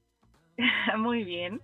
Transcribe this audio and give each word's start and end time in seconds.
Muy 0.98 1.24
bien. 1.24 1.62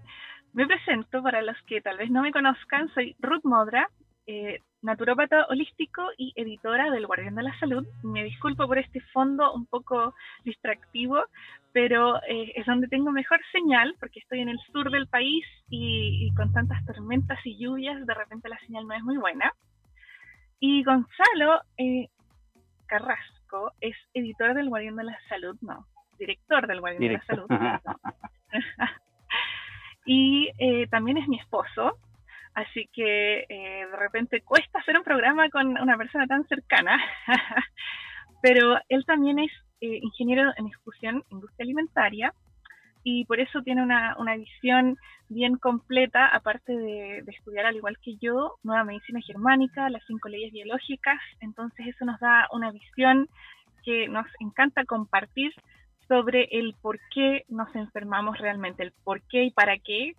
Me 0.54 0.68
presento 0.68 1.24
para 1.24 1.42
los 1.42 1.58
que 1.64 1.82
tal 1.82 1.98
vez 1.98 2.10
no 2.12 2.22
me 2.22 2.32
conozcan. 2.32 2.90
Soy 2.94 3.16
Ruth 3.20 3.44
Modra, 3.44 3.90
eh, 4.28 4.60
naturópata 4.84 5.46
holístico 5.50 6.10
y 6.18 6.34
editora 6.36 6.92
del 6.92 7.08
Guardián 7.08 7.36
de 7.36 7.44
la 7.44 7.58
Salud. 7.60 7.88
Me 8.04 8.24
disculpo 8.24 8.68
por 8.68 8.78
este 8.78 9.00
fondo 9.14 9.54
un 9.54 9.66
poco 9.66 10.14
distractivo, 10.44 11.24
pero 11.72 12.18
eh, 12.24 12.52
es 12.56 12.66
donde 12.66 12.88
tengo 12.88 13.12
mejor 13.12 13.40
señal 13.52 13.96
porque 14.00 14.20
estoy 14.20 14.42
en 14.42 14.50
el 14.50 14.60
sur 14.72 14.92
del 14.92 15.08
país 15.08 15.46
y, 15.70 16.32
con 16.36 16.52
tantas 16.54 16.86
tormentas 16.86 17.40
y 17.46 17.58
lluvias 17.58 18.06
de 18.06 18.14
repente 18.14 18.50
la 18.50 18.60
señal 18.60 18.86
no 18.86 18.94
es 18.94 19.04
muy 19.04 19.18
buena. 19.18 19.52
Y 20.60 20.84
Gonzalo 20.84 21.62
eh, 21.78 22.10
Carrasco 22.86 23.72
es 23.82 23.96
editor 24.14 24.54
del 24.54 24.70
Guardián 24.70 24.98
de 24.98 25.06
la 25.06 25.18
Salud, 25.30 25.58
no, 25.62 25.88
director 26.20 26.68
del 26.68 26.82
Guardián 26.82 27.02
de 27.02 27.14
la 27.14 27.26
Salud. 27.26 27.48
y 30.06 30.52
eh, 30.58 30.88
también 30.88 31.18
es 31.18 31.28
mi 31.28 31.40
esposo, 31.40 31.98
así 32.54 32.90
que 32.94 33.46
de 33.50 33.98
repente 33.98 34.42
cuesta 34.42 34.80
hacer 34.80 34.98
un 34.98 35.04
programa 35.04 35.50
con 35.50 35.68
una 35.68 35.98
persona 35.98 36.28
tan 36.28 36.48
cercana, 36.48 36.98
pero 38.42 38.78
él 38.90 39.06
también 39.06 39.40
es 39.40 39.52
eh, 39.82 40.00
ingeniero 40.02 40.52
en 40.56 40.68
ejecución 40.68 41.24
industria 41.30 41.66
alimentaria 41.66 42.34
y 43.04 43.26
por 43.26 43.40
eso 43.42 43.62
tiene 43.64 43.84
una, 43.84 44.16
visión 44.38 44.98
bien 45.28 45.58
completa, 45.58 46.28
aparte 46.28 46.72
de, 46.72 47.18
estudiar 47.28 47.66
al 47.66 47.76
igual 47.76 47.98
que 48.02 48.16
yo, 48.22 48.56
nueva 48.64 48.86
medicina 48.86 49.20
germánica, 49.20 49.90
las 49.90 50.04
cinco 50.08 50.30
leyes 50.30 50.54
biológicas, 50.54 51.20
entonces 51.42 51.88
eso 51.88 52.06
nos 52.06 52.18
da 52.22 52.48
una 52.54 52.72
visión 52.72 53.28
que 53.84 54.08
nos 54.08 54.26
encanta 54.40 54.86
compartir 54.86 55.52
sobre 56.08 56.48
el 56.52 56.76
por 56.82 56.98
qué 57.14 57.44
nos 57.50 57.76
enfermamos 57.76 58.38
realmente, 58.38 58.84
el 58.84 58.94
por 59.04 59.22
qué 59.24 59.44
y 59.44 59.52
para 59.52 59.78
qué, 59.80 60.14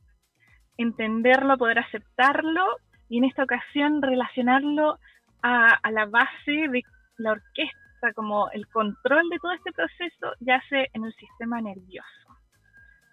entenderlo, 0.76 1.56
poder 1.56 1.78
aceptarlo 1.78 2.64
y 3.08 3.18
en 3.18 3.24
esta 3.24 3.44
ocasión 3.44 4.02
relacionarlo 4.02 4.98
a, 5.42 5.68
a 5.82 5.90
la 5.90 6.06
base 6.06 6.68
de 6.68 6.82
la 7.18 7.32
orquesta 7.32 8.12
como 8.14 8.50
el 8.50 8.66
control 8.68 9.28
de 9.30 9.38
todo 9.38 9.52
este 9.52 9.72
proceso 9.72 10.32
yace 10.40 10.90
en 10.92 11.04
el 11.04 11.14
sistema 11.14 11.60
nervioso. 11.60 12.08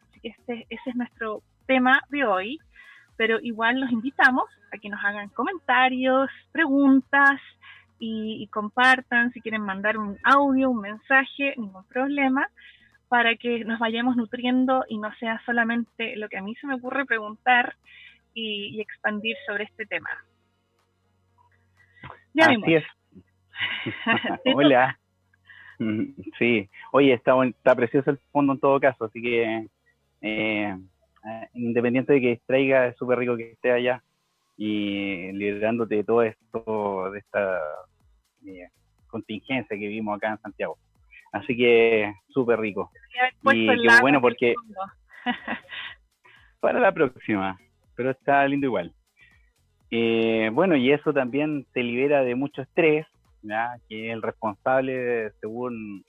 Así 0.10 0.20
que 0.20 0.30
este, 0.30 0.66
ese 0.70 0.90
es 0.90 0.96
nuestro 0.96 1.44
tema 1.66 2.02
de 2.10 2.26
hoy, 2.26 2.60
pero 3.16 3.40
igual 3.42 3.80
los 3.80 3.92
invitamos 3.92 4.50
a 4.74 4.78
que 4.78 4.90
nos 4.90 5.04
hagan 5.04 5.30
comentarios, 5.30 6.30
preguntas 6.52 7.40
y, 8.00 8.48
compartan 8.48 9.32
si 9.32 9.42
quieren 9.42 9.62
mandar 9.62 9.96
un 9.98 10.18
audio, 10.24 10.72
un 10.72 10.82
mensaje, 10.82 11.54
ningún 11.56 11.86
problema, 11.86 12.48
para 13.12 13.36
que 13.36 13.66
nos 13.66 13.78
vayamos 13.78 14.16
nutriendo 14.16 14.86
y 14.88 14.98
no 14.98 15.14
sea 15.16 15.42
solamente 15.46 16.16
lo 16.16 16.30
que 16.30 16.38
a 16.38 16.42
mí 16.42 16.56
se 16.56 16.66
me 16.66 16.76
ocurre 16.76 17.06
preguntar 17.06 17.76
y, 18.34 18.80
expandir 18.80 19.36
sobre 19.46 19.66
este 19.66 19.86
tema. 19.86 20.10
Ya 22.34 22.46
Así 22.46 22.62
Hola. 24.56 24.98
Sí, 26.40 26.70
oye, 26.94 27.12
está, 27.12 27.34
está 27.46 27.76
precioso 27.76 28.12
el 28.12 28.20
fondo 28.32 28.54
en 28.54 28.60
todo 28.62 28.80
caso, 28.80 29.04
así 29.04 29.22
que 29.22 29.68
eh, 30.22 30.78
eh, 31.26 31.48
independiente 31.56 32.14
de 32.14 32.22
que 32.22 32.32
extraiga, 32.32 32.88
es 32.88 32.96
súper 32.96 33.20
rico 33.20 33.36
que 33.36 33.52
esté 33.52 33.74
allá 33.74 34.02
y 34.56 35.34
liderándote 35.34 35.96
de 35.96 36.04
todo 36.06 36.24
esto, 36.24 37.12
de 37.12 37.20
esta 37.20 37.60
eh, 38.46 38.70
contingencia 39.08 39.78
que 39.78 39.88
vimos 39.90 40.16
acá 40.16 40.30
en 40.30 40.38
Santiago. 40.38 40.78
Así 41.32 41.56
que 41.56 42.14
súper 42.30 42.60
rico. 42.60 42.92
Y 43.54 43.68
qué 43.68 44.02
bueno 44.02 44.20
porque 44.22 44.54
para 46.60 46.80
la 46.80 46.92
próxima, 46.92 47.60
pero 47.96 48.12
está 48.12 48.48
lindo 48.48 48.68
igual. 48.68 48.94
bueno, 50.54 50.76
y 50.76 50.92
eso 50.92 51.14
también 51.14 51.66
te 51.74 51.84
libera 51.84 52.24
de 52.24 52.36
mucho 52.36 52.62
estrés, 52.62 53.06
que 53.88 54.08
es 54.08 54.14
el 54.14 54.22
responsable, 54.22 55.32
según 55.40 56.04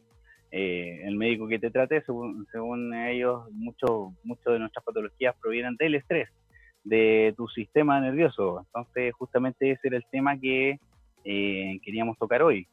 eh, 0.54 1.00
el 1.04 1.16
médico 1.16 1.48
que 1.48 1.58
te 1.58 1.70
trate, 1.70 2.02
según, 2.02 2.46
según 2.52 2.94
ellos, 2.94 3.50
mucho, 3.52 4.12
mucho 4.22 4.50
de 4.50 4.58
nuestras 4.58 4.84
patologías 4.84 5.34
provienen 5.40 5.76
del 5.76 5.94
estrés, 5.94 6.28
de 6.84 7.32
tu 7.38 7.48
sistema 7.48 7.98
nervioso. 8.00 8.60
Entonces, 8.66 9.14
justamente 9.14 9.70
ese 9.70 9.88
era 9.88 9.96
el 9.96 10.04
tema 10.10 10.38
que 10.38 10.78
eh, 11.24 11.80
queríamos 11.82 12.18
tocar 12.18 12.42
hoy. 12.42 12.66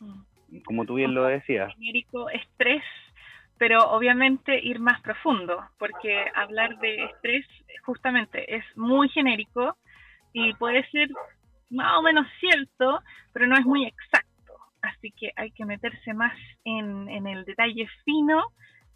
Mm. 0.00 0.27
Como 0.64 0.84
tú 0.84 0.94
bien 0.94 1.14
lo 1.14 1.24
decías. 1.24 1.72
Genérico 1.74 2.30
estrés, 2.30 2.82
pero 3.58 3.90
obviamente 3.90 4.58
ir 4.58 4.78
más 4.78 5.00
profundo, 5.02 5.62
porque 5.78 6.24
hablar 6.34 6.78
de 6.78 7.04
estrés 7.04 7.46
justamente 7.84 8.56
es 8.56 8.64
muy 8.76 9.08
genérico 9.08 9.76
y 10.32 10.54
puede 10.54 10.88
ser 10.90 11.08
más 11.70 11.98
o 11.98 12.02
menos 12.02 12.26
cierto, 12.40 13.00
pero 13.32 13.46
no 13.46 13.56
es 13.56 13.64
muy 13.64 13.84
exacto. 13.86 14.54
Así 14.80 15.10
que 15.10 15.32
hay 15.36 15.50
que 15.50 15.64
meterse 15.64 16.14
más 16.14 16.34
en, 16.64 17.26
el 17.26 17.44
detalle 17.44 17.88
fino 18.04 18.42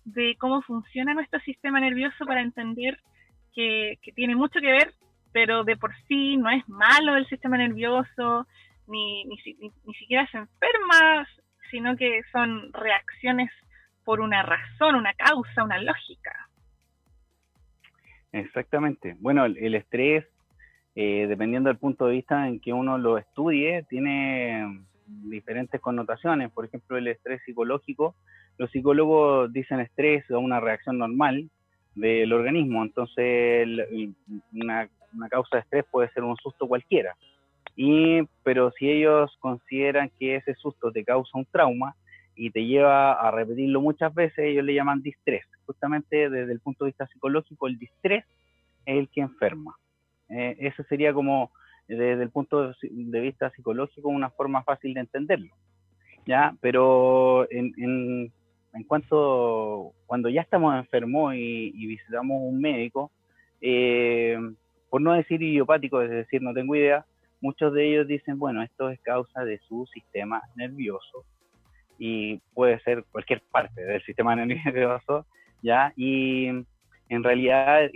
de 0.05 0.37
cómo 0.39 0.63
funciona 0.63 1.15
nuestro 1.15 1.41
sistema 1.41 1.81
nervioso 1.81 2.25
para 2.25 2.41
entender 2.41 2.99
que, 3.55 3.99
tiene 4.15 4.37
mucho 4.37 4.61
que 4.61 4.71
ver, 4.71 4.95
pero 5.33 5.65
de 5.65 5.77
por 5.77 5.93
sí 6.07 6.37
no 6.37 6.51
es 6.51 6.67
malo 6.69 7.17
el 7.17 7.27
sistema 7.27 7.59
nervioso, 7.59 8.47
ni, 8.87 9.25
ni, 9.25 9.37
ni 9.85 9.95
siquiera 9.95 10.27
se 10.29 10.39
enferma, 10.39 11.27
sino 11.73 11.97
que 11.97 12.23
son 12.31 12.73
reacciones 12.73 13.51
por 14.05 14.21
una 14.21 14.45
razón, 14.45 14.95
una 14.95 15.13
causa, 15.15 15.65
una 15.65 15.81
lógica. 15.81 16.49
Exactamente. 18.31 19.17
Bueno, 19.19 19.45
el 19.45 19.75
estrés 19.75 20.25
eh, 20.95 21.27
dependiendo 21.27 21.69
del 21.69 21.79
punto 21.79 22.07
de 22.07 22.13
vista 22.13 22.47
en 22.47 22.61
que 22.61 22.73
uno 22.73 22.99
lo 22.99 23.17
estudie, 23.17 23.83
tiene 23.89 24.83
diferentes 25.07 25.81
connotaciones. 25.81 26.51
Por 26.53 26.67
ejemplo, 26.67 26.99
el 26.99 27.09
estrés 27.09 27.41
psicológico, 27.45 28.15
los 28.59 28.71
psicólogos 28.71 29.53
dicen 29.53 29.81
estrés 29.81 30.31
o 30.31 30.39
una 30.39 30.61
reacción 30.61 30.99
normal 30.99 31.49
del 31.95 32.33
organismo, 32.33 32.83
entonces 32.83 33.69
una, 34.53 34.89
causa 35.31 35.57
de 35.57 35.61
estrés 35.61 35.85
puede 35.91 36.11
ser 36.11 36.25
un 36.25 36.37
susto 36.37 36.67
cualquiera. 36.67 37.17
Y, 37.77 38.23
pero 38.43 38.71
si 38.73 38.91
ellos 38.91 39.37
consideran 39.41 40.11
que 40.19 40.37
ese 40.37 40.55
susto 40.55 40.93
te 40.93 41.05
causa 41.05 41.39
un 41.39 41.47
trauma 41.47 41.95
y 42.35 42.51
te 42.51 42.65
lleva 42.65 43.13
a 43.13 43.31
repetirlo 43.31 43.81
muchas 43.81 44.15
veces, 44.15 44.39
ellos 44.39 44.65
le 44.65 44.75
llaman 44.75 45.03
distrés. 45.03 45.45
Justamente 45.67 46.29
desde 46.29 46.53
el 46.53 46.61
punto 46.61 46.85
de 46.85 46.91
vista 46.91 47.07
psicológico, 47.07 47.67
el 47.67 47.79
distrés 47.79 48.25
es 48.85 48.99
el 48.99 49.09
que 49.09 49.21
enferma. 49.21 49.77
Eh, 50.29 50.57
eso 50.61 50.83
sería 50.85 51.13
como, 51.13 51.51
desde 51.89 52.23
el 52.23 52.31
punto 52.31 52.75
de 52.83 53.21
vista 53.21 53.51
psicológico, 53.51 54.09
una 54.09 54.31
forma 54.31 54.63
fácil 54.63 54.95
de 54.95 55.01
entenderlo. 55.01 55.55
¿ya? 56.27 56.55
Pero 56.61 57.51
en, 57.51 57.73
en, 58.73 58.85
cuanto, 58.85 59.93
cuando 60.07 60.29
ya 60.29 60.43
estamos 60.43 60.75
enfermos 60.77 61.35
y, 61.35 61.87
visitamos 61.87 62.41
un 62.43 62.61
médico, 62.61 63.11
eh, 63.61 64.39
por 64.91 65.01
no 65.01 65.13
decir 65.13 65.43
idiopático, 65.43 66.03
es 66.03 66.11
decir, 66.11 66.43
no 66.43 66.53
tengo 66.53 66.75
idea, 66.75 67.05
muchos 67.43 67.75
de 67.75 67.89
ellos 67.89 68.07
dicen, 68.07 68.39
bueno, 68.39 68.63
esto 68.63 68.89
es 68.89 68.99
causa 69.01 69.45
de 69.45 69.59
su 69.69 69.87
sistema 69.93 70.41
nervioso 70.55 71.27
y 71.99 72.39
puede 72.55 72.81
ser 72.81 73.05
cualquier 73.11 73.43
parte 73.51 73.83
del 73.83 74.03
sistema 74.03 74.35
nervioso, 74.47 75.27
¿ya? 75.61 75.93
Y 75.97 76.47
en 76.47 77.23
realidad, 77.23 77.91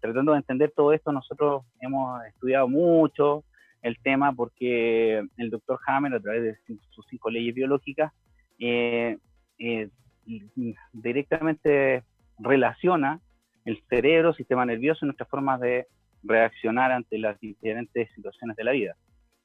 tratando 0.00 0.32
de 0.32 0.38
entender 0.38 0.72
todo 0.74 0.92
esto, 0.92 1.12
nosotros 1.12 1.64
hemos 1.80 2.24
estudiado 2.26 2.68
mucho 2.68 3.44
el 3.82 3.98
tema 3.98 4.32
porque 4.32 5.22
el 5.36 5.50
doctor 5.50 5.78
Hammer, 5.86 6.14
a 6.14 6.20
través 6.20 6.42
de 6.42 6.76
sus 6.90 7.06
cinco 7.10 7.30
leyes 7.30 7.54
biológicas, 7.54 8.12
eh, 8.58 9.18
eh, 9.58 9.88
directamente 10.92 12.04
relaciona 12.38 13.20
el 13.64 13.82
cerebro, 13.88 14.32
sistema 14.32 14.64
nervioso 14.64 15.04
y 15.04 15.06
nuestras 15.06 15.28
formas 15.28 15.60
de 15.60 15.86
reaccionar 16.22 16.92
ante 16.92 17.18
las 17.18 17.38
diferentes 17.40 18.10
situaciones 18.14 18.56
de 18.56 18.64
la 18.64 18.72
vida. 18.72 18.96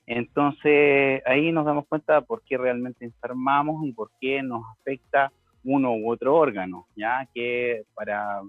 Entonces 0.06 1.22
ahí 1.26 1.52
nos 1.52 1.66
damos 1.66 1.88
cuenta 1.88 2.22
por 2.22 2.44
qué 2.44 2.58
realmente 2.58 3.06
enfermamos 3.06 3.86
y 3.86 3.94
por 3.94 4.12
qué 4.20 4.44
nos 4.44 4.64
afecta 4.80 5.32
uno 5.64 5.94
u 5.94 6.12
otro 6.12 6.36
órgano, 6.36 6.88
ya 6.96 7.28
que 7.34 7.84
para, 7.94 8.42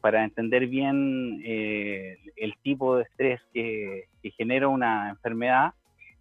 para 0.00 0.24
entender 0.24 0.66
bien 0.66 1.40
eh, 1.44 2.18
el 2.36 2.54
tipo 2.62 2.96
de 2.96 3.04
estrés 3.04 3.40
que, 3.54 4.04
que 4.22 4.30
genera 4.32 4.68
una 4.68 5.08
enfermedad, 5.10 5.72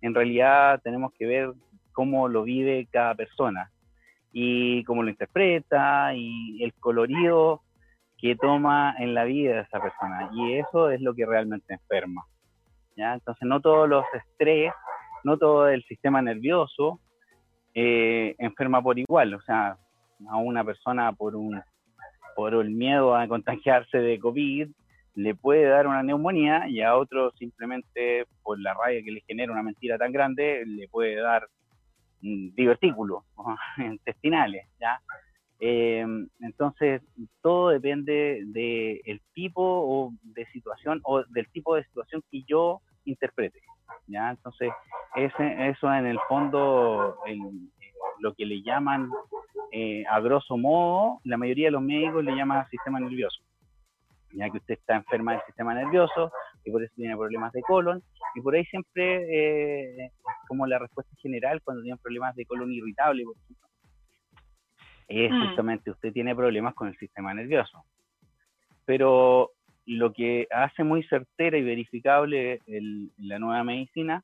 en 0.01 0.13
realidad 0.13 0.80
tenemos 0.83 1.12
que 1.13 1.25
ver 1.25 1.51
cómo 1.92 2.28
lo 2.30 2.44
vive 2.44 2.88
cada 2.92 3.13
persona 3.16 3.71
y 4.31 4.83
cómo 4.86 5.04
lo 5.04 5.10
interpreta 5.10 6.13
y 6.13 6.63
el 6.63 6.74
colorido 6.75 7.62
que 8.18 8.36
toma 8.36 8.96
en 9.00 9.14
la 9.14 9.24
vida 9.24 9.56
de 9.56 9.62
esa 9.62 9.80
persona. 9.80 10.30
Y 10.34 10.56
eso 10.56 10.90
es 10.90 11.02
lo 11.02 11.14
que 11.14 11.26
realmente 11.26 11.74
enferma. 11.74 12.26
¿ya? 12.96 13.14
Entonces, 13.14 13.48
no 13.48 13.60
todos 13.62 13.88
los 13.90 14.06
estrés, 14.14 14.74
no 15.24 15.38
todo 15.38 15.68
el 15.68 15.84
sistema 15.84 16.22
nervioso 16.22 17.00
eh, 17.74 18.36
enferma 18.38 18.82
por 18.82 18.98
igual. 18.98 19.34
O 19.34 19.42
sea, 19.42 19.78
a 20.30 20.38
una 20.38 20.64
persona 20.64 21.12
por 21.14 21.36
un 21.36 21.62
por 22.36 22.54
el 22.54 22.70
miedo 22.70 23.16
a 23.16 23.28
contagiarse 23.28 23.98
de 23.98 24.20
COVID 24.20 24.70
le 25.16 25.36
puede 25.36 25.66
dar 25.66 25.88
una 25.88 26.04
neumonía 26.04 26.68
y 26.68 26.81
a 26.81 26.98
otro 26.98 27.31
simplemente 27.31 28.26
por 28.44 28.60
la 28.60 28.74
rabia 28.74 29.02
que 29.04 29.12
le 29.12 29.22
genera 29.22 29.54
una 29.54 29.64
mentira 29.64 29.98
tan 29.98 30.12
grande 30.12 30.66
le 30.66 30.90
puede 30.90 31.16
dar 31.16 31.48
divertículos 32.22 33.24
intestinales, 33.78 34.68
¿ya? 34.80 35.00
Eh, 35.59 36.06
entonces, 36.42 37.02
todo 37.42 37.69
depende 37.69 38.42
del 38.45 39.21
tipo 39.33 39.62
o 39.64 40.12
de 40.24 40.45
situación 40.47 41.02
o 41.04 41.24
del 41.24 41.47
tipo 41.50 41.76
de 41.76 41.83
situación 41.85 42.24
que 42.30 42.44
yo 42.47 42.81
interprete. 43.06 43.62
¿ya? 44.07 44.31
Entonces, 44.31 44.71
ese, 45.16 45.69
eso 45.69 45.94
en 45.94 46.06
el 46.06 46.19
fondo, 46.28 47.18
lo 48.19 48.33
que 48.33 48.45
le 48.45 48.62
llaman, 48.62 49.09
eh, 49.71 50.04
a 50.09 50.19
grosso 50.19 50.57
modo, 50.57 51.19
la 51.24 51.38
mayoría 51.38 51.68
de 51.68 51.71
los 51.71 51.81
médicos 51.81 52.24
le 52.24 52.35
llaman 52.35 52.68
sistema 52.69 53.00
nervioso. 53.00 53.42
Ya 54.31 54.50
que 54.50 54.57
usted 54.57 54.76
está 54.76 54.95
enferma 54.95 55.33
del 55.33 55.42
sistema 55.45 55.74
nervioso 55.74 56.31
y 56.66 56.71
por 56.71 56.83
eso 56.83 56.94
tiene 56.95 57.16
problemas 57.16 57.54
de 57.54 57.62
colon. 57.62 58.04
Y 58.35 58.42
por 58.42 58.56
ahí 58.56 58.66
siempre, 58.66 60.04
eh, 60.04 60.12
como 60.47 60.68
la 60.68 60.80
respuesta 60.80 61.16
general, 61.21 61.62
cuando 61.64 61.83
tienen 61.83 62.00
problemas 62.00 62.35
de 62.35 62.45
colon 62.45 62.71
irritable, 62.71 63.24
por 63.24 63.35
ejemplo, 63.38 63.68
es 65.07 65.31
mm. 65.31 65.47
justamente 65.47 65.92
usted 65.92 66.14
tiene 66.14 66.35
problemas 66.35 66.74
con 66.74 66.88
el 66.88 66.97
sistema 66.97 67.33
nervioso. 67.33 67.83
Pero 68.85 69.52
lo 69.85 70.14
que 70.14 70.47
hace 70.52 70.83
muy 70.83 71.04
certera 71.04 71.57
y 71.57 71.64
verificable 71.64 72.59
la 73.18 73.40
nueva 73.40 73.64
medicina 73.64 74.24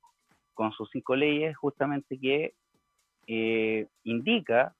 con 0.54 0.72
sus 0.72 0.90
cinco 0.92 1.16
leyes 1.16 1.52
es 1.52 1.58
justamente 1.58 2.20
que 2.20 2.54
eh, 3.28 3.88
indica, 4.04 4.74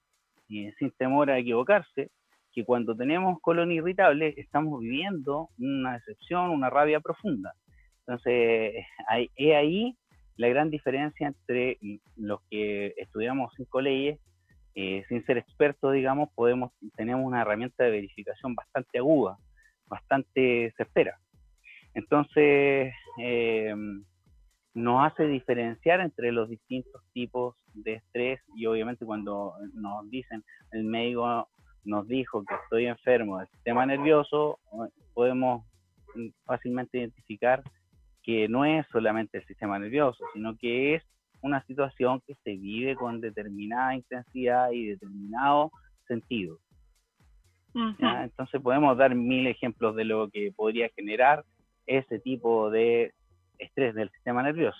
y 0.48 0.72
sin 0.74 0.92
temor 0.92 1.30
a 1.30 1.38
equivocarse, 1.38 2.10
que 2.52 2.66
cuando 2.66 2.96
tenemos 2.96 3.40
colon 3.40 3.72
irritable 3.72 4.34
estamos 4.38 4.82
viviendo 4.82 5.50
una 5.58 5.94
decepción, 5.94 6.50
una 6.50 6.70
rabia 6.70 7.00
profunda. 7.00 7.54
Entonces, 8.00 8.74
es 9.36 9.56
ahí 9.56 9.96
la 10.36 10.50
gran 10.50 10.70
diferencia 10.70 11.28
entre 11.28 11.78
los 12.18 12.42
que 12.50 12.94
estudiamos 12.98 13.54
cinco 13.56 13.80
leyes 13.80 14.20
eh, 14.76 15.04
sin 15.10 15.26
ser 15.26 15.38
expertos, 15.38 15.94
digamos, 15.94 16.30
podemos, 16.34 16.72
tenemos 16.96 17.26
una 17.26 17.42
herramienta 17.42 17.84
de 17.84 17.92
verificación 17.92 18.56
bastante 18.56 19.00
aguda, 19.00 19.38
bastante 19.88 20.74
certera. 20.78 21.20
Entonces, 21.94 22.94
eh, 23.20 23.76
nos 24.74 25.06
hace 25.06 25.28
diferenciar 25.28 26.00
entre 26.00 26.32
los 26.32 26.50
distintos 26.50 27.02
tipos 27.14 27.56
de 27.74 27.96
estrés 27.96 28.40
y 28.56 28.66
obviamente 28.66 29.06
cuando 29.06 29.54
nos 29.74 30.10
dicen, 30.10 30.44
el 30.72 30.86
médico 30.86 31.50
nos 31.84 32.08
dijo 32.08 32.46
que 32.46 32.56
estoy 32.64 32.86
enfermo 32.86 33.40
del 33.40 33.50
sistema 33.50 33.86
nervioso, 33.86 34.60
podemos 35.14 35.66
fácilmente 36.46 37.00
identificar 37.00 37.64
que 38.24 38.48
no 38.48 38.66
es 38.66 38.86
solamente 38.92 39.40
el 39.40 39.46
sistema 39.46 39.80
nervioso, 39.80 40.24
sino 40.34 40.56
que 40.58 40.96
es 40.96 41.04
una 41.42 41.64
situación 41.66 42.22
que 42.26 42.36
se 42.44 42.52
vive 42.56 42.96
con 42.96 43.22
determinada 43.22 43.96
intensidad 43.96 44.72
y 44.72 44.88
determinado 44.88 45.72
sentido. 46.08 46.58
Entonces 47.74 48.62
podemos 48.62 48.98
dar 48.98 49.16
mil 49.16 49.48
ejemplos 49.48 49.96
de 49.96 50.04
lo 50.04 50.30
que 50.30 50.52
podría 50.56 50.90
generar 50.90 51.44
ese 51.88 52.20
tipo 52.20 52.70
de 52.70 53.14
estrés 53.58 53.96
del 53.96 54.10
sistema 54.12 54.44
nervioso. 54.44 54.80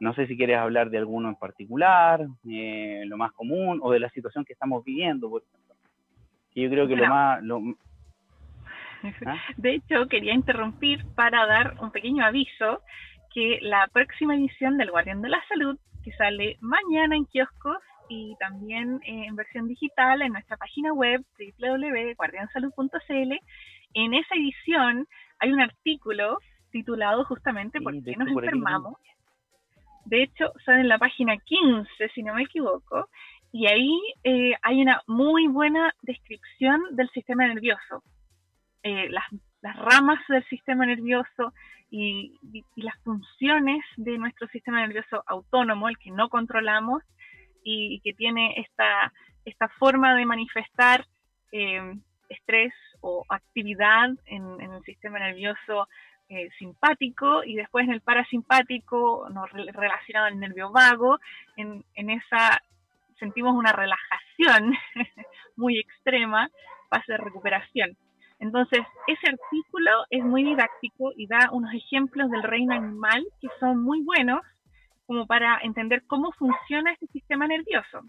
No 0.00 0.14
sé 0.14 0.26
si 0.26 0.36
quieres 0.36 0.58
hablar 0.58 0.90
de 0.90 0.98
alguno 0.98 1.28
en 1.28 1.36
particular, 1.36 2.26
eh, 2.50 3.04
lo 3.06 3.16
más 3.16 3.30
común, 3.32 3.78
o 3.82 3.92
de 3.92 4.00
la 4.00 4.10
situación 4.10 4.44
que 4.44 4.52
estamos 4.52 4.84
viviendo, 4.84 5.30
por 5.30 5.42
ejemplo. 5.42 5.76
yo 6.56 6.70
creo 6.70 6.88
que 6.88 6.96
lo 6.96 7.06
más... 7.06 7.40
¿Ah? 9.26 9.36
De 9.56 9.74
hecho, 9.74 10.08
quería 10.08 10.34
interrumpir 10.34 11.04
para 11.14 11.46
dar 11.46 11.76
un 11.80 11.92
pequeño 11.92 12.24
aviso 12.24 12.82
que 13.34 13.58
la 13.62 13.88
próxima 13.92 14.34
edición 14.34 14.76
del 14.78 14.90
Guardián 14.90 15.22
de 15.22 15.28
la 15.28 15.42
Salud, 15.48 15.78
que 16.04 16.12
sale 16.12 16.56
mañana 16.60 17.16
en 17.16 17.24
kioscos 17.26 17.78
y 18.08 18.36
también 18.38 19.00
eh, 19.04 19.26
en 19.26 19.36
versión 19.36 19.68
digital 19.68 20.22
en 20.22 20.32
nuestra 20.32 20.56
página 20.56 20.92
web 20.92 21.24
www.guardiansalud.cl, 21.58 23.32
en 23.94 24.14
esa 24.14 24.34
edición 24.34 25.06
hay 25.38 25.52
un 25.52 25.60
artículo 25.60 26.38
titulado 26.70 27.24
justamente 27.24 27.80
¿Por 27.80 28.02
qué 28.02 28.16
nos 28.16 28.28
enfermamos? 28.28 28.94
De 30.04 30.24
hecho, 30.24 30.52
sale 30.64 30.80
en 30.80 30.88
la 30.88 30.98
página 30.98 31.36
15, 31.36 32.08
si 32.14 32.22
no 32.22 32.34
me 32.34 32.42
equivoco, 32.42 33.08
y 33.52 33.66
ahí 33.66 33.98
eh, 34.24 34.54
hay 34.62 34.80
una 34.80 35.00
muy 35.06 35.46
buena 35.46 35.94
descripción 36.02 36.80
del 36.92 37.08
sistema 37.10 37.46
nervioso. 37.46 38.02
Eh, 38.82 39.08
las, 39.10 39.24
las, 39.62 39.76
ramas 39.76 40.18
del 40.28 40.44
sistema 40.48 40.86
nervioso, 40.86 41.52
y, 41.90 42.38
las 42.76 42.96
funciones 43.04 43.84
de 43.96 44.18
nuestro 44.18 44.48
sistema 44.48 44.80
nervioso 44.80 45.22
autónomo, 45.26 45.88
el 45.88 45.98
que 45.98 46.10
no 46.10 46.28
controlamos 46.28 47.02
y, 47.62 48.00
que 48.00 48.12
tiene 48.14 48.54
esta, 48.60 49.12
esta 49.44 49.68
forma 49.68 50.14
de 50.14 50.26
manifestar 50.26 51.06
eh, 51.52 51.94
estrés 52.28 52.72
o 53.00 53.24
actividad 53.28 54.10
en, 54.26 54.60
el 54.60 54.82
sistema 54.84 55.18
nervioso 55.18 55.88
eh, 56.28 56.48
simpático 56.58 57.44
y 57.44 57.56
después 57.56 57.84
en 57.86 57.92
el 57.92 58.00
parasimpático 58.00 59.28
no, 59.30 59.44
relacionado 59.46 60.26
al 60.26 60.40
nervio 60.40 60.70
vago, 60.70 61.18
en, 61.56 61.84
en 61.94 62.10
esa 62.10 62.62
sentimos 63.22 63.54
una 63.54 63.72
relajación 63.72 64.74
muy 65.56 65.78
extrema, 65.78 66.50
fase 66.88 67.12
de 67.12 67.18
recuperación. 67.18 67.96
Entonces, 68.42 68.80
ese 69.06 69.30
artículo 69.30 70.04
es 70.10 70.24
muy 70.24 70.42
didáctico 70.42 71.12
y 71.16 71.28
da 71.28 71.48
unos 71.52 71.72
ejemplos 71.74 72.28
del 72.28 72.42
reino 72.42 72.74
animal 72.74 73.24
que 73.40 73.46
son 73.60 73.80
muy 73.80 74.02
buenos 74.02 74.40
como 75.06 75.28
para 75.28 75.60
entender 75.62 76.02
cómo 76.08 76.32
funciona 76.32 76.92
este 76.92 77.06
sistema 77.06 77.46
nervioso. 77.46 78.00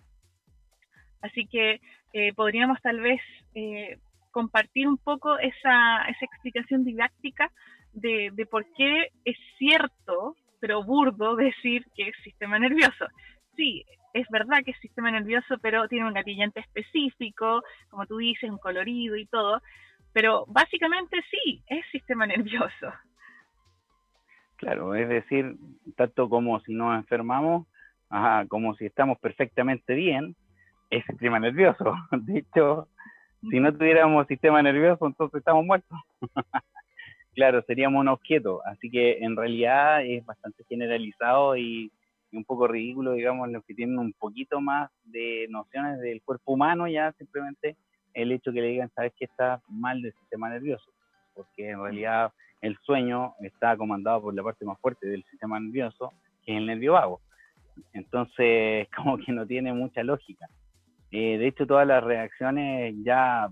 Así 1.22 1.46
que 1.46 1.80
eh, 2.14 2.34
podríamos 2.34 2.82
tal 2.82 3.00
vez 3.00 3.22
eh, 3.54 4.00
compartir 4.32 4.88
un 4.88 4.98
poco 4.98 5.38
esa, 5.38 6.04
explicación 6.20 6.84
didáctica 6.84 7.52
de, 7.94 8.48
por 8.50 8.66
qué 8.74 9.10
es 9.26 9.38
cierto, 9.60 10.36
pero 10.60 10.84
burdo, 10.84 11.36
decir 11.36 11.86
que 11.96 12.08
es 12.08 12.16
sistema 12.24 12.58
nervioso. 12.58 13.06
Sí, 13.56 13.86
es 14.16 14.28
verdad 14.30 14.64
que 14.66 14.72
es 14.72 14.80
sistema 14.80 15.12
nervioso, 15.12 15.60
pero 15.62 15.88
tiene 15.88 16.08
un 16.08 16.16
gatillante 16.16 16.60
específico, 16.62 17.62
como 17.92 18.08
tú 18.08 18.18
dices, 18.18 18.50
un 18.50 18.58
colorido 18.58 19.16
y 19.16 19.28
todo, 19.28 19.62
pero 20.14 20.46
básicamente 20.48 21.18
sí, 21.30 21.62
es 21.68 21.86
sistema 21.92 22.26
nervioso. 22.26 22.94
Claro, 24.58 24.96
es 24.96 25.10
decir, 25.10 25.58
tanto 25.98 26.30
como 26.30 26.60
si 26.62 26.74
nos 26.74 26.96
enfermamos, 26.96 27.68
como 28.48 28.76
si 28.76 28.86
estamos 28.86 29.18
perfectamente 29.20 29.94
bien, 29.96 30.36
es 30.90 31.04
sistema 31.06 31.40
nervioso. 31.40 31.96
De 32.12 32.40
hecho, 32.40 32.88
si 33.50 33.60
no 33.60 33.74
tuviéramos 33.74 34.28
sistema 34.28 34.62
nervioso, 34.62 35.06
entonces 35.06 35.40
estamos 35.40 35.66
muertos. 35.66 36.00
claro, 37.34 37.62
seríamos 37.64 38.02
un 38.02 38.08
objeto. 38.08 38.62
Así 38.66 38.90
que 38.90 39.18
en 39.18 39.36
realidad 39.36 40.06
es 40.06 40.24
bastante 40.26 40.64
generalizado 40.70 41.58
y, 41.58 41.92
un 42.32 42.46
poco 42.46 42.68
ridículo, 42.68 43.14
digamos, 43.14 43.50
los 43.50 43.64
que 43.66 43.76
tienen 43.76 44.00
un 44.00 44.14
poquito 44.14 44.60
más 44.60 44.90
de 45.04 45.46
nociones 45.50 46.00
del 46.00 46.22
cuerpo 46.24 46.54
humano, 46.54 46.88
ya 46.88 47.12
simplemente 47.14 47.76
el 48.14 48.32
hecho 48.32 48.52
que 48.52 48.62
le 48.62 48.68
digan, 48.68 48.92
sabes 48.96 49.14
que 49.18 49.26
está 49.26 49.62
mal 49.68 50.02
del 50.02 50.14
sistema 50.14 50.50
nervioso, 50.50 50.86
porque 51.34 51.70
en 51.70 51.82
realidad 51.82 52.32
el 52.62 52.78
sueño 52.86 53.34
está 53.42 53.76
comandado 53.76 54.22
por 54.22 54.34
la 54.34 54.44
parte 54.44 54.66
más 54.66 54.80
fuerte 54.80 55.08
del 55.08 55.24
sistema 55.26 55.60
nervioso, 55.60 56.14
que 56.46 56.54
es 56.54 56.58
el 56.58 56.66
nervio 56.66 56.94
vago. 56.94 57.22
Entonces, 57.94 58.88
como 58.96 59.18
que 59.18 59.32
no 59.32 59.46
tiene 59.46 59.74
mucha 59.74 60.04
lógica. 60.04 60.48
Eh, 61.12 61.38
de 61.38 61.48
hecho, 61.48 61.68
todas 61.68 61.86
las 61.86 62.04
reacciones 62.04 62.96
ya, 63.04 63.48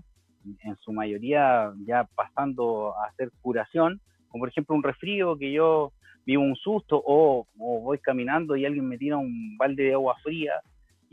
en 0.64 0.76
su 0.76 0.92
mayoría, 0.92 1.72
ya 1.86 2.04
pasando 2.16 2.96
a 2.98 3.06
hacer 3.06 3.30
curación, 3.40 4.00
como 4.28 4.42
por 4.42 4.48
ejemplo 4.48 4.74
un 4.74 4.82
resfrío 4.82 5.36
que 5.36 5.52
yo 5.52 5.92
vivo 6.24 6.42
un 6.42 6.56
susto 6.56 7.00
o, 7.04 7.46
voy 7.54 7.98
caminando 7.98 8.56
y 8.56 8.64
alguien 8.64 8.88
me 8.88 8.98
tira 8.98 9.16
un 9.16 9.56
balde 9.58 9.84
de 9.84 9.92
agua 9.92 10.16
fría 10.22 10.54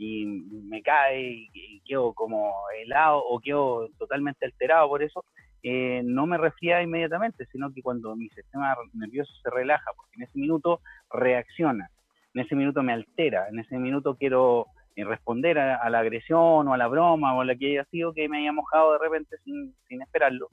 y 0.00 0.24
me 0.24 0.80
cae 0.80 1.48
y, 1.52 1.80
quedo 1.84 2.14
como 2.14 2.54
helado 2.82 3.18
o 3.18 3.38
quedo 3.38 3.88
totalmente 3.98 4.46
alterado 4.46 4.88
por 4.88 5.02
eso, 5.02 5.24
eh, 5.62 6.00
no 6.02 6.26
me 6.26 6.38
resfría 6.38 6.80
inmediatamente, 6.80 7.46
sino 7.52 7.70
que 7.72 7.82
cuando 7.82 8.16
mi 8.16 8.28
sistema 8.30 8.74
nervioso 8.94 9.30
se 9.42 9.50
relaja, 9.50 9.90
porque 9.94 10.16
en 10.16 10.22
ese 10.22 10.38
minuto 10.38 10.80
reacciona, 11.10 11.90
en 12.32 12.40
ese 12.40 12.56
minuto 12.56 12.82
me 12.82 12.94
altera, 12.94 13.48
en 13.48 13.58
ese 13.58 13.76
minuto 13.76 14.16
quiero 14.16 14.66
y 14.96 15.04
responder 15.04 15.58
a, 15.58 15.88
la 15.90 15.98
agresión 16.00 16.66
o 16.66 16.74
a 16.74 16.78
la 16.78 16.88
broma 16.88 17.34
o 17.34 17.42
a 17.42 17.44
la 17.44 17.54
que 17.54 17.72
haya 17.72 17.84
sido 17.90 18.12
que 18.12 18.28
me 18.28 18.38
haya 18.38 18.52
mojado 18.52 18.92
de 18.92 18.98
repente 18.98 19.36
sin, 19.44 19.74
sin 19.86 20.02
esperarlo. 20.02 20.48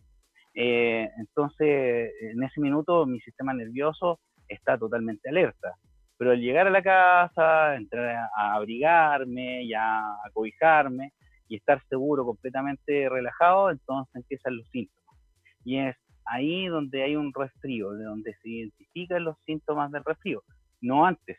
Eh, 0.53 1.09
entonces, 1.17 2.11
en 2.21 2.43
ese 2.43 2.59
minuto 2.59 3.05
mi 3.05 3.19
sistema 3.21 3.53
nervioso 3.53 4.19
está 4.47 4.77
totalmente 4.77 5.29
alerta. 5.29 5.75
Pero 6.17 6.31
al 6.31 6.39
llegar 6.39 6.67
a 6.67 6.71
la 6.71 6.81
casa, 6.81 7.75
entrar 7.75 8.29
a, 8.35 8.53
abrigarme, 8.55 9.67
ya 9.67 9.99
a 9.99 10.29
cobijarme 10.33 11.13
y 11.47 11.57
estar 11.57 11.81
seguro, 11.87 12.25
completamente 12.25 13.07
relajado, 13.09 13.69
entonces 13.69 14.15
empiezan 14.15 14.57
los 14.57 14.67
síntomas. 14.69 15.15
Y 15.63 15.77
es 15.79 15.95
ahí 16.25 16.67
donde 16.67 17.03
hay 17.03 17.15
un 17.15 17.33
resfrío, 17.33 17.91
de 17.91 18.05
donde 18.05 18.33
se 18.41 18.49
identifican 18.49 19.23
los 19.23 19.37
síntomas 19.45 19.91
del 19.91 20.03
resfrío, 20.03 20.43
no 20.81 21.05
antes. 21.05 21.37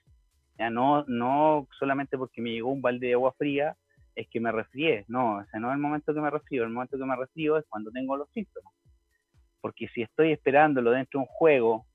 Ya 0.59 0.71
no, 0.71 1.05
no 1.07 1.69
solamente 1.79 2.17
porque 2.17 2.41
me 2.41 2.51
llegó 2.51 2.71
un 2.71 2.83
balde 2.83 3.09
de 3.09 3.15
agua 3.15 3.33
fría 3.39 3.77
es 4.19 4.29
que 4.29 4.41
me 4.41 4.51
resfrié, 4.51 5.05
no, 5.07 5.37
o 5.37 5.45
sea, 5.45 5.61
no 5.61 5.69
es 5.69 5.75
el 5.75 5.81
momento 5.81 6.13
que 6.13 6.21
me 6.21 6.29
resfrío, 6.29 6.65
el 6.65 6.71
momento 6.71 6.99
que 6.99 7.05
me 7.05 7.15
resfrío 7.15 7.57
es 7.57 7.65
cuando 7.69 7.93
tengo 7.93 8.17
los 8.17 8.29
síntomas. 8.31 8.75
Porque 9.61 9.87
si 9.95 10.03
estoy 10.03 10.33
esperándolo 10.33 10.91
dentro 10.91 11.21
de 11.21 11.23
un 11.23 11.29
juego 11.29 11.87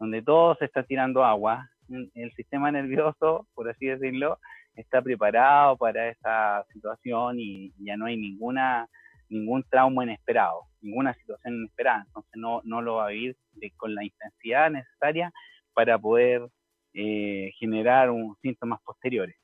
donde 0.00 0.20
todo 0.20 0.56
se 0.56 0.64
está 0.64 0.82
tirando 0.82 1.24
agua, 1.24 1.70
el 1.88 2.32
sistema 2.32 2.70
nervioso, 2.70 3.46
por 3.54 3.68
así 3.68 3.86
decirlo, 3.86 4.38
está 4.74 5.02
preparado 5.02 5.76
para 5.76 6.08
esa 6.08 6.64
situación 6.72 7.38
y 7.38 7.72
ya 7.78 7.96
no 7.96 8.06
hay 8.06 8.16
ninguna 8.16 8.88
ningún 9.30 9.62
trauma 9.64 10.04
inesperado, 10.04 10.62
ninguna 10.80 11.14
situación 11.14 11.56
inesperada, 11.56 12.04
entonces 12.06 12.32
no, 12.34 12.62
no 12.64 12.80
lo 12.80 12.94
va 12.94 13.06
a 13.06 13.10
vivir 13.10 13.36
con 13.76 13.94
la 13.94 14.04
intensidad 14.04 14.70
necesaria 14.70 15.32
para 15.74 15.98
poder 15.98 16.48
eh, 16.94 17.52
generar 17.58 18.10
un, 18.10 18.36
síntomas 18.40 18.80
posteriores. 18.82 19.36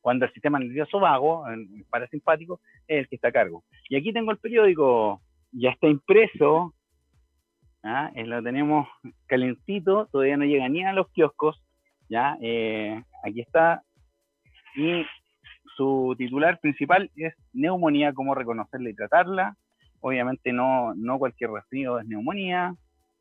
Cuando 0.00 0.24
el 0.24 0.32
sistema 0.32 0.58
nervioso 0.58 0.98
vago, 0.98 1.46
el 1.48 1.84
parasimpático, 1.88 2.60
es 2.88 2.98
el 2.98 3.08
que 3.08 3.14
está 3.14 3.28
a 3.28 3.32
cargo. 3.32 3.62
Y 3.88 3.96
aquí 3.96 4.12
tengo 4.12 4.32
el 4.32 4.38
periódico, 4.38 5.22
ya 5.52 5.70
está 5.70 5.86
impreso, 5.86 6.74
¿ah? 7.84 8.10
Eh, 8.14 8.26
lo 8.26 8.42
tenemos 8.42 8.88
calentito, 9.26 10.08
todavía 10.10 10.36
no 10.36 10.44
llega 10.44 10.68
ni 10.68 10.84
a 10.84 10.92
los 10.92 11.08
kioscos, 11.12 11.61
¿ya? 12.12 12.36
Eh, 12.42 13.02
aquí 13.24 13.40
está, 13.40 13.82
y 14.76 15.04
su 15.76 16.14
titular 16.18 16.60
principal 16.60 17.10
es 17.16 17.34
neumonía, 17.54 18.12
cómo 18.12 18.34
reconocerla 18.34 18.90
y 18.90 18.94
tratarla. 18.94 19.56
Obviamente 20.00 20.52
no, 20.52 20.94
no 20.94 21.18
cualquier 21.18 21.50
resfrío 21.50 21.98
es 21.98 22.06
neumonía, 22.06 22.74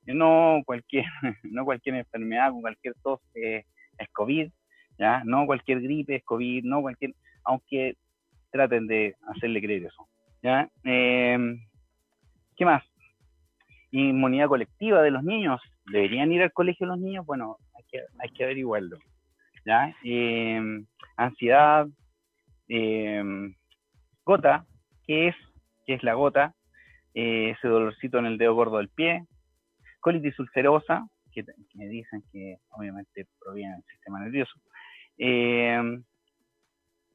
no 0.08 0.62
cualquier, 0.66 1.06
no 1.44 1.64
cualquier 1.64 1.96
enfermedad 1.96 2.52
con 2.52 2.62
cualquier 2.62 2.96
tos 3.02 3.22
es 3.34 3.66
COVID, 4.12 4.52
¿ya? 5.00 5.22
no 5.24 5.46
cualquier 5.46 5.82
gripe 5.82 6.16
es 6.18 6.24
COVID, 6.24 6.66
no 6.66 6.82
cualquier, 6.82 7.14
aunque 7.46 7.96
traten 8.52 8.88
de 8.88 9.16
hacerle 9.28 9.62
creer 9.62 9.86
eso. 9.86 10.08
¿ya? 10.44 10.70
Em, 10.84 11.62
¿Qué 12.58 12.66
más? 12.66 12.84
Inmunidad 13.92 14.48
colectiva 14.48 15.02
de 15.02 15.12
los 15.12 15.24
niños. 15.24 15.62
¿Deberían 15.86 16.32
ir 16.32 16.42
al 16.42 16.52
colegio 16.52 16.88
los 16.88 17.00
niños? 17.00 17.26
Bueno, 17.26 17.58
que, 17.92 18.00
hay 18.20 18.30
que 18.30 18.44
averiguarlo. 18.44 18.98
¿ya? 19.66 19.96
Em, 20.04 20.86
ansiedad, 21.18 21.88
em, 22.68 23.54
gota, 24.24 24.66
¿qué 25.06 25.30
es? 25.30 25.36
¿Qué 25.86 25.94
es 25.94 26.04
la 26.04 26.14
gota? 26.14 26.54
Eh, 27.14 27.52
ese 27.52 27.68
dolorcito 27.68 28.20
en 28.20 28.26
el 28.26 28.38
dedo 28.38 28.56
gordo 28.56 28.78
del 28.78 28.90
pie, 28.90 29.26
colitis 30.00 30.40
ulcerosa, 30.40 31.08
que, 31.34 31.44
me 31.74 31.88
dicen 31.88 32.24
que 32.32 32.58
obviamente 32.70 33.28
proviene 33.40 33.76
del 33.76 33.84
sistema 33.84 34.20
nervioso, 34.20 34.54
eh, 35.18 36.00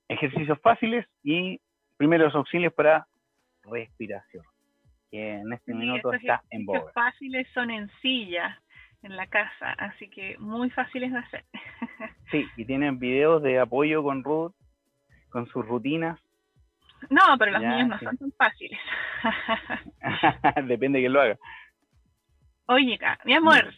ejercicios 0.09 0.59
fáciles 0.61 1.07
y 1.23 1.61
primeros 1.97 2.35
auxilios 2.35 2.73
para 2.73 3.07
respiración, 3.63 4.45
que 5.11 5.35
en 5.35 5.53
este 5.53 5.75
minuto 5.75 6.13
está 6.13 6.43
en 6.51 6.67
boga. 6.67 6.81
Los 6.81 6.93
fáciles 6.93 7.49
son 7.53 7.71
en 7.71 7.91
silla 8.03 8.61
en 9.03 9.17
la 9.17 9.27
casa, 9.27 9.73
así 9.79 10.09
que 10.09 10.37
muy 10.39 10.71
fáciles 10.71 11.13
de 11.13 11.19
hacer. 11.19 11.45
sí, 12.31 12.47
y 12.57 12.65
tienen 12.65 12.99
videos 12.99 13.43
de 13.43 13.59
apoyo 13.59 14.03
con 14.03 14.25
Ruth, 14.25 14.53
con 15.31 15.47
sus 15.49 15.67
rutinas. 15.67 16.21
No, 17.11 17.37
pero 17.39 17.53
los 17.53 17.63
niños 17.63 17.89
no 17.89 17.99
son 17.99 18.17
tan 18.17 18.33
fáciles. 18.33 18.81
Depende 20.67 20.99
de 20.99 21.03
quién 21.03 21.13
lo 21.13 21.21
haga. 21.21 21.37
Oye, 22.69 22.99
mi 23.25 23.35
amor, 23.35 23.73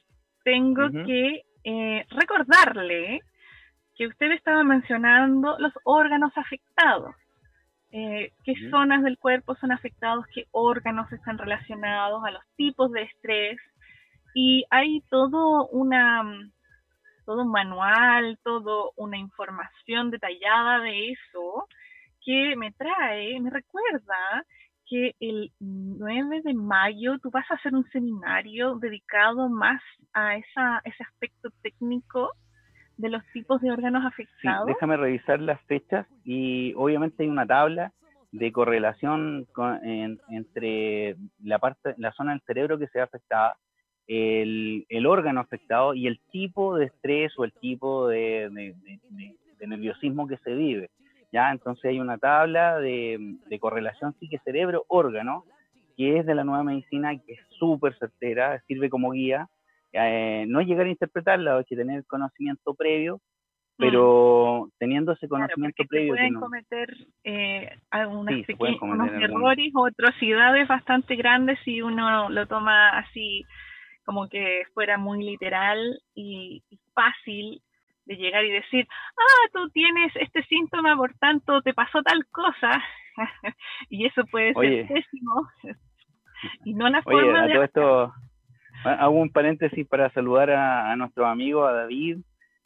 tengo 0.44 0.88
que 1.04 1.42
eh, 1.64 2.06
recordarle 2.10 3.20
que 3.96 4.06
usted 4.06 4.32
estaba 4.32 4.64
mencionando 4.64 5.58
los 5.58 5.72
órganos 5.84 6.32
afectados. 6.36 7.14
Eh, 7.90 8.32
qué 8.44 8.54
zonas 8.70 9.02
del 9.02 9.18
cuerpo 9.18 9.56
son 9.56 9.72
afectados, 9.72 10.24
qué 10.32 10.46
órganos 10.52 11.10
están 11.12 11.36
relacionados 11.36 12.22
a 12.24 12.30
los 12.30 12.42
tipos 12.56 12.92
de 12.92 13.02
estrés. 13.02 13.58
Y 14.40 14.64
hay 14.70 15.00
todo 15.10 15.66
una 15.66 16.22
todo 17.24 17.42
un 17.42 17.50
manual, 17.50 18.38
todo 18.44 18.92
una 18.94 19.18
información 19.18 20.12
detallada 20.12 20.78
de 20.78 21.10
eso 21.10 21.66
que 22.24 22.54
me 22.56 22.70
trae, 22.70 23.40
me 23.40 23.50
recuerda 23.50 24.44
que 24.86 25.16
el 25.18 25.50
9 25.58 26.42
de 26.44 26.54
mayo 26.54 27.18
tú 27.18 27.32
vas 27.32 27.50
a 27.50 27.54
hacer 27.54 27.74
un 27.74 27.84
seminario 27.90 28.76
dedicado 28.76 29.48
más 29.48 29.82
a 30.12 30.36
esa, 30.36 30.82
ese 30.84 31.02
aspecto 31.02 31.50
técnico 31.60 32.30
de 32.96 33.08
los 33.08 33.24
tipos 33.32 33.60
de 33.60 33.72
órganos 33.72 34.06
afectados. 34.06 34.66
déjame 34.66 34.96
revisar 34.98 35.40
las 35.40 35.60
fechas 35.62 36.06
y 36.22 36.74
obviamente 36.76 37.24
hay 37.24 37.28
una 37.28 37.44
tabla 37.44 37.92
de 38.30 38.52
correlación 38.52 39.48
entre 40.28 41.16
la 41.42 41.58
parte, 41.58 41.96
la 41.96 42.12
zona 42.12 42.32
del 42.32 42.42
cerebro 42.42 42.78
que 42.78 42.86
se 42.86 42.98
ve 42.98 43.02
afectada, 43.02 43.56
el, 44.08 45.06
órgano 45.06 45.40
afectado 45.40 45.94
y 45.94 46.06
el 46.06 46.18
tipo 46.32 46.76
de 46.76 46.86
estrés 46.86 47.32
o 47.38 47.44
el 47.44 47.52
tipo 47.52 48.08
de 48.08 48.74
nerviosismo 49.60 50.26
que 50.26 50.38
se 50.38 50.54
vive. 50.54 50.90
¿ya? 51.32 51.50
Entonces 51.50 51.84
hay 51.86 52.00
una 52.00 52.18
tabla 52.18 52.78
de, 52.78 53.36
correlación 53.60 54.14
psique-cerebro-órgano, 54.18 55.44
que 55.96 56.18
es 56.18 56.26
de 56.26 56.34
la 56.34 56.44
nueva 56.44 56.64
medicina, 56.64 57.16
que 57.18 57.34
es 57.34 57.40
súper 57.58 57.96
certera, 57.98 58.62
sirve 58.66 58.88
como 58.88 59.10
guía. 59.10 59.48
Eh, 59.92 60.44
no 60.48 60.60
es 60.60 60.66
llegar 60.66 60.86
a 60.86 60.90
interpretarla, 60.90 61.56
hay 61.56 61.64
que 61.64 61.76
tener 61.76 62.04
conocimiento 62.06 62.74
previo, 62.74 63.20
pero 63.76 64.66
mm. 64.66 64.70
teniendo 64.78 65.12
ese 65.12 65.28
conocimiento 65.28 65.84
previo... 65.88 66.14
Se 66.14 66.18
pueden 66.18 66.34
cometer 66.34 66.96
eh, 67.24 67.78
algunas 67.90 68.44
unos 68.80 69.10
errores 69.12 69.72
o 69.74 69.86
atrocidades 69.86 70.68
bastante 70.68 71.16
grandes 71.16 71.58
si 71.64 71.82
uno 71.82 72.28
lo 72.28 72.46
toma 72.46 72.90
así 72.98 73.44
como 74.08 74.26
que 74.26 74.62
fuera 74.72 74.96
muy 74.96 75.22
literal 75.22 76.00
y 76.14 76.62
fácil 76.94 77.60
de 78.06 78.16
llegar 78.16 78.42
y 78.42 78.52
decir, 78.52 78.88
ah, 79.18 79.48
tú 79.52 79.68
tienes 79.68 80.10
este 80.16 80.42
síntoma, 80.44 80.96
por 80.96 81.12
tanto 81.18 81.60
te 81.60 81.74
pasó 81.74 82.02
tal 82.02 82.24
cosa, 82.28 82.82
y 83.90 84.06
eso 84.06 84.24
puede 84.30 84.54
ser 84.54 84.88
pésimo, 84.88 85.46
y 86.64 86.72
no 86.72 86.88
la 86.88 87.02
forma 87.02 87.48
de... 87.48 87.52
Todo 87.52 87.64
esto, 87.64 88.12
hago 88.84 89.20
un 89.20 89.30
paréntesis 89.30 89.86
para 89.86 90.08
saludar 90.14 90.52
a, 90.52 90.96
nuestro 90.96 91.26
amigo, 91.26 91.66
a 91.66 91.74
David, 91.74 92.16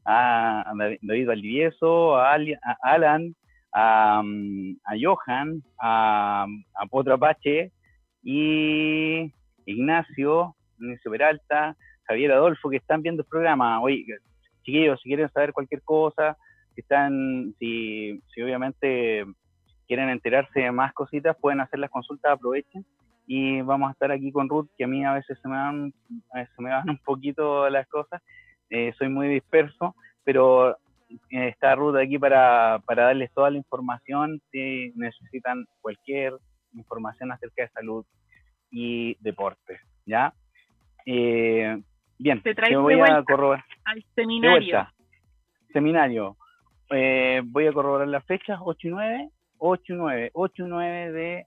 a, 0.04 0.72
David 1.02 1.26
Valdivieso, 1.26 2.18
a, 2.18 2.36
Alan, 2.84 3.34
a, 3.72 4.22
Johan, 4.96 5.60
a, 5.80 6.46
a 6.76 6.86
Potro 6.86 7.14
Apache 7.14 7.72
y 8.22 9.32
Ignacio, 9.66 10.54
Inicio 10.82 11.10
Peralta, 11.10 11.76
Javier 12.04 12.32
Adolfo, 12.32 12.70
que 12.70 12.76
están 12.76 13.02
viendo 13.02 13.22
el 13.22 13.28
programa. 13.28 13.80
Oye, 13.80 14.04
chiquillos, 14.62 15.00
si 15.00 15.08
quieren 15.08 15.30
saber 15.30 15.52
cualquier 15.52 15.82
cosa, 15.82 16.36
si 16.74 16.80
están, 16.80 17.54
si, 17.58 18.20
si 18.34 18.42
obviamente 18.42 19.24
quieren 19.86 20.08
enterarse 20.08 20.60
de 20.60 20.72
más 20.72 20.92
cositas, 20.94 21.36
pueden 21.40 21.60
hacer 21.60 21.78
las 21.78 21.90
consultas, 21.90 22.32
aprovechen. 22.32 22.84
Y 23.26 23.60
vamos 23.62 23.88
a 23.88 23.92
estar 23.92 24.10
aquí 24.10 24.32
con 24.32 24.48
Ruth, 24.48 24.68
que 24.76 24.84
a 24.84 24.88
mí 24.88 25.04
a 25.04 25.14
veces 25.14 25.38
se 25.40 25.48
me 25.48 25.56
van, 25.56 25.92
se 26.32 26.62
me 26.62 26.70
van 26.70 26.88
un 26.90 26.98
poquito 26.98 27.68
las 27.68 27.86
cosas. 27.88 28.22
Eh, 28.70 28.92
soy 28.98 29.08
muy 29.08 29.28
disperso, 29.28 29.94
pero 30.24 30.76
eh, 31.30 31.48
está 31.48 31.74
Ruth 31.74 31.96
aquí 31.96 32.18
para, 32.18 32.80
para 32.86 33.04
darles 33.04 33.32
toda 33.32 33.50
la 33.50 33.58
información 33.58 34.40
si 34.50 34.92
necesitan 34.96 35.66
cualquier 35.80 36.34
información 36.74 37.30
acerca 37.32 37.62
de 37.62 37.68
salud 37.68 38.04
y 38.70 39.16
deporte, 39.20 39.80
¿ya? 40.06 40.32
Eh, 41.06 41.82
bien, 42.18 42.42
te, 42.42 42.76
voy 42.76 43.00
a 43.00 43.22
corroborar. 43.22 43.64
Al 43.84 44.04
seminario. 44.14 44.86
Seminario. 45.72 46.36
Eh, 46.90 47.40
voy 47.44 47.66
a 47.66 47.72
corroborar 47.72 48.08
las 48.08 48.24
fechas, 48.24 48.58
8 48.62 48.88
y 48.88 48.90
9, 48.90 49.30
8 49.58 49.82
y 49.86 49.96
9, 49.96 50.30
8 50.34 50.54
y 50.66 50.68
9 50.68 51.12
de 51.12 51.46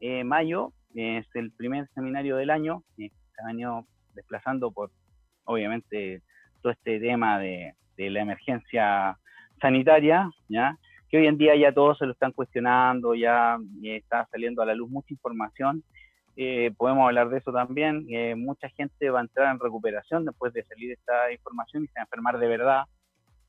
eh, 0.00 0.24
mayo, 0.24 0.72
es 0.94 1.26
el 1.34 1.52
primer 1.52 1.86
seminario 1.94 2.36
del 2.36 2.50
año, 2.50 2.82
se 2.96 3.10
ha 3.42 3.46
venido 3.46 3.86
desplazando 4.14 4.70
por, 4.70 4.90
obviamente, 5.44 6.22
todo 6.62 6.72
este 6.72 6.98
tema 6.98 7.38
de, 7.38 7.74
de 7.98 8.10
la 8.10 8.20
emergencia 8.20 9.18
sanitaria, 9.60 10.30
¿ya? 10.48 10.78
que 11.08 11.18
hoy 11.18 11.26
en 11.26 11.38
día 11.38 11.54
ya 11.56 11.72
todos 11.72 11.98
se 11.98 12.06
lo 12.06 12.12
están 12.12 12.32
cuestionando, 12.32 13.14
ya 13.14 13.58
está 13.82 14.26
saliendo 14.30 14.62
a 14.62 14.66
la 14.66 14.74
luz 14.74 14.90
mucha 14.90 15.12
información. 15.12 15.82
Eh, 16.36 16.70
podemos 16.76 17.06
hablar 17.06 17.30
de 17.30 17.38
eso 17.38 17.52
también. 17.52 18.06
Eh, 18.10 18.34
mucha 18.34 18.68
gente 18.70 19.08
va 19.10 19.20
a 19.20 19.22
entrar 19.22 19.52
en 19.52 19.60
recuperación 19.60 20.24
después 20.24 20.52
de 20.52 20.64
salir 20.64 20.92
esta 20.92 21.32
información 21.32 21.84
y 21.84 21.86
se 21.88 21.94
va 21.98 22.02
a 22.02 22.04
enfermar 22.04 22.38
de 22.38 22.46
verdad, 22.46 22.84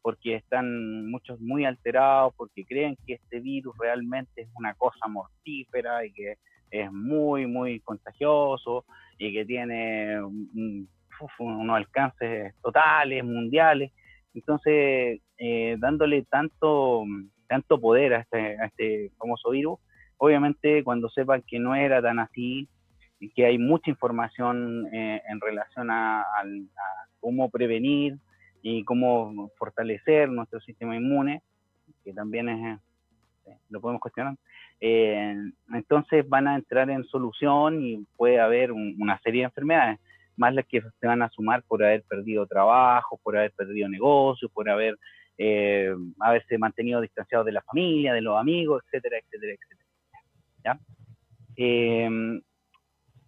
porque 0.02 0.36
están 0.36 1.10
muchos 1.10 1.40
muy 1.42 1.66
alterados, 1.66 2.34
porque 2.38 2.66
creen 2.66 2.98
que 3.06 3.16
este 3.16 3.42
virus 3.42 3.78
realmente 3.78 4.44
es 4.44 4.50
una 4.56 4.74
cosa 4.76 5.08
mortífera 5.08 6.06
y 6.06 6.14
que 6.14 6.38
es 6.72 6.92
muy, 6.92 7.46
muy 7.46 7.82
contagioso 7.82 8.86
y 9.18 9.34
que 9.34 9.46
tiene 9.46 10.22
unos 11.40 11.76
alcances 11.76 12.56
totales, 12.62 13.24
mundiales. 13.24 13.92
Entonces, 14.34 15.20
eh, 15.38 15.76
dándole 15.80 16.24
tanto 16.24 17.04
tanto 17.48 17.80
poder 17.80 18.14
a 18.14 18.20
este, 18.20 18.62
a 18.62 18.66
este 18.66 19.12
famoso 19.18 19.52
virus, 19.52 19.80
obviamente 20.18 20.84
cuando 20.84 21.10
sepan 21.10 21.44
que 21.48 21.60
no 21.60 21.76
era 21.76 22.02
tan 22.02 22.20
así, 22.20 22.68
y 23.20 23.30
que 23.32 23.46
hay 23.46 23.58
mucha 23.58 23.90
información 23.90 24.88
eh, 24.94 25.22
en 25.28 25.42
relación 25.42 25.90
a, 25.90 26.26
cómo 27.20 27.50
prevenir 27.50 28.18
y 28.62 28.84
cómo 28.84 29.52
fortalecer 29.58 30.30
nuestro 30.30 30.60
sistema 30.62 30.96
inmune, 30.96 31.42
que 32.04 32.14
también 32.14 32.50
es, 32.50 32.80
eh, 33.46 33.58
lo 33.70 33.82
podemos 33.82 34.02
cuestionar, 34.02 34.36
eh, 34.80 35.36
entonces 35.74 36.28
van 36.28 36.48
a 36.48 36.56
entrar 36.56 36.90
en 36.90 37.04
solución 37.06 37.82
y 37.84 38.06
puede 38.16 38.40
haber 38.40 38.72
una 38.72 39.20
serie 39.22 39.42
de 39.42 39.46
enfermedades, 39.46 40.00
más 40.36 40.54
las 40.54 40.68
que 40.68 40.82
se 40.82 41.08
van 41.08 41.24
a 41.24 41.30
sumar 41.30 41.64
por 41.64 41.84
haber 41.84 42.04
perdido 42.04 42.46
trabajo, 42.46 43.20
por 43.24 43.38
haber 43.38 43.52
perdido 43.54 43.90
negocios, 43.90 44.52
por 44.52 44.70
haber 44.70 44.96
eh, 45.40 45.94
haberse 46.20 46.58
mantenido 46.58 47.02
distanciado 47.02 47.44
de 47.44 47.52
la 47.52 47.62
familia, 47.62 48.14
de 48.14 48.22
los 48.22 48.40
amigos, 48.40 48.84
etcétera, 48.86 49.18
etcétera, 49.18 49.54
etcétera. 49.54 50.80
Eh, 51.56 52.40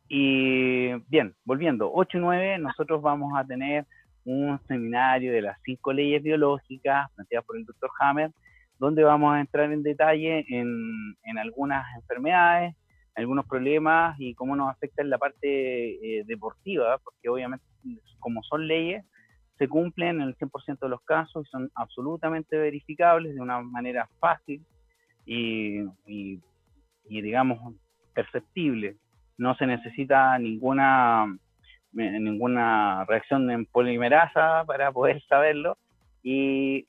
y 0.10 0.94
bien, 1.08 1.36
volviendo, 1.46 1.92
8 1.94 2.18
y 2.18 2.22
9, 2.22 2.58
nosotros 2.58 3.02
vamos 3.02 3.32
a 3.38 3.46
tener 3.46 3.86
un 4.26 4.60
seminario 4.68 5.32
de 5.32 5.42
las 5.42 5.58
cinco 5.64 5.94
leyes 5.94 6.22
biológicas 6.22 7.10
planteadas 7.16 7.46
por 7.46 7.58
el 7.58 7.66
doctor 7.66 7.90
Hammer, 8.00 8.32
donde 8.80 9.04
vamos 9.04 9.34
a 9.34 9.40
entrar 9.40 9.72
en 9.72 9.84
detalle 9.84 10.46
en, 10.50 11.16
en 11.24 11.38
algunas 11.38 11.86
enfermedades, 11.96 12.76
algunos 13.16 13.46
problemas 13.46 14.16
y 14.20 14.34
cómo 14.34 14.56
nos 14.56 14.70
afecta 14.70 15.02
en 15.02 15.10
la 15.10 15.18
parte 15.18 15.40
eh, 16.20 16.24
deportiva, 16.26 16.98
porque 17.00 17.30
obviamente 17.30 17.66
como 18.20 18.44
son 18.44 18.68
leyes, 18.68 19.06
se 19.58 19.68
cumplen 19.68 20.22
en 20.22 20.30
el 20.30 20.38
100% 20.38 20.80
de 20.80 20.90
los 20.90 21.02
casos 21.02 21.46
y 21.46 21.50
son 21.50 21.70
absolutamente 21.76 22.58
verificables 22.58 23.36
de 23.36 23.42
una 23.42 23.62
manera 23.62 24.10
fácil 24.20 24.64
y, 25.26 25.84
digamos, 27.06 27.76
perceptible. 28.14 28.96
No 29.40 29.56
se 29.56 29.66
necesita 29.66 30.38
ninguna, 30.38 31.34
ninguna 31.94 33.06
reacción 33.06 33.50
en 33.50 33.66
polimerasa 33.66 34.66
para 34.68 34.92
poder 34.92 35.22
saberlo. 35.30 35.78
Y, 36.22 36.86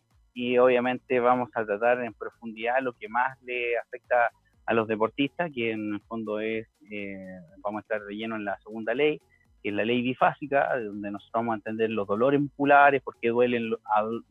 obviamente 0.59 1.21
vamos 1.21 1.51
a 1.55 1.65
tratar 1.65 2.03
en 2.03 2.15
profundidad 2.15 2.81
lo 2.81 2.93
que 2.95 3.09
más 3.09 3.41
le 3.43 3.79
afecta 3.79 4.31
a 4.67 4.75
los 4.75 4.89
deportistas, 4.89 5.51
que 5.55 5.73
en 5.73 5.95
el 5.95 6.01
fondo 6.01 6.41
es, 6.41 6.67
eh, 6.91 7.39
vamos 7.59 7.81
a 7.81 7.83
estar 7.83 8.03
de 8.05 8.17
lleno 8.17 8.37
en 8.37 8.45
la 8.45 8.59
segunda 8.59 8.95
ley, 8.95 9.21
que 9.63 9.69
es 9.69 9.75
la 9.75 9.85
ley 9.85 10.03
bifásica, 10.03 10.77
donde 10.81 11.11
nosotros 11.11 11.33
vamos 11.35 11.53
a 11.53 11.57
entender 11.57 11.91
los 11.91 12.09
dolores 12.09 12.41
musculares, 12.41 13.03
por 13.03 13.17
qué 13.21 13.29
duelen 13.29 13.75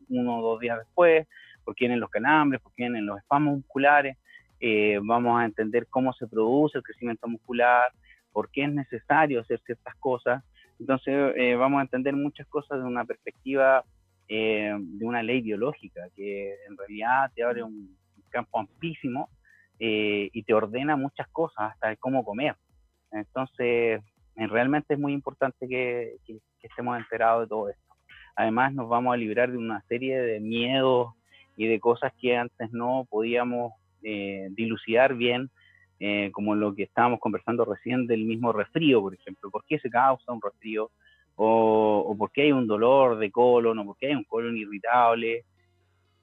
uno 0.08 0.38
o 0.38 0.42
dos 0.42 0.60
días 0.60 0.78
después, 0.78 1.26
por 1.64 1.74
qué 1.74 1.84
vienen 1.84 2.00
los 2.00 2.10
calambres, 2.10 2.60
por 2.60 2.72
qué 2.74 2.82
vienen 2.82 3.06
los 3.06 3.18
espasmos 3.18 3.56
musculares, 3.56 4.16
eh, 4.60 4.98
vamos 5.02 5.40
a 5.40 5.46
entender 5.46 5.86
cómo 5.88 6.12
se 6.12 6.26
produce 6.26 6.76
el 6.76 6.84
crecimiento 6.84 7.26
muscular, 7.26 7.90
por 8.32 8.50
qué 8.50 8.64
es 8.64 8.72
necesario 8.72 9.40
hacer 9.40 9.60
ciertas 9.64 9.94
cosas. 9.96 10.42
Entonces 10.78 11.34
eh, 11.36 11.54
vamos 11.56 11.80
a 11.80 11.82
entender 11.82 12.14
muchas 12.14 12.46
cosas 12.46 12.78
de 12.78 12.84
una 12.84 13.04
perspectiva 13.04 13.84
eh, 14.28 14.74
de 14.78 15.04
una 15.04 15.22
ley 15.22 15.40
biológica, 15.40 16.02
que 16.16 16.54
en 16.68 16.76
realidad 16.76 17.30
te 17.34 17.42
abre 17.42 17.62
un 17.62 17.96
campo 18.30 18.60
amplísimo 18.60 19.28
y 19.82 20.42
te 20.42 20.52
ordena 20.52 20.94
muchas 20.94 21.26
cosas, 21.28 21.72
hasta 21.72 21.96
cómo 21.96 22.22
comer. 22.22 22.54
Entonces, 23.12 24.02
realmente 24.36 24.94
es 24.94 25.00
muy 25.00 25.12
importante 25.12 25.68
que, 25.68 26.16
estemos 26.62 26.98
enterados 26.98 27.44
de 27.44 27.48
todo 27.48 27.70
esto. 27.70 27.94
Además, 28.36 28.74
nos 28.74 28.88
vamos 28.88 29.14
a 29.14 29.16
librar 29.16 29.50
de 29.50 29.56
una 29.56 29.80
serie 29.88 30.20
de 30.20 30.40
miedos 30.40 31.14
y 31.56 31.66
de 31.66 31.80
cosas 31.80 32.12
que 32.20 32.36
antes 32.36 32.70
no 32.72 33.06
podíamos 33.08 33.72
eh, 34.02 34.48
dilucidar 34.52 35.14
bien, 35.14 35.50
eh, 36.00 36.30
como 36.32 36.54
lo 36.54 36.74
que 36.74 36.84
estábamos 36.84 37.20
conversando 37.20 37.64
recién 37.64 38.06
del 38.06 38.24
mismo 38.24 38.52
resfrío, 38.52 39.00
por 39.00 39.14
ejemplo. 39.14 39.50
¿Por 39.50 39.64
qué 39.64 39.78
se 39.78 39.90
causa 39.90 40.32
un 40.32 40.40
resfrío? 40.42 40.90
O, 41.36 42.04
o 42.06 42.16
por 42.16 42.32
qué 42.32 42.42
hay 42.42 42.52
un 42.52 42.66
dolor 42.66 43.18
de 43.18 43.30
colon, 43.30 43.78
o 43.78 43.84
por 43.84 43.96
qué 43.96 44.08
hay 44.08 44.14
un 44.14 44.24
colon 44.24 44.56
irritable, 44.56 45.44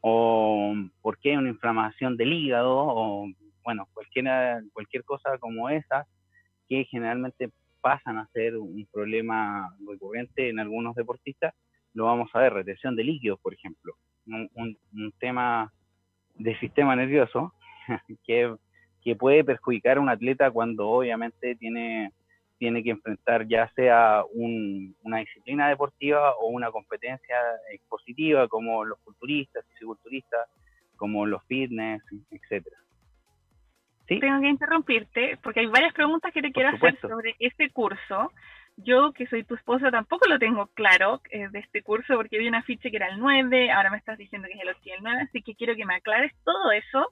o 0.01 0.75
por 1.01 1.17
qué 1.19 1.31
hay 1.31 1.37
una 1.37 1.49
inflamación 1.49 2.17
del 2.17 2.33
hígado, 2.33 2.75
o 2.75 3.27
bueno, 3.63 3.87
cualquier, 3.93 4.25
cualquier 4.73 5.03
cosa 5.03 5.37
como 5.39 5.69
esa, 5.69 6.05
que 6.69 6.85
generalmente 6.85 7.49
pasan 7.81 8.17
a 8.17 8.27
ser 8.27 8.57
un 8.57 8.87
problema 8.91 9.69
recurrente 9.87 10.49
en 10.49 10.59
algunos 10.59 10.95
deportistas, 10.95 11.53
lo 11.93 12.05
vamos 12.05 12.29
a 12.33 12.39
ver, 12.39 12.53
retención 12.53 12.95
de 12.95 13.03
líquidos, 13.03 13.39
por 13.39 13.53
ejemplo, 13.53 13.95
un, 14.25 14.77
tema 15.19 15.71
de 16.35 16.57
sistema 16.59 16.95
nervioso 16.95 17.53
que, 18.25 18.55
que, 19.03 19.15
puede 19.15 19.43
perjudicar 19.43 19.97
a 19.97 20.01
un 20.01 20.09
atleta 20.09 20.51
cuando 20.51 20.89
obviamente 20.89 21.55
tiene, 21.55 22.11
tiene 22.57 22.83
que 22.83 22.91
enfrentar 22.91 23.47
ya 23.47 23.71
sea 23.75 24.23
una 24.33 25.19
disciplina 25.19 25.69
deportiva 25.69 26.35
o 26.35 26.47
una 26.47 26.71
competencia 26.71 27.37
expositiva 27.71 28.47
como 28.47 28.83
los 28.83 28.99
culturistas, 28.99 29.65
fisiculturistas, 29.73 30.49
como 30.97 31.25
los 31.25 31.43
fitness, 31.45 32.03
etcétera. 32.31 32.77
Tengo 34.07 34.41
que 34.41 34.49
interrumpirte 34.49 35.37
porque 35.43 35.59
hay 35.59 35.65
varias 35.67 35.93
preguntas 35.93 36.31
que 36.33 36.41
te 36.41 36.51
quiero 36.51 36.69
hacer 36.69 36.97
sobre 37.01 37.35
este 37.39 37.69
curso. 37.71 38.31
Yo, 38.77 39.11
que 39.11 39.25
soy 39.27 39.43
tu 39.43 39.55
esposa, 39.55 39.89
tampoco 39.89 40.29
lo 40.29 40.37
tengo 40.37 40.67
claro 40.67 41.19
eh, 41.31 41.49
de 41.49 41.59
este 41.59 41.81
curso 41.81 42.15
porque 42.15 42.37
vi 42.37 42.47
una 42.47 42.61
ficha 42.61 42.89
que 42.89 42.95
era 42.95 43.07
el 43.07 43.19
9, 43.19 43.71
ahora 43.71 43.89
me 43.89 43.97
estás 43.97 44.17
diciendo 44.17 44.47
que 44.47 44.53
es 44.53 44.61
el 44.61 44.69
8 44.69 44.79
y 44.83 44.91
el 44.91 45.01
9, 45.01 45.21
así 45.23 45.41
que 45.41 45.55
quiero 45.55 45.75
que 45.75 45.85
me 45.85 45.95
aclares 45.95 46.31
todo 46.45 46.71
eso, 46.71 47.11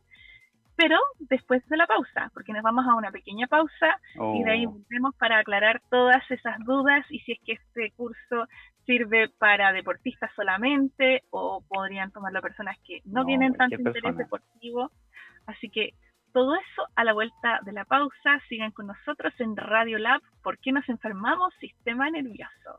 pero 0.76 0.98
después 1.20 1.66
de 1.68 1.78
la 1.78 1.88
pausa, 1.88 2.30
porque 2.34 2.54
nos 2.54 2.64
vamos 2.64 2.86
a 2.88 2.96
una 2.96 3.12
pequeña 3.12 3.48
pausa 3.48 4.00
y 4.36 4.44
de 4.44 4.52
ahí 4.52 4.66
oh. 4.66 4.72
volvemos 4.72 5.16
para 5.16 5.40
aclarar 5.40 5.82
todas 5.90 6.24
esas 6.30 6.58
dudas 6.66 7.06
y 7.10 7.20
si 7.20 7.34
es 7.34 7.40
que 7.46 7.54
este 7.54 7.92
curso 7.96 8.48
sirve 8.86 9.30
para 9.40 9.72
deportistas 9.72 10.32
solamente 10.36 11.24
o 11.32 11.64
podrían 11.68 12.12
tomarlo 12.12 12.42
personas 12.42 12.78
que 12.86 13.02
no, 13.06 13.26
tienen 13.26 13.54
tanto 13.56 13.76
interés 13.76 14.18
deportivo. 14.18 14.92
Así 15.48 15.70
que 15.70 15.94
todo 16.34 16.56
eso 16.56 16.88
a 16.96 17.04
la 17.04 17.14
vuelta 17.14 17.60
de 17.64 17.72
la 17.72 17.86
pausa. 17.86 18.42
Sigan 18.50 18.72
con 18.72 18.88
nosotros 18.88 19.34
en 19.40 19.56
Radio 19.56 19.98
Lab. 19.98 20.22
¿Por 20.44 20.60
qué 20.60 20.72
nos 20.72 20.88
enfermamos? 20.90 21.54
Sistema 21.60 22.10
nervioso. 22.10 22.76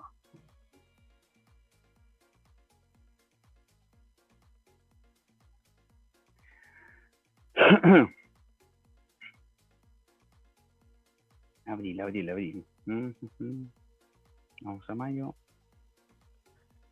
abril, 11.66 12.00
abril, 12.00 12.30
abril. 12.30 12.64
Vamos 12.84 13.16
Vamos 14.62 14.88
a 14.88 14.94
mayo. 14.94 15.34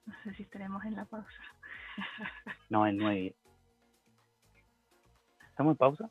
No 0.06 0.14
sé 0.22 0.34
si 0.34 0.42
estaremos 0.42 0.84
en 0.84 0.96
la 0.96 1.04
pausa. 1.04 1.28
no, 2.70 2.86
el 2.86 2.96
9. 2.96 3.34
¿Estamos 5.50 5.72
en 5.72 5.76
pausa? 5.76 6.10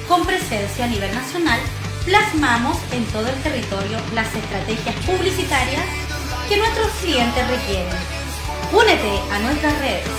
Con 0.08 0.26
presencia 0.26 0.86
a 0.86 0.88
nivel 0.88 1.14
nacional, 1.14 1.60
plasmamos 2.04 2.78
en 2.92 3.06
todo 3.06 3.28
el 3.28 3.36
territorio 3.44 4.00
las 4.16 4.34
estrategias 4.34 4.96
publicitarias 5.06 5.86
que 6.50 6.58
nuestros 6.58 6.88
clientes 7.02 7.48
requieren. 7.48 7.96
Únete 8.74 9.20
a 9.32 9.40
nuestras 9.40 9.78
redes. 9.80 10.10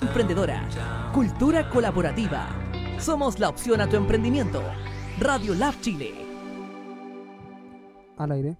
Emprendedora, 0.00 0.62
cultura 1.12 1.68
colaborativa. 1.68 2.46
Somos 2.98 3.38
la 3.38 3.48
opción 3.48 3.80
a 3.80 3.88
tu 3.88 3.96
emprendimiento. 3.96 4.62
Radio 5.18 5.54
Lab 5.54 5.74
Chile. 5.80 6.12
Al 8.18 8.32
aire. 8.32 8.56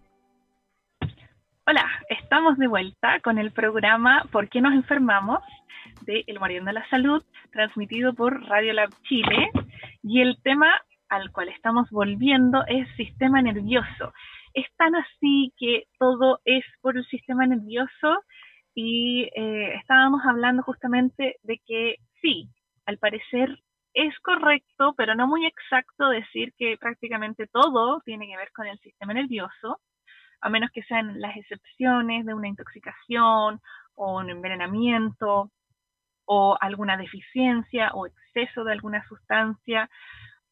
Hola, 1.67 1.87
estamos 2.09 2.59
de 2.59 2.67
vuelta 2.67 3.21
con 3.21 3.39
el 3.39 3.53
programa 3.53 4.25
¿Por 4.31 4.49
qué 4.49 4.61
nos 4.61 4.75
enfermamos? 4.75 5.41
de 6.03 6.25
El 6.27 6.41
Moriendo 6.41 6.69
de 6.69 6.75
la 6.75 6.89
Salud, 6.89 7.23
transmitido 7.53 8.15
por 8.15 8.43
Radio 8.47 8.73
Lab 8.73 8.91
Chile. 9.05 9.51
Y 10.03 10.21
el 10.21 10.37
tema 10.43 10.67
al 11.09 11.31
cual 11.31 11.49
estamos 11.49 11.89
volviendo 11.91 12.65
es 12.67 12.89
sistema 12.97 13.41
nervioso 13.41 14.13
es 14.55 14.67
tan 14.77 14.95
así 14.95 15.53
que 15.59 15.85
todo 15.99 16.41
es 16.45 16.65
por 16.81 16.97
el 16.97 17.05
sistema 17.07 17.47
nervioso 17.47 18.25
y 18.75 19.25
eh, 19.35 19.75
estábamos 19.77 20.23
hablando 20.25 20.63
justamente 20.63 21.37
de 21.43 21.61
que 21.67 21.97
sí, 22.23 22.49
al 22.87 22.99
parecer 22.99 23.59
es 23.95 24.19
correcto, 24.21 24.95
pero 24.97 25.15
no 25.15 25.27
muy 25.27 25.47
exacto 25.47 26.09
decir 26.09 26.53
que 26.59 26.77
prácticamente 26.79 27.47
todo 27.47 28.01
tiene 28.05 28.27
que 28.27 28.37
ver 28.37 28.51
con 28.53 28.67
el 28.67 28.79
sistema 28.81 29.15
nervioso, 29.15 29.81
a 30.41 30.49
menos 30.51 30.71
que 30.73 30.83
sean 30.83 31.21
las 31.21 31.37
excepciones 31.37 32.27
de 32.27 32.35
una 32.35 32.49
intoxicación 32.49 33.61
o 33.95 34.19
un 34.19 34.31
envenenamiento 34.31 35.51
o 36.27 36.57
alguna 36.61 36.97
deficiencia 36.97 37.91
o 37.95 38.07
exceso 38.07 38.65
de 38.65 38.73
alguna 38.73 39.07
sustancia, 39.07 39.89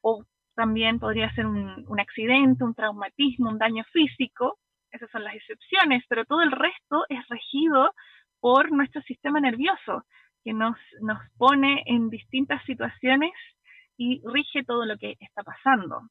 o 0.01 0.25
también 0.55 0.99
podría 0.99 1.33
ser 1.35 1.47
un, 1.47 2.01
accidente, 2.01 2.65
un 2.65 2.75
traumatismo, 2.75 3.51
un 3.51 3.59
daño 3.59 3.85
físico, 3.93 4.59
esas 4.91 5.11
son 5.11 5.25
las 5.25 5.35
excepciones, 5.35 6.05
pero 6.09 6.25
todo 6.25 6.43
el 6.43 6.53
resto 6.53 7.05
es 7.09 7.27
regido 7.29 7.93
por 8.41 8.71
nuestro 8.73 9.01
sistema 9.03 9.41
nervioso, 9.41 10.05
que 10.45 10.53
nos, 10.53 10.77
nos 11.01 11.19
pone 11.39 11.83
en 11.87 12.11
distintas 12.11 12.63
situaciones 12.65 13.33
y 13.97 14.21
rige 14.25 14.65
todo 14.65 14.85
lo 14.85 14.99
que 14.99 15.17
está 15.21 15.43
pasando. 15.43 16.03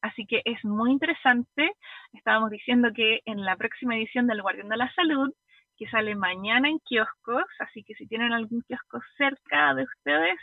Así 0.00 0.26
que 0.26 0.42
es 0.44 0.64
muy 0.64 0.92
interesante. 0.92 1.72
Estábamos 2.12 2.50
diciendo 2.50 2.90
que 2.94 3.20
en 3.24 3.44
la 3.44 3.56
próxima 3.56 3.96
edición 3.96 4.26
del 4.26 4.42
Guardián 4.42 4.68
de 4.68 4.76
la 4.76 4.92
Salud, 4.94 5.32
que 5.76 5.88
sale 5.88 6.14
mañana 6.14 6.68
en 6.68 6.78
kioscos, 6.80 7.44
así 7.58 7.82
que 7.84 7.94
si 7.94 8.06
tienen 8.06 8.32
algún 8.32 8.62
kiosco 8.62 9.00
cerca 9.16 9.74
de 9.74 9.84
ustedes, 9.84 10.38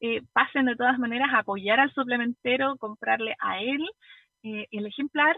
eh, 0.00 0.22
pasen 0.32 0.66
de 0.66 0.76
todas 0.76 0.98
maneras 0.98 1.30
a 1.32 1.40
apoyar 1.40 1.80
al 1.80 1.92
suplementero, 1.92 2.76
comprarle 2.76 3.34
a 3.40 3.60
él 3.60 3.84
eh, 4.42 4.66
el 4.70 4.86
ejemplar. 4.86 5.36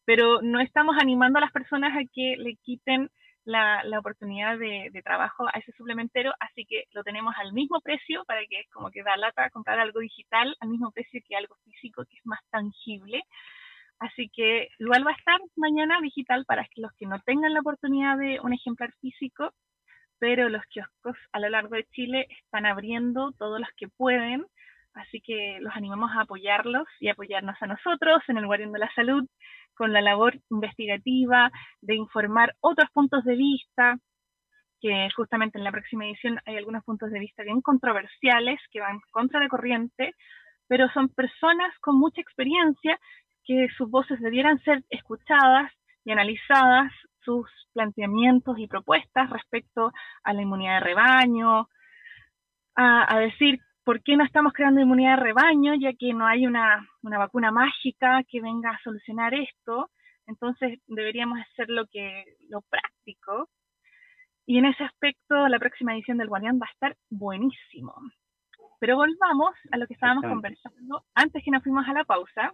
pero 0.06 0.42
no 0.42 0.60
estamos 0.60 0.96
animando 1.00 1.38
a 1.38 1.42
las 1.42 1.52
personas 1.52 1.96
a 1.96 2.02
que 2.12 2.36
le 2.38 2.56
quiten 2.58 3.10
la, 3.46 3.84
oportunidad 4.00 4.58
de, 4.58 4.90
trabajo 5.04 5.46
a 5.48 5.60
ese 5.60 5.72
suplementero, 5.74 6.34
así 6.40 6.66
que 6.66 6.86
lo 6.92 7.04
tenemos 7.04 7.34
al 7.38 7.54
mismo 7.54 7.80
precio 7.82 8.24
para 8.26 8.42
que 8.50 8.62
es 8.62 8.70
como 8.72 8.90
que 8.90 9.04
da 9.04 9.18
lata 9.18 9.50
comprar 9.50 9.80
algo 9.80 10.00
digital 10.00 10.56
al 10.60 10.70
mismo 10.70 10.92
precio 10.92 11.22
que 11.28 11.36
algo 11.36 11.56
físico 11.64 12.06
que 12.06 12.18
es 12.18 12.26
más 12.26 12.40
tangible. 12.50 13.22
Así 14.00 14.30
que 14.34 14.70
igual 14.80 15.06
va 15.08 15.12
a 15.12 15.16
estar 15.16 15.40
mañana 15.56 16.00
digital 16.02 16.46
para 16.46 16.68
los 16.76 16.92
que 16.94 17.06
no 17.06 17.20
tengan 17.26 17.54
la 17.54 17.62
oportunidad 17.62 18.18
de 18.18 18.40
un 18.42 18.54
ejemplar 18.54 18.92
físico 19.00 19.54
pero 20.24 20.48
los 20.48 20.64
kioscos 20.68 21.18
a 21.34 21.40
lo 21.42 21.50
largo 21.50 21.76
de 21.76 21.84
Chile 21.92 22.28
están 22.46 22.66
abriendo 22.66 23.34
todos 23.34 23.60
los 23.60 23.68
que 23.76 23.90
pueden, 23.90 24.46
así 24.94 25.20
que 25.20 25.58
los 25.60 25.76
animamos 25.76 26.12
a 26.12 26.22
apoyarlos 26.22 26.88
y 27.02 27.10
apoyarnos 27.10 27.58
a 27.60 27.68
nosotros 27.68 28.24
en 28.30 28.38
el 28.38 28.46
Guardián 28.46 28.72
de 28.72 28.80
la 28.80 28.90
Salud 28.96 29.28
con 29.76 29.92
la 29.92 30.00
labor 30.00 30.40
investigativa 30.50 31.52
de 31.82 31.96
informar 31.96 32.56
otros 32.62 32.90
puntos 32.92 33.26
de 33.26 33.36
vista, 33.36 33.98
que 34.80 35.10
justamente 35.14 35.58
en 35.58 35.66
la 35.66 35.74
próxima 35.74 36.06
edición 36.06 36.40
hay 36.46 36.56
algunos 36.56 36.86
puntos 36.86 37.12
de 37.12 37.20
vista 37.20 37.44
bien 37.44 37.60
controversiales 37.60 38.62
que 38.72 38.80
van 38.80 39.02
contra 39.12 39.42
la 39.42 39.50
corriente, 39.50 40.14
pero 40.70 40.88
son 40.94 41.10
personas 41.10 41.78
con 41.82 42.00
mucha 42.00 42.22
experiencia 42.22 42.98
que 43.46 43.68
sus 43.78 43.90
voces 43.90 44.20
debieran 44.20 44.60
ser 44.64 44.84
escuchadas 44.90 45.72
y 46.06 46.12
analizadas 46.12 46.92
sus 47.24 47.48
planteamientos 47.74 48.58
y 48.60 48.68
propuestas 48.68 49.30
respecto 49.30 49.92
a 50.24 50.34
la 50.34 50.42
inmunidad 50.42 50.76
de 50.76 50.86
rebaño, 50.86 51.68
a, 52.76 53.20
decir 53.20 53.60
por 53.84 54.02
qué 54.02 54.16
no 54.16 54.24
estamos 54.24 54.54
creando 54.54 54.82
inmunidad 54.82 55.18
de 55.18 55.24
rebaño, 55.24 55.74
ya 55.76 55.94
que 55.94 56.14
no 56.14 56.26
hay 56.26 56.48
una, 56.48 56.88
vacuna 57.02 57.52
mágica 57.52 58.24
que 58.30 58.42
venga 58.42 58.72
a 58.72 58.80
solucionar 58.84 59.34
esto. 59.34 59.90
Entonces 60.26 60.80
deberíamos 60.88 61.40
hacer 61.40 61.70
lo 61.70 61.86
que 61.88 62.24
lo 62.50 62.62
práctico. 62.62 63.50
Y 64.46 64.58
en 64.58 64.66
ese 64.66 64.84
aspecto, 64.84 65.48
la 65.48 65.60
próxima 65.60 65.94
edición 65.94 66.18
del 66.18 66.28
Guardián 66.28 66.60
va 66.62 66.68
a 66.68 66.74
estar 66.74 66.98
buenísimo. 67.10 67.96
Pero 68.80 68.98
volvamos 68.98 69.54
a 69.72 69.78
lo 69.78 69.88
que 69.88 69.94
estábamos 69.94 70.26
conversando 70.26 71.06
antes 71.16 71.44
que 71.44 71.52
nos 71.52 71.64
fuimos 71.64 71.88
a 71.88 71.94
la 71.94 72.04
pausa. 72.04 72.54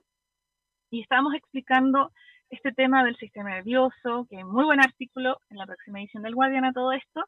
Y 0.91 1.01
estábamos 1.01 1.35
explicando 1.35 2.11
este 2.49 2.71
tema 2.71 3.03
del 3.03 3.15
sistema 3.17 3.51
nervioso, 3.51 4.25
que 4.29 4.39
es 4.39 4.45
muy 4.45 4.63
buen 4.63 4.79
artículo 4.79 5.39
en 5.49 5.57
la 5.57 5.67
próxima 5.67 5.99
edición 5.99 6.23
del 6.23 6.33
Guardian 6.33 6.65
a 6.65 6.73
todo 6.73 6.93
esto, 6.93 7.25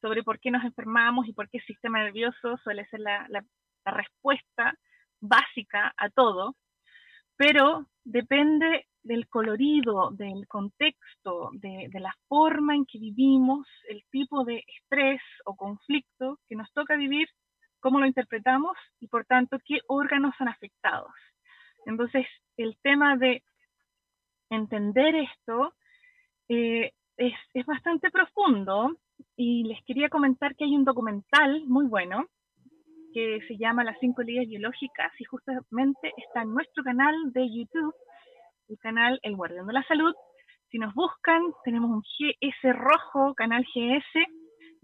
sobre 0.00 0.22
por 0.22 0.38
qué 0.38 0.50
nos 0.52 0.64
enfermamos 0.64 1.26
y 1.26 1.32
por 1.32 1.48
qué 1.48 1.58
el 1.58 1.64
sistema 1.64 1.98
nervioso 2.04 2.56
suele 2.62 2.86
ser 2.86 3.00
la, 3.00 3.26
respuesta 3.84 4.74
básica 5.20 5.92
a 5.96 6.10
todo, 6.10 6.54
pero 7.36 7.86
depende 8.04 8.86
del 9.02 9.26
colorido, 9.28 10.10
del 10.12 10.46
contexto, 10.46 11.50
de, 11.54 11.88
de, 11.90 12.00
la 12.00 12.14
forma 12.28 12.76
en 12.76 12.84
que 12.84 12.98
vivimos, 13.00 13.66
el 13.88 14.04
tipo 14.10 14.44
de 14.44 14.62
estrés 14.66 15.20
o 15.44 15.56
conflicto 15.56 16.38
que 16.48 16.54
nos 16.54 16.70
toca 16.72 16.94
vivir, 16.94 17.26
cómo 17.80 17.98
lo 17.98 18.06
interpretamos 18.06 18.76
y 19.00 19.08
por 19.08 19.24
tanto 19.24 19.58
qué 19.64 19.78
órganos 19.88 20.34
son 20.38 20.48
afectados. 20.48 21.10
Entonces, 21.86 22.26
el 22.56 22.76
tema 22.82 23.16
de 23.16 23.42
entender 24.50 25.14
esto 25.14 25.74
eh, 26.48 26.92
es, 27.16 27.34
es, 27.54 27.66
bastante 27.66 28.10
profundo 28.10 28.96
y 29.36 29.64
les 29.64 29.82
quería 29.84 30.08
comentar 30.08 30.56
que 30.56 30.64
hay 30.64 30.74
un 30.74 30.84
documental 30.84 31.64
muy 31.66 31.86
bueno 31.86 32.26
que 33.12 33.40
se 33.48 33.56
llama 33.56 33.84
Las 33.84 33.98
cinco 34.00 34.22
leyes 34.22 34.48
biológicas 34.48 35.12
y 35.18 35.24
justamente 35.24 36.12
está 36.16 36.42
en 36.42 36.54
nuestro 36.54 36.82
canal 36.84 37.14
de 37.32 37.48
YouTube, 37.48 37.94
el 38.68 38.78
canal 38.78 39.18
El 39.22 39.36
Guardián 39.36 39.66
de 39.66 39.72
la 39.72 39.84
Salud. 39.84 40.14
Si 40.70 40.78
nos 40.78 40.94
buscan, 40.94 41.42
tenemos 41.64 41.90
un 41.90 42.02
GS 42.02 42.72
rojo, 42.72 43.34
canal 43.34 43.64
GS, 43.74 44.26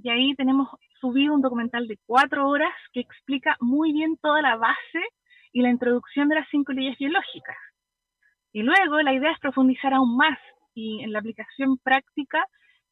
y 0.03 0.11
ahí 0.11 0.35
tenemos 0.35 0.69
subido 1.01 1.35
un 1.35 1.43
documental 1.43 1.87
de 1.87 1.99
cuatro 2.07 2.49
horas 2.49 2.73
que 2.93 3.01
explica 3.01 3.57
muy 3.61 3.93
bien 3.93 4.17
toda 4.21 4.43
la 4.43 4.57
base 4.57 5.03
y 5.53 5.63
la 5.63 5.71
introducción 5.71 6.29
de 6.29 6.37
las 6.37 6.49
cinco 6.51 6.73
leyes 6.73 6.97
biológicas. 6.99 7.57
Y 8.53 8.63
luego 8.63 9.01
la 9.03 9.13
idea 9.13 9.33
es 9.33 9.39
profundizar 9.39 9.93
aún 9.95 10.17
más 10.17 10.39
en 10.77 11.13
la 11.13 11.21
aplicación 11.21 11.79
práctica 11.79 12.45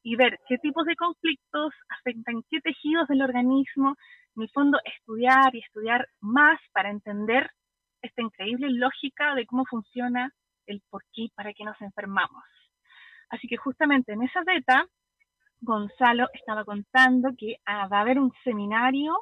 y 0.02 0.16
ver 0.16 0.38
qué 0.48 0.58
tipos 0.58 0.84
de 0.86 0.96
conflictos 0.96 1.72
afectan 1.88 2.42
qué 2.50 2.60
tejidos 2.60 3.08
del 3.08 3.22
organismo, 3.22 3.96
en 4.36 4.42
el 4.42 4.50
fondo 4.50 4.78
estudiar 4.84 5.54
y 5.54 5.60
estudiar 5.60 6.08
más 6.20 6.58
para 6.72 6.90
entender 6.90 7.50
esta 8.02 8.22
increíble 8.22 8.68
lógica 8.70 9.34
de 9.34 9.46
cómo 9.46 9.64
funciona 9.64 10.30
el 10.66 10.82
por 10.90 11.04
qué 11.12 11.28
para 11.34 11.52
qué 11.52 11.64
nos 11.64 11.80
enfermamos. 11.80 12.44
Así 13.30 13.48
que 13.48 13.56
justamente 13.56 14.12
en 14.12 14.22
esa 14.22 14.42
beta, 14.44 14.86
Gonzalo 15.60 16.28
estaba 16.34 16.64
contando 16.64 17.30
que 17.38 17.56
ah, 17.64 17.88
va 17.88 17.98
a 17.98 18.00
haber 18.02 18.18
un 18.18 18.32
seminario 18.44 19.14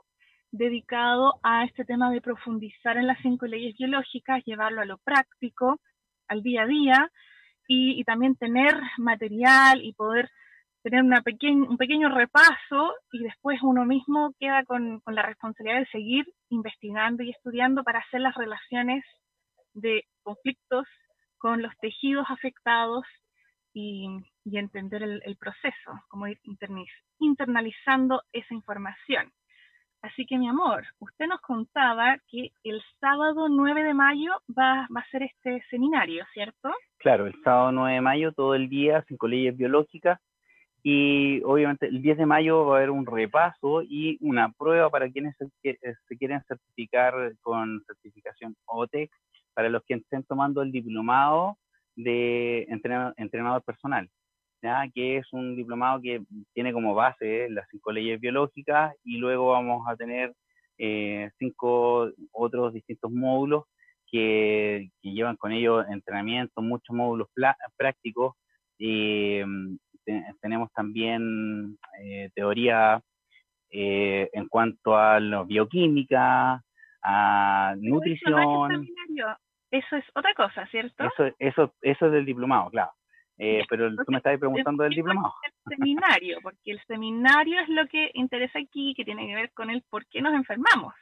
dedicado 0.53 1.41
a 1.43 1.65
este 1.65 1.85
tema 1.85 2.11
de 2.11 2.21
profundizar 2.21 2.99
en 2.99 3.07
las 3.07 3.19
cinco 3.23 3.47
leyes 3.47 3.75
biológicas, 3.77 4.45
llevarlo 4.45 4.83
a 4.83 4.85
lo 4.85 4.99
práctico, 4.99 5.81
al 6.29 6.43
día 6.43 6.63
a 6.63 6.67
día 6.67 7.11
y, 7.67 8.05
también 8.05 8.37
tener 8.37 8.79
material 8.99 9.83
y 9.83 9.95
poder 9.95 10.31
tener 10.83 11.03
una 11.03 11.23
un 11.25 11.77
pequeño 11.79 12.09
repaso 12.11 12.95
y 13.13 13.23
después 13.23 13.61
uno 13.63 13.87
mismo 13.87 14.35
queda 14.39 14.65
con, 14.65 15.01
la 15.07 15.23
responsabilidad 15.23 15.81
de 15.81 15.87
seguir 15.87 16.27
investigando 16.51 17.23
y 17.23 17.31
estudiando 17.31 17.83
para 17.83 18.01
hacer 18.01 18.21
las 18.21 18.35
relaciones 18.35 19.05
de 19.73 20.05
conflictos 20.23 20.87
con 21.39 21.63
los 21.63 21.73
tejidos 21.81 22.27
afectados 22.29 23.05
y, 23.73 24.07
entender 24.45 25.03
el, 25.03 25.23
el, 25.25 25.37
proceso, 25.37 25.93
como 26.09 26.27
ir 26.27 26.39
internalizando 27.19 28.23
esa 28.33 28.53
información. 28.53 29.33
Así 30.03 30.27
que 30.27 30.37
mi 30.37 30.49
amor, 30.49 30.85
usted 30.99 31.27
nos 31.29 31.41
contaba 31.41 32.19
que 32.29 32.51
el 32.65 32.83
sábado 33.01 33.49
9 33.49 33.85
de 33.85 33.95
mayo 33.95 34.33
va, 34.59 34.83
a 34.83 35.11
ser 35.13 35.23
este 35.23 35.63
seminario, 35.71 36.25
¿cierto? 36.35 36.71
Claro, 36.99 37.27
el 37.27 37.35
sábado 37.45 37.71
9 37.71 37.95
de 37.95 38.01
mayo, 38.01 38.33
todo 38.33 38.57
el 38.57 38.69
día, 38.69 39.05
cinco 39.07 39.29
leyes 39.29 39.57
biológicas. 39.57 40.21
Y 40.83 41.41
obviamente 41.45 41.87
el 41.87 42.03
10 42.03 42.19
de 42.19 42.27
mayo 42.27 42.67
va 42.67 42.75
a 42.75 42.77
haber 42.79 42.91
un 42.91 43.07
repaso 43.07 43.83
y 43.83 44.19
una 44.21 44.51
prueba 44.51 44.91
para 44.91 45.09
quienes 45.09 45.37
se, 45.37 45.49
se 45.61 46.19
quieren 46.19 46.43
certificar 46.49 47.15
con 47.41 47.85
certificación 47.87 48.57
OTEC, 48.67 49.09
para 49.55 49.69
los 49.69 49.85
que 49.85 49.95
estén 49.95 50.25
tomando 50.25 50.63
el 50.63 50.73
diplomado 50.73 51.59
de 51.95 52.67
entrenador 53.17 53.63
personal 53.63 54.11
que 54.95 55.17
es 55.19 55.33
un 55.33 55.57
diplomado 55.57 56.01
que 56.01 56.23
tiene 56.55 56.73
como 56.73 56.95
base 56.95 57.49
las 57.51 57.67
cinco 57.71 57.93
leyes 57.93 58.21
biológicas 58.21 58.95
y 59.05 59.17
luego 59.17 59.51
vamos 59.51 59.87
a 59.89 59.97
tener 59.97 60.33
eh, 60.79 61.31
cinco 61.39 62.11
otros 62.33 62.73
distintos 62.73 63.11
módulos 63.11 63.65
que, 64.11 64.91
llevan 65.03 65.37
con 65.37 65.53
ellos 65.53 65.85
entrenamiento, 65.91 66.63
muchos 66.63 66.95
módulos 66.95 67.29
prácticos. 67.77 68.35
mm, 68.79 69.77
tenemos 70.41 70.71
también 70.73 71.79
eh, 72.01 72.31
teoría 72.35 73.01
eh, 73.71 74.29
en 74.33 74.49
cuanto 74.49 74.97
a 74.97 75.19
la 75.19 75.43
bioquímica, 75.45 76.63
a 77.03 77.75
nutrición. 77.79 78.87
Eso 79.71 79.97
es 79.97 80.05
otra 80.15 80.35
cosa, 80.35 80.67
¿cierto? 80.67 81.05
Eso, 81.05 81.35
eso, 81.39 81.75
eso 81.81 82.07
es 82.07 82.13
del 82.13 82.27
diplomado, 82.27 82.71
claro. 82.71 82.93
Eh, 83.45 83.65
pero 83.69 83.91
tú 83.97 84.13
me 84.13 84.19
estabas 84.19 84.39
preguntando 84.39 84.85
del 84.85 84.95
diplomado. 84.95 85.35
El 85.43 85.77
seminario, 85.77 86.39
porque 86.45 86.71
el 86.71 86.81
seminario 86.87 87.61
es 87.61 87.69
lo 87.71 87.89
que 87.89 88.13
interesa 88.15 88.61
aquí, 88.61 88.95
que 88.95 89.05
tiene 89.05 89.27
que 89.27 89.35
ver 89.35 89.51
con 89.53 89.69
el 89.69 89.83
por 89.91 90.07
qué 90.07 90.23
nos 90.23 90.33
enfermamos, 90.33 90.95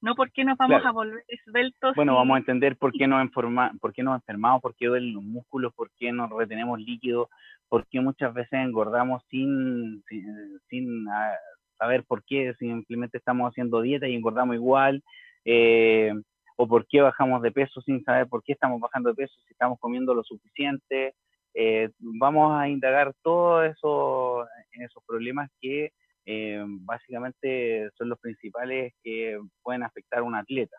no 0.00 0.16
por 0.16 0.32
qué 0.32 0.42
nos 0.42 0.58
vamos 0.58 0.84
a 0.84 0.90
volver 0.90 1.22
esbeltos. 1.28 1.94
Bueno, 1.94 2.16
vamos 2.16 2.34
a 2.34 2.38
entender 2.38 2.76
por 2.76 2.90
qué 2.90 3.06
nos, 3.06 3.22
enferma, 3.22 3.70
por 3.80 3.92
qué 3.92 4.02
nos 4.02 4.16
enfermamos, 4.16 4.62
por 4.62 4.74
qué 4.74 4.86
duelen 4.86 5.14
los 5.14 5.22
músculos, 5.22 5.72
por 5.74 5.92
qué 5.96 6.10
nos 6.10 6.28
retenemos 6.28 6.80
líquido, 6.80 7.28
por 7.68 7.86
qué 7.86 8.00
muchas 8.00 8.34
veces 8.34 8.54
engordamos 8.54 9.22
sin, 9.30 10.02
sin, 10.68 11.08
ah, 11.08 11.36
saber 11.78 12.02
por 12.02 12.24
qué, 12.24 12.52
simplemente 12.58 13.18
estamos 13.18 13.48
haciendo 13.48 13.80
dieta 13.80 14.08
y 14.08 14.16
engordamos 14.16 14.56
igual. 14.56 15.04
Eh, 15.44 16.12
o 16.56 16.66
por 16.66 16.84
qué 16.88 17.00
bajamos 17.00 17.42
de 17.42 17.52
peso 17.52 17.80
sin 17.82 18.02
saber 18.02 18.26
por 18.26 18.42
qué 18.42 18.54
estamos 18.54 18.80
bajando 18.80 19.10
de 19.10 19.14
peso, 19.14 19.34
si 19.46 19.52
estamos 19.52 19.78
comiendo 19.78 20.14
lo 20.14 20.24
suficiente. 20.24 21.14
Eh, 21.58 21.88
vamos 21.98 22.52
a 22.54 22.68
indagar 22.68 23.14
todos 23.22 23.64
esos, 23.64 24.46
esos 24.72 25.02
problemas 25.06 25.50
que 25.58 25.90
eh, 26.26 26.62
básicamente 26.66 27.88
son 27.96 28.10
los 28.10 28.20
principales 28.20 28.92
que 29.02 29.40
pueden 29.62 29.82
afectar 29.82 30.18
a 30.18 30.24
un 30.24 30.34
atleta. 30.34 30.76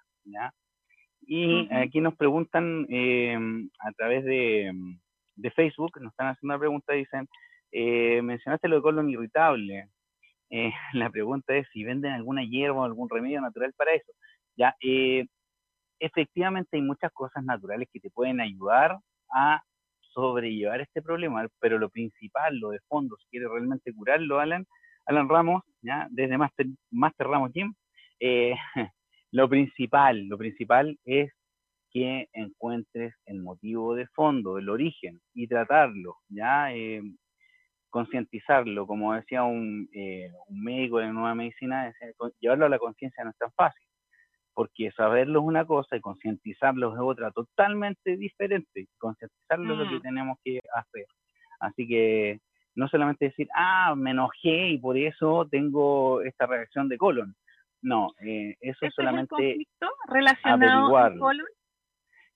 Y 1.21 1.67
aquí 1.73 1.99
nos 1.99 2.15
preguntan 2.15 2.85
eh, 2.89 3.35
a 3.79 3.91
través 3.93 4.23
de, 4.23 4.71
de, 5.35 5.51
Facebook, 5.51 5.99
nos 5.99 6.11
están 6.11 6.27
haciendo 6.27 6.53
una 6.53 6.59
pregunta, 6.59 6.93
dicen, 6.93 7.27
mencionaste 7.71 8.67
lo 8.67 8.75
de 8.75 8.81
colon 8.83 9.09
irritable. 9.09 9.89
la 10.93 11.09
pregunta 11.09 11.55
es 11.55 11.67
si 11.73 11.83
venden 11.85 12.11
alguna 12.11 12.43
hierba 12.43 12.81
o 12.81 12.83
algún 12.83 13.09
remedio 13.09 13.41
natural 13.41 13.73
para 13.75 13.95
eso. 13.95 14.11
Ya, 14.55 14.75
efectivamente 15.99 16.77
hay 16.77 16.83
muchas 16.83 17.11
cosas 17.13 17.43
naturales 17.43 17.89
que 17.91 17.99
te 17.99 18.11
pueden 18.11 18.41
ayudar 18.41 18.99
a 19.31 19.63
sobrellevar 20.17 20.81
este 20.81 21.03
problema, 21.03 21.47
pero 21.59 21.77
lo 21.77 21.89
principal, 21.89 22.57
lo 22.57 22.69
de 22.71 22.79
fondo, 22.87 23.15
si 23.17 23.27
quieres 23.29 23.49
realmente 23.49 23.93
curarlo, 23.93 24.39
Alan, 24.39 24.65
Alan 25.05 25.29
Ramos, 25.29 25.63
¿ya? 25.81 26.07
desde 26.09 26.39
Master, 26.39 26.65
Master 26.89 27.27
Ramos 27.27 27.51
Gym, 27.53 27.75
eh, 28.19 28.55
lo 29.31 29.47
principal, 29.47 30.27
lo 30.27 30.37
principal 30.39 30.97
es 31.05 31.31
que 31.91 32.27
encuentres 32.33 33.13
el 33.25 33.41
motivo 33.41 33.93
de 33.93 34.07
fondo, 34.07 34.57
el 34.57 34.69
origen, 34.69 35.21
y 35.35 35.47
tratarlo, 35.47 36.17
¿ya? 36.29 36.73
Eh, 36.73 37.01
concientizarlo, 37.89 38.87
como 38.87 39.13
decía 39.13 39.43
un, 39.43 39.87
eh, 39.93 40.31
un 40.47 40.63
médico 40.63 40.97
de 40.97 41.13
nueva 41.13 41.35
medicina, 41.35 41.93
llevarlo 42.39 42.65
a 42.65 42.69
la 42.69 42.79
conciencia 42.79 43.23
no 43.23 43.29
es 43.29 43.37
tan 43.37 43.51
fácil 43.53 43.86
porque 44.57 44.89
saberlo 44.97 45.41
es 45.41 45.45
una 45.45 45.65
cosa 45.65 45.97
y 45.97 46.01
concientizarlo 46.01 46.91
es 46.91 46.99
otra 46.99 47.29
totalmente 47.29 48.17
diferente. 48.17 48.87
Concientizarlo 48.97 49.73
es 49.73 49.79
lo 49.79 49.87
que 49.87 49.99
mm. 49.99 50.01
tenemos 50.01 50.39
que 50.43 50.59
hacer. 50.73 51.05
Así 51.59 51.87
que 51.87 52.39
no 52.73 52.87
solamente 52.87 53.25
decir, 53.25 53.47
ah, 53.55 53.93
me 53.95 54.11
enojé 54.11 54.69
y 54.69 54.79
por 54.79 54.97
eso 54.97 55.47
tengo 55.51 56.23
esta 56.23 56.47
reacción 56.47 56.89
de 56.89 56.97
colon. 56.97 57.35
No, 57.83 58.13
eh, 58.25 58.55
eso 58.59 58.87
solamente 58.95 59.57
es 59.61 59.67
relacionado 60.07 60.97
al 60.97 61.19
colon. 61.19 61.45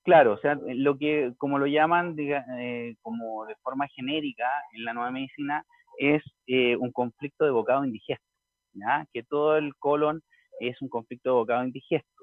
Claro, 0.04 0.34
o 0.34 0.38
sea, 0.38 0.60
lo 0.76 1.00
que, 1.00 1.34
como 1.40 1.58
lo 1.58 1.66
llaman, 1.66 2.16
diga, 2.16 2.46
eh, 2.60 2.98
como 3.02 3.48
de 3.48 3.56
forma 3.64 3.88
genérica 3.88 4.48
en 4.74 4.86
la 4.86 4.94
nueva 4.94 5.10
medicina, 5.10 5.66
es 5.98 6.22
eh, 6.46 6.76
un 6.76 6.92
conflicto 6.92 7.46
de 7.46 7.52
bocado 7.52 7.84
indigesto, 7.84 8.30
¿ya? 8.74 9.08
Que 9.12 9.24
todo 9.24 9.58
el 9.58 9.74
colon 9.78 10.22
es 10.70 10.82
un 10.82 10.90
conflicto 10.90 11.30
de 11.30 11.36
bocado 11.36 11.64
indigesto 11.66 12.22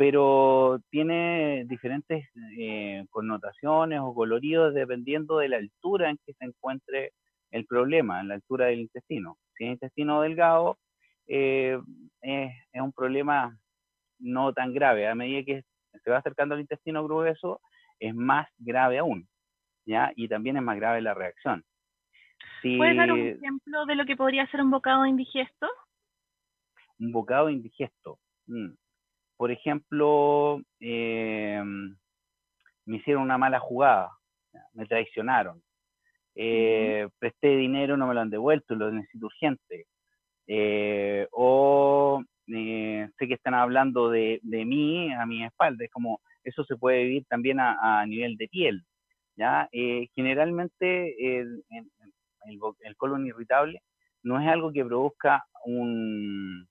pero 0.00 0.80
tiene 0.88 1.66
diferentes 1.66 2.26
eh, 2.58 3.04
connotaciones 3.10 4.00
o 4.00 4.14
coloridos 4.14 4.72
dependiendo 4.72 5.36
de 5.36 5.50
la 5.50 5.58
altura 5.58 6.08
en 6.08 6.18
que 6.24 6.32
se 6.32 6.46
encuentre 6.46 7.12
el 7.50 7.66
problema, 7.66 8.18
en 8.22 8.28
la 8.28 8.36
altura 8.36 8.68
del 8.68 8.80
intestino. 8.80 9.36
Si 9.54 9.64
es 9.64 9.72
intestino 9.72 10.22
delgado, 10.22 10.78
eh, 11.26 11.78
es, 12.22 12.50
un 12.72 12.94
problema 12.94 13.54
no 14.18 14.54
tan 14.54 14.72
grave. 14.72 15.06
A 15.06 15.14
medida 15.14 15.44
que 15.44 15.64
se 16.02 16.10
va 16.10 16.16
acercando 16.16 16.54
al 16.54 16.62
intestino 16.62 17.04
grueso, 17.04 17.60
es 17.98 18.14
más 18.14 18.48
grave 18.56 19.00
aún, 19.00 19.28
¿ya? 19.84 20.12
Y 20.16 20.28
también 20.28 20.56
es 20.56 20.62
más 20.62 20.76
grave 20.76 21.02
la 21.02 21.12
reacción. 21.12 21.62
¿Puedes 22.62 22.96
dar 22.96 23.12
un 23.12 23.20
ejemplo 23.20 23.84
de 23.84 23.96
lo 23.96 24.06
que 24.06 24.16
podría 24.16 24.46
ser 24.46 24.62
un 24.62 24.70
bocado 24.70 25.04
indigesto? 25.04 25.68
Un 27.00 27.12
bocado 27.12 27.50
indigesto. 27.50 28.18
Mm 28.46 28.74
por 29.40 29.50
ejemplo, 29.50 30.60
eh, 30.80 31.62
me 32.84 32.96
hicieron 32.98 33.22
una 33.22 33.38
mala 33.38 33.58
jugada, 33.58 34.10
me 34.74 34.84
traicionaron, 34.84 35.62
eh, 36.34 37.08
presté 37.18 37.56
dinero, 37.56 37.96
no 37.96 38.06
me 38.06 38.12
lo 38.12 38.20
han 38.20 38.28
devuelto, 38.28 38.74
lo 38.74 38.92
necesito 38.92 39.24
urgente, 39.24 39.86
eh, 40.46 41.26
o 41.32 42.22
sé 42.46 43.10
que 43.16 43.32
están 43.32 43.54
hablando 43.54 44.10
de, 44.10 44.40
mí 44.42 45.10
a 45.10 45.24
mi 45.24 45.42
espalda, 45.42 45.86
es 45.86 45.90
como, 45.90 46.20
eso 46.44 46.62
se 46.64 46.76
puede 46.76 47.04
vivir 47.04 47.24
también 47.24 47.60
a, 47.60 48.04
nivel 48.04 48.36
de 48.36 48.46
piel, 48.46 48.82
¿ya? 49.36 49.70
generalmente 50.14 51.38
el, 51.38 51.64
el 52.44 52.96
colon 52.98 53.26
irritable 53.26 53.80
no 54.22 54.38
es 54.38 54.46
algo 54.46 54.70
que 54.70 54.84
produzca 54.84 55.46
un, 55.64 56.68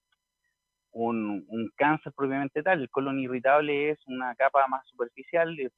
un, 0.92 1.72
cáncer 1.76 2.14
propiamente 2.16 2.64
tal. 2.64 2.82
El 2.82 2.90
colon 2.90 3.20
irritable 3.20 3.92
es 3.92 4.00
una 4.08 4.36
capa 4.36 4.68
más 4.68 4.88
superficial, 4.88 5.58
es, 5.60 5.72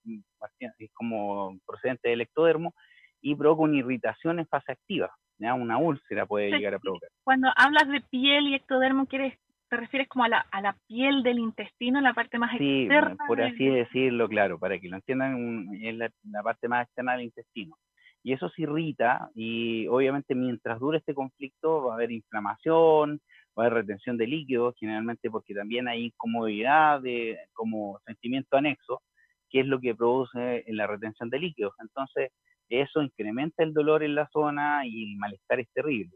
como 0.93 1.57
procedente 1.65 2.09
del 2.09 2.21
ectodermo 2.21 2.73
y 3.21 3.35
provoca 3.35 3.63
una 3.63 3.77
irritación 3.77 4.39
en 4.39 4.47
fase 4.47 4.71
activa. 4.71 5.11
¿ya? 5.37 5.53
Una 5.53 5.77
úlcera 5.77 6.25
puede 6.25 6.51
llegar 6.51 6.75
a 6.75 6.79
provocar. 6.79 7.09
Cuando 7.23 7.49
hablas 7.55 7.87
de 7.89 8.01
piel 8.01 8.47
y 8.47 8.55
ectodermo, 8.55 9.05
¿quieres, 9.05 9.37
¿te 9.69 9.77
refieres 9.77 10.07
como 10.07 10.23
a 10.23 10.29
la, 10.29 10.45
a 10.51 10.61
la 10.61 10.75
piel 10.87 11.23
del 11.23 11.39
intestino, 11.39 12.01
la 12.01 12.13
parte 12.13 12.39
más 12.39 12.57
sí, 12.57 12.83
externa? 12.83 13.25
por 13.27 13.41
así 13.41 13.67
decirlo, 13.67 14.27
claro, 14.27 14.59
para 14.59 14.79
que 14.79 14.89
lo 14.89 14.95
entiendan, 14.95 15.69
es 15.81 15.95
la, 15.95 16.09
la 16.29 16.43
parte 16.43 16.67
más 16.67 16.85
externa 16.85 17.13
del 17.13 17.23
intestino 17.23 17.75
y 18.23 18.33
eso 18.33 18.49
se 18.49 18.63
irrita 18.63 19.29
y 19.33 19.87
obviamente 19.87 20.35
mientras 20.35 20.79
dure 20.79 20.99
este 20.99 21.13
conflicto 21.13 21.85
va 21.85 21.93
a 21.93 21.95
haber 21.95 22.11
inflamación, 22.11 23.19
va 23.57 23.63
a 23.63 23.67
haber 23.67 23.85
retención 23.85 24.17
de 24.17 24.27
líquidos, 24.27 24.75
generalmente 24.79 25.29
porque 25.29 25.53
también 25.53 25.87
hay 25.87 26.05
incomodidad 26.05 27.01
de, 27.01 27.37
como 27.53 27.99
sentimiento 28.05 28.57
anexo, 28.57 29.01
que 29.49 29.61
es 29.61 29.65
lo 29.65 29.79
que 29.79 29.95
produce 29.95 30.63
la 30.67 30.87
retención 30.87 31.29
de 31.29 31.39
líquidos. 31.39 31.73
Entonces, 31.79 32.31
eso 32.69 33.01
incrementa 33.01 33.63
el 33.63 33.73
dolor 33.73 34.03
en 34.03 34.15
la 34.15 34.29
zona 34.31 34.85
y 34.85 35.11
el 35.11 35.17
malestar 35.17 35.59
es 35.59 35.67
terrible. 35.73 36.15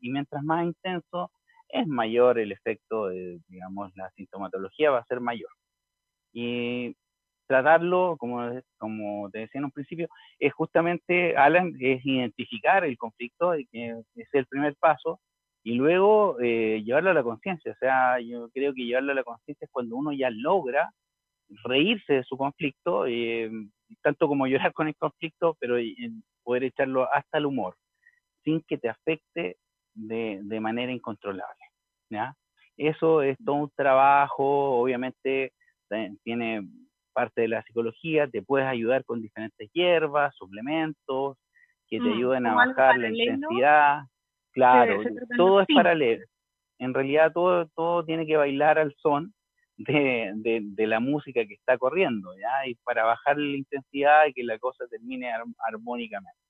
Y 0.00 0.10
mientras 0.10 0.42
más 0.44 0.64
intenso, 0.64 1.30
es 1.68 1.86
mayor 1.86 2.38
el 2.38 2.52
efecto, 2.52 3.08
de, 3.08 3.40
digamos, 3.48 3.92
la 3.96 4.10
sintomatología 4.10 4.90
va 4.90 4.98
a 4.98 5.06
ser 5.06 5.20
mayor. 5.20 5.50
Y 6.32 6.94
tratarlo, 7.46 8.16
como, 8.18 8.60
como 8.78 9.30
te 9.30 9.40
decía 9.40 9.58
en 9.58 9.64
un 9.64 9.70
principio, 9.70 10.08
es 10.38 10.52
justamente, 10.52 11.36
Alan, 11.36 11.72
es 11.80 12.04
identificar 12.04 12.84
el 12.84 12.98
conflicto, 12.98 13.52
que 13.72 13.94
es 14.16 14.28
el 14.32 14.46
primer 14.46 14.76
paso, 14.76 15.20
y 15.66 15.74
luego 15.74 16.38
eh, 16.38 16.80
llevarlo 16.84 17.10
a 17.10 17.14
la 17.14 17.24
conciencia. 17.24 17.72
O 17.72 17.76
sea, 17.80 18.20
yo 18.20 18.48
creo 18.50 18.72
que 18.72 18.84
llevarlo 18.84 19.10
a 19.10 19.16
la 19.16 19.24
conciencia 19.24 19.64
es 19.64 19.70
cuando 19.72 19.96
uno 19.96 20.12
ya 20.12 20.30
logra 20.30 20.92
reírse 21.64 22.14
de 22.14 22.22
su 22.22 22.36
conflicto, 22.36 23.04
eh, 23.08 23.50
tanto 24.00 24.28
como 24.28 24.46
llorar 24.70 24.72
con 24.72 24.86
el 24.86 24.94
conflicto, 24.94 25.56
pero 25.58 25.74
poder 26.44 26.62
echarlo 26.62 27.12
hasta 27.12 27.38
el 27.38 27.46
humor, 27.46 27.74
sin 28.44 28.62
que 28.62 28.78
te 28.78 28.88
afecte 28.88 29.56
de, 29.92 30.38
de 30.40 30.60
manera 30.60 30.92
incontrolable. 30.92 31.64
¿ya? 32.10 32.32
Eso 32.76 33.22
es 33.22 33.36
todo 33.44 33.56
un 33.56 33.70
trabajo, 33.74 34.80
obviamente 34.80 35.52
tiene 36.22 36.62
parte 37.12 37.40
de 37.40 37.48
la 37.48 37.64
psicología, 37.64 38.28
te 38.28 38.40
puedes 38.40 38.68
ayudar 38.68 39.04
con 39.04 39.20
diferentes 39.20 39.68
hierbas, 39.72 40.32
suplementos, 40.36 41.38
que 41.88 41.98
te 41.98 42.04
mm, 42.04 42.12
ayuden 42.12 42.46
a 42.46 42.54
bajar 42.54 42.98
la 42.98 43.08
intensidad. 43.08 44.02
Claro, 44.56 45.02
todo 45.36 45.60
es 45.60 45.66
paralelo. 45.72 46.24
En 46.78 46.94
realidad 46.94 47.30
todo, 47.32 47.68
todo 47.76 48.06
tiene 48.06 48.26
que 48.26 48.38
bailar 48.38 48.78
al 48.78 48.94
son 48.96 49.34
de, 49.76 50.32
de, 50.34 50.86
la 50.86 50.98
música 50.98 51.44
que 51.44 51.52
está 51.52 51.76
corriendo, 51.76 52.30
¿ya? 52.38 52.66
Y 52.66 52.74
para 52.76 53.04
bajar 53.04 53.36
la 53.36 53.54
intensidad 53.54 54.26
y 54.26 54.32
que 54.32 54.44
la 54.44 54.58
cosa 54.58 54.86
termine 54.88 55.30
armónicamente, 55.58 56.40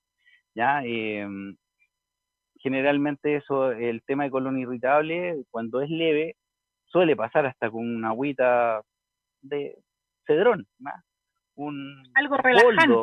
¿ya? 0.55 0.81
Em, 0.85 1.57
generalmente 2.59 3.35
eso, 3.35 3.73
el 3.73 4.01
tema 4.03 4.23
de 4.23 4.31
colon 4.31 4.57
irritable, 4.57 5.43
cuando 5.51 5.81
es 5.81 5.89
leve, 5.89 6.37
suele 6.85 7.17
pasar 7.17 7.45
hasta 7.45 7.69
con 7.69 7.85
una 7.85 8.09
agüita 8.11 8.81
de 9.41 9.77
cedrón, 10.25 10.65
un 11.55 12.03
algo 12.15 12.37
relajante 12.37 12.93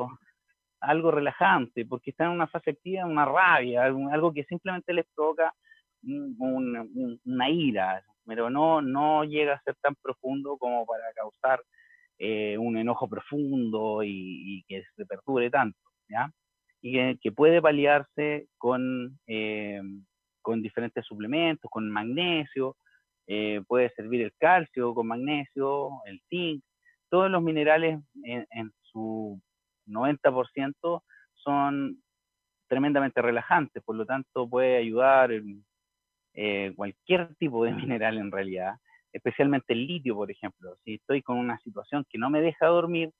algo 0.84 1.10
relajante, 1.10 1.84
porque 1.86 2.10
están 2.10 2.28
en 2.28 2.34
una 2.34 2.46
fase 2.46 2.70
activa, 2.70 3.06
una 3.06 3.24
rabia, 3.24 3.84
algo, 3.84 4.32
que 4.32 4.44
simplemente 4.44 4.92
les 4.92 5.06
provoca 5.14 5.52
una 6.02 7.50
ira, 7.50 8.04
pero 8.26 8.50
no, 8.50 8.82
no 8.82 9.24
llega 9.24 9.54
a 9.54 9.62
ser 9.62 9.74
tan 9.80 9.94
profundo 9.96 10.56
como 10.58 10.84
para 10.84 11.04
causar 11.14 11.60
eh, 12.18 12.56
un 12.58 12.76
enojo 12.76 13.08
profundo 13.08 14.02
y, 14.04 14.64
que 14.68 14.84
se 14.96 15.06
perturbe 15.06 15.50
tanto, 15.50 15.78
y 16.82 17.16
que, 17.16 17.32
puede 17.32 17.62
paliarse 17.62 18.48
con, 18.58 19.18
eh, 19.26 19.80
con 20.42 20.60
diferentes 20.62 21.04
suplementos, 21.06 21.70
con 21.70 21.90
magnesio, 21.90 22.76
eh, 23.26 23.62
puede 23.66 23.88
servir 23.94 24.20
el 24.20 24.34
calcio 24.38 24.92
con 24.94 25.06
magnesio, 25.06 25.90
el 26.04 26.20
zinc, 26.28 26.62
todos 27.08 27.30
los 27.30 27.42
minerales 27.42 27.98
en, 28.22 28.46
en 28.50 28.70
su 28.82 29.40
90% 29.86 31.02
son 31.34 32.02
tremendamente 32.68 33.22
relajantes, 33.22 33.82
por 33.82 33.96
lo 33.96 34.06
tanto 34.06 34.48
puede 34.48 34.76
ayudar 34.76 35.30
eh, 36.34 36.72
cualquier 36.76 37.34
tipo 37.36 37.64
de 37.64 37.72
mineral 37.98 38.18
en 38.18 38.30
realidad, 38.30 38.74
especialmente 39.12 39.72
el 39.72 39.86
litio, 39.86 40.14
por 40.14 40.30
ejemplo. 40.30 40.76
Si 40.84 40.94
estoy 40.94 41.22
con 41.22 41.38
una 41.38 41.58
situación 41.60 42.04
que 42.10 42.18
no 42.18 42.30
me 42.30 42.40
deja 42.40 42.66
dormir, 42.66 43.10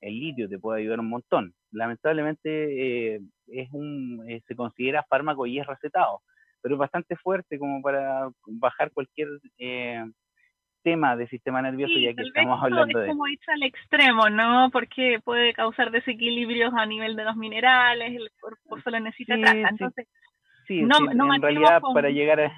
el 0.00 0.18
litio 0.18 0.48
te 0.48 0.58
puede 0.58 0.80
ayudar 0.80 1.00
un 1.00 1.08
montón. 1.08 1.54
Lamentablemente 1.70 3.14
eh, 3.14 3.20
es 3.46 3.70
un, 3.72 4.24
eh, 4.28 4.42
se 4.46 4.56
considera 4.56 5.04
fármaco 5.08 5.46
y 5.46 5.58
es 5.58 5.66
recetado, 5.66 6.20
pero 6.60 6.74
es 6.74 6.78
bastante 6.78 7.16
fuerte 7.16 7.58
como 7.58 7.80
para 7.80 8.28
bajar 8.46 8.90
cualquier 8.92 9.28
eh, 9.58 10.04
tema 10.82 11.16
de 11.16 11.28
sistema 11.28 11.62
nervioso, 11.62 11.94
ya 11.98 12.14
que 12.14 12.22
estamos 12.22 12.62
hablando 12.62 13.02
es 13.02 13.08
como 13.08 13.28
irse 13.28 13.52
al 13.52 13.62
extremo, 13.62 14.28
¿no? 14.30 14.70
Porque 14.70 15.20
puede 15.24 15.52
causar 15.52 15.90
desequilibrios 15.90 16.72
a 16.74 16.86
nivel 16.86 17.16
de 17.16 17.24
los 17.24 17.36
minerales, 17.36 18.14
el 18.14 18.30
cuerpo 18.40 18.80
solo 18.82 19.00
necesita 19.00 19.36
sí, 19.36 19.42
Entonces, 19.44 20.08
Sí, 20.66 20.82
no, 20.82 20.96
en 21.10 21.42
realidad 21.42 21.82
para 21.92 22.10
llegar 22.10 22.40
a, 22.40 22.52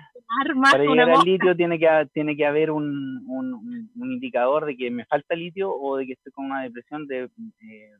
para 0.70 0.84
llegar 0.84 1.10
al 1.10 1.24
litio 1.24 1.56
tiene 1.56 1.78
que, 1.78 1.88
tiene 2.12 2.36
que 2.36 2.46
haber 2.46 2.70
un, 2.70 3.24
un, 3.26 3.90
indicador 3.96 4.66
de 4.66 4.76
que 4.76 4.90
me 4.90 5.06
falta 5.06 5.34
litio 5.34 5.72
o 5.72 5.96
de 5.96 6.06
que 6.06 6.12
estoy 6.12 6.32
con 6.32 6.46
una 6.46 6.62
depresión 6.62 7.06
de 7.06 7.24
eh, 7.24 7.90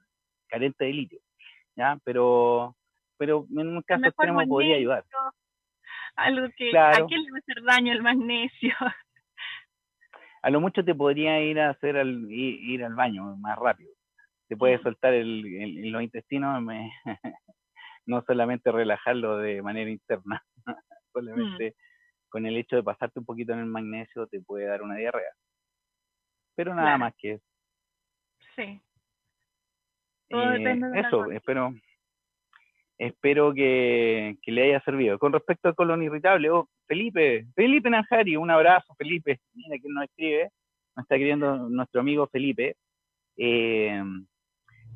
carente 0.47 0.85
de 0.85 0.93
litio, 0.93 1.19
¿ya? 1.75 1.99
Pero, 2.05 2.77
pero 3.17 3.47
en 3.51 3.69
un 3.69 3.83
caso 3.83 4.07
extremo 4.07 4.47
podría 4.47 4.77
ayudar. 4.77 5.05
Algo 6.17 6.49
que, 6.57 6.77
¿a 6.79 6.93
quién 7.07 7.23
le 7.23 7.31
va 7.31 7.39
a 7.39 7.41
hacer 7.41 7.63
daño 7.65 7.93
el 7.93 8.03
magnesio? 8.03 8.75
A 10.45 10.51
lo 10.51 10.61
mucho 10.61 10.85
te 10.85 10.95
podría 10.95 11.41
ir 11.41 11.59
a 11.59 11.71
hacer 11.71 11.97
al, 11.97 12.31
ir, 12.31 12.85
al 12.85 12.95
baño 12.95 13.35
más 13.39 13.59
rápido. 13.59 13.91
Te 14.47 14.57
puede 14.57 14.79
soltar 14.83 15.15
el, 15.15 15.45
el, 15.47 15.91
los 15.91 16.03
intestinos, 16.03 16.61
me, 16.63 16.93
no 18.07 18.23
solamente 18.27 18.71
relajarlo 18.71 19.39
de 19.39 19.63
manera 19.63 19.91
interna, 19.91 20.45
solamente 21.15 21.71
mm. 21.71 22.29
con 22.29 22.45
el 22.45 22.59
hecho 22.59 22.77
de 22.77 22.83
pasarte 22.83 23.21
un 23.21 23.25
poquito 23.25 23.55
en 23.55 23.61
el 23.61 23.67
magnesio 23.67 24.27
te 24.27 24.43
puede 24.43 24.67
dar 24.67 24.83
una 24.83 24.97
diarrea. 24.97 25.33
Pero 26.55 26.75
nada 26.75 26.99
más 26.99 27.15
que 27.17 27.33
eso. 27.33 27.47
Sí. 28.55 28.83
Eh, 30.29 30.81
eso, 30.95 31.31
espero 31.31 31.73
espero 32.99 33.55
que, 33.55 34.37
le 34.45 34.63
haya 34.63 34.81
servido. 34.83 35.19
Con 35.19 35.33
respecto 35.33 35.69
al 35.69 35.75
colon 35.75 36.03
irritable, 36.03 36.51
oh, 36.51 36.69
Felipe, 36.87 37.47
Felipe 37.55 37.91
Nanjari, 37.91 38.37
un 38.37 38.51
abrazo, 38.51 38.95
Felipe, 38.97 39.41
mira 39.55 39.77
que 39.77 39.89
nos 39.89 40.05
escribe, 40.05 40.51
nos 40.97 41.05
está 41.05 41.15
escribiendo 41.15 41.69
nuestro 41.69 42.01
amigo 42.01 42.27
Felipe. 42.29 42.77
Eh, 43.37 44.03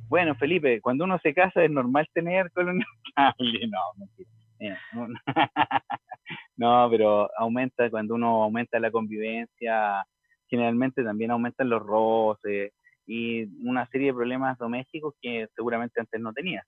bueno, 0.09 0.35
Felipe, 0.37 0.81
cuando 0.81 1.05
uno 1.05 1.19
se 1.19 1.35
casa 1.35 1.65
es 1.65 1.71
normal 1.71 2.09
tener 2.13 2.51
colon 2.53 2.81
irritable. 2.81 3.69
No, 3.71 3.81
mentira. 3.97 4.31
No, 6.57 6.89
pero 6.91 7.31
aumenta 7.39 7.89
cuando 7.89 8.15
uno 8.15 8.43
aumenta 8.43 8.81
la 8.81 8.91
convivencia, 8.91 10.05
generalmente 10.49 11.05
también 11.05 11.31
aumentan 11.31 11.69
los 11.69 11.83
roces 11.83 12.73
y 13.07 13.45
una 13.67 13.87
serie 13.87 14.09
de 14.09 14.15
problemas 14.15 14.59
domésticos 14.59 15.15
que 15.23 15.47
seguramente 15.55 16.01
antes 16.01 16.21
no 16.21 16.33
tenía. 16.33 16.65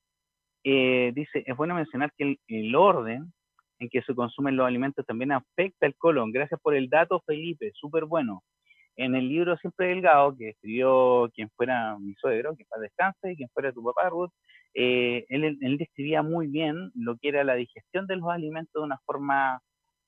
Eh, 0.65 1.13
dice, 1.15 1.43
es 1.47 1.57
bueno 1.57 1.75
mencionar 1.75 2.13
que 2.17 2.39
el, 2.49 2.75
orden 2.75 3.33
en 3.81 3.89
que 3.89 4.03
se 4.03 4.15
consumen 4.15 4.57
los 4.57 4.67
alimentos 4.67 5.05
también 5.05 5.33
afecta 5.33 5.87
el 5.87 5.97
colon. 5.97 6.31
Gracias 6.31 6.61
por 6.61 6.77
el 6.77 6.89
dato, 6.89 7.21
Felipe, 7.27 7.73
súper 7.75 8.05
bueno 8.05 8.43
en 8.97 9.15
el 9.15 9.29
libro 9.29 9.57
Siempre 9.57 9.89
Delgado, 9.89 10.37
que 10.37 10.51
escribió 10.51 11.31
quien 11.35 11.49
fuera 11.57 11.99
mi 11.99 12.15
suegro, 12.15 12.55
que 12.55 12.67
para 12.67 12.83
descanse, 12.83 13.33
y 13.33 13.37
quien 13.37 13.49
fuera 13.49 13.73
tu 13.73 13.83
papá, 13.83 14.11
Ruth, 14.11 14.31
eh, 14.75 15.25
él, 15.31 15.79
describía 15.79 16.23
muy 16.23 16.49
bien 16.49 16.91
lo 16.95 17.17
que 17.17 17.29
era 17.31 17.43
la 17.43 17.55
digestión 17.55 18.07
de 18.07 18.17
los 18.17 18.29
alimentos 18.29 18.75
de 18.75 18.85
una 18.85 18.99
forma 19.07 19.61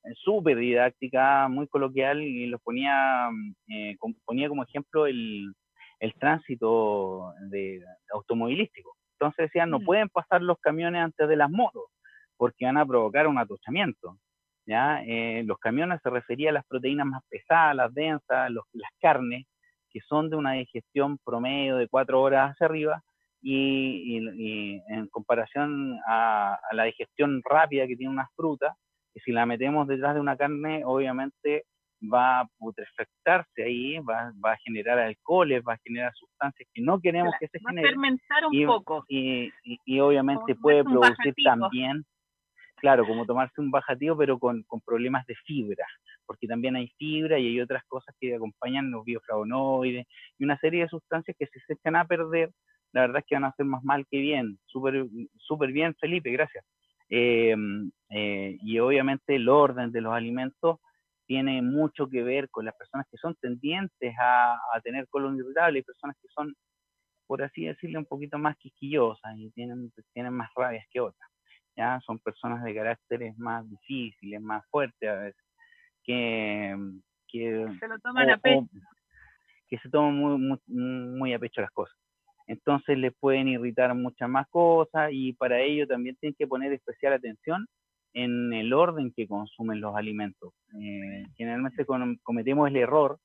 eh, 0.05 0.13
súper 0.17 0.59
didáctica, 0.59 1.49
muy 1.49 1.69
coloquial, 1.69 2.21
y 2.21 2.47
lo 2.47 2.59
ponía, 2.59 3.31
eh, 3.69 3.97
ponía 4.27 4.51
como 4.51 4.65
ejemplo 4.65 5.07
el, 5.07 5.55
el 6.01 6.15
tránsito 6.15 7.33
de, 7.49 7.81
automovilístico. 8.13 8.95
Entonces 9.19 9.47
decían, 9.47 9.71
no 9.71 9.79
mm. 9.79 9.85
pueden 9.85 10.09
pasar 10.11 10.43
los 10.43 10.59
camiones 10.59 11.03
antes 11.03 11.29
de 11.29 11.37
las 11.37 11.51
motos, 11.51 11.85
porque 12.43 12.65
van 12.65 12.77
a 12.77 12.85
provocar 12.85 13.29
un 13.29 13.39
atochamiento. 13.39 14.19
¿ya? 14.67 15.01
Eh, 15.07 15.45
los 15.47 15.59
camiones 15.59 16.01
se 16.03 16.11
refería 16.11 16.51
a 16.51 16.53
las 16.53 16.67
proteínas 16.67 17.07
más 17.07 17.23
pesadas, 17.29 17.77
las 17.77 17.95
densas, 17.95 18.51
las 18.51 18.91
carnes, 19.01 19.47
que 19.89 20.01
son 20.01 20.29
de 20.29 20.35
una 20.35 20.55
digestión 20.55 21.19
promedio 21.25 21.77
de 21.77 21.87
cuatro 21.87 22.21
horas 22.21 22.51
hacia 22.51 22.67
arriba, 22.67 23.01
y, 23.41 24.17
en 24.89 25.07
comparación 25.13 26.01
a, 26.09 26.59
la 26.73 26.83
digestión 26.83 27.43
rápida 27.49 27.87
que 27.87 27.95
tiene 27.95 28.13
una 28.13 28.29
fruta, 28.35 28.75
que 29.15 29.21
si 29.21 29.31
la 29.31 29.47
metemos 29.47 29.87
detrás 29.87 30.15
de 30.15 30.21
una 30.21 30.37
carne, 30.37 30.83
obviamente 30.85 31.67
va 32.13 32.41
a 32.41 32.49
putrefactarse 32.59 33.63
ahí, 33.63 34.01
va, 34.01 34.33
a 34.43 34.57
generar 34.65 34.99
alcoholes, 34.99 35.63
va 35.63 35.75
a 35.75 35.81
generar 35.85 36.13
sustancias 36.15 36.69
que 36.75 36.83
no 36.83 36.99
queremos 36.99 37.35
que 37.39 37.47
se 37.47 37.61
generen. 37.61 37.85
Va 37.85 37.87
a 37.87 37.93
fermentar 37.93 38.47
un 38.51 38.67
poco. 38.67 39.05
Y, 39.07 39.53
obviamente 40.01 40.57
puede 40.57 40.83
producir 40.83 41.35
también 41.45 42.05
claro, 42.83 43.07
como 43.07 43.25
tomarse 43.25 43.61
un 43.61 43.71
bajativo, 43.71 44.17
pero 44.17 44.41
con, 44.41 44.65
problemas 44.85 45.25
de 45.27 45.37
fibra, 45.47 45.87
porque 46.27 46.49
también 46.49 46.75
hay 46.75 46.89
fibra 46.99 47.39
y 47.39 47.47
hay 47.47 47.61
otras 47.61 47.85
cosas 47.87 48.13
que 48.19 48.35
acompañan 48.35 48.91
los 48.91 49.05
bioflavonoides 49.05 50.05
y 50.39 50.45
una 50.45 50.59
serie 50.59 50.83
de 50.83 50.89
sustancias 50.89 51.37
que 51.39 51.47
si 51.47 51.61
se 51.61 51.75
echan 51.75 51.95
a 51.95 52.05
perder, 52.05 52.51
la 52.93 53.03
verdad 53.03 53.19
es 53.19 53.25
que 53.27 53.37
van 53.37 53.45
a 53.45 53.49
hacer 53.49 53.67
más 53.67 53.85
mal 53.85 54.05
que 54.11 54.19
bien. 54.19 54.59
Súper 54.67 55.07
super 55.37 55.71
bien, 55.71 55.95
Felipe, 55.95 56.33
gracias. 56.33 56.65
Eh, 57.09 57.55
eh, 58.11 58.59
y 58.61 58.79
obviamente 58.81 59.37
el 59.37 59.49
orden 59.49 59.93
de 59.93 60.01
los 60.01 60.13
alimentos 60.13 60.81
tiene 61.27 61.63
mucho 61.63 62.09
que 62.09 62.25
ver 62.25 62.51
con 62.51 62.65
las 62.65 62.75
personas 62.75 63.07
que 63.09 63.17
son 63.17 63.37
tendientes 63.37 64.13
a, 64.21 64.59
tener 64.83 65.07
colon 65.09 65.37
irritable 65.37 65.79
y 65.79 65.83
personas 65.83 66.17
que 66.21 66.29
son, 66.35 66.53
por 67.29 67.45
así 67.45 67.65
decirlo, 67.65 68.01
un 68.01 68.07
poquito 68.07 68.39
más 68.39 68.57
quisquillosas 68.57 69.39
y 69.39 69.53
tienen, 69.53 69.93
tienen 70.13 70.33
más 70.33 70.51
rabias 70.57 70.85
que 70.91 71.01
otras. 71.01 71.32
¿Ya? 71.77 72.01
Son 72.01 72.19
personas 72.19 72.63
de 72.65 72.75
caracteres 72.75 73.37
más 73.39 73.69
difíciles, 73.69 74.41
más 74.41 74.65
fuertes 74.71 75.09
a 75.09 75.15
veces, 75.15 75.45
que, 76.05 76.77
que 77.29 77.67
se 77.79 77.89
lo 77.89 77.99
toman 78.01 78.31
a 78.31 78.39
pecho. 78.39 78.67
que 79.69 79.79
se 79.79 79.89
toman 79.89 80.17
muy, 80.17 80.59
muy, 80.67 81.33
a 81.33 81.39
pecho 81.39 81.61
las 81.61 81.71
cosas. 81.71 81.97
Entonces 82.47 82.99
les 82.99 83.15
pueden 83.15 83.49
irritar 83.49 83.95
muchas 83.95 84.29
más 84.29 84.49
cosas 84.49 85.11
y 85.13 85.33
para 85.33 85.61
ello 85.61 85.87
también 85.87 86.17
tienen 86.17 86.35
que 86.39 86.47
poner 86.47 86.73
especial 86.73 87.13
atención 87.13 87.67
en 88.15 88.53
el 88.53 88.73
orden 88.73 89.13
que 89.13 89.27
consumen 89.27 89.81
los 89.81 89.97
alimentos. 89.97 90.53
Eh, 90.79 91.25
generalmente 91.37 91.87
cometemos 92.23 92.69
el 92.69 92.77
error 92.77 93.19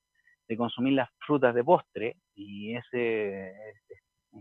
de 0.47 0.57
consumir 0.57 0.93
las 0.93 1.09
frutas 1.25 1.53
de 1.53 1.63
postre 1.63 2.15
y 2.35 2.75
ese 2.75 3.49
es, 3.49 3.55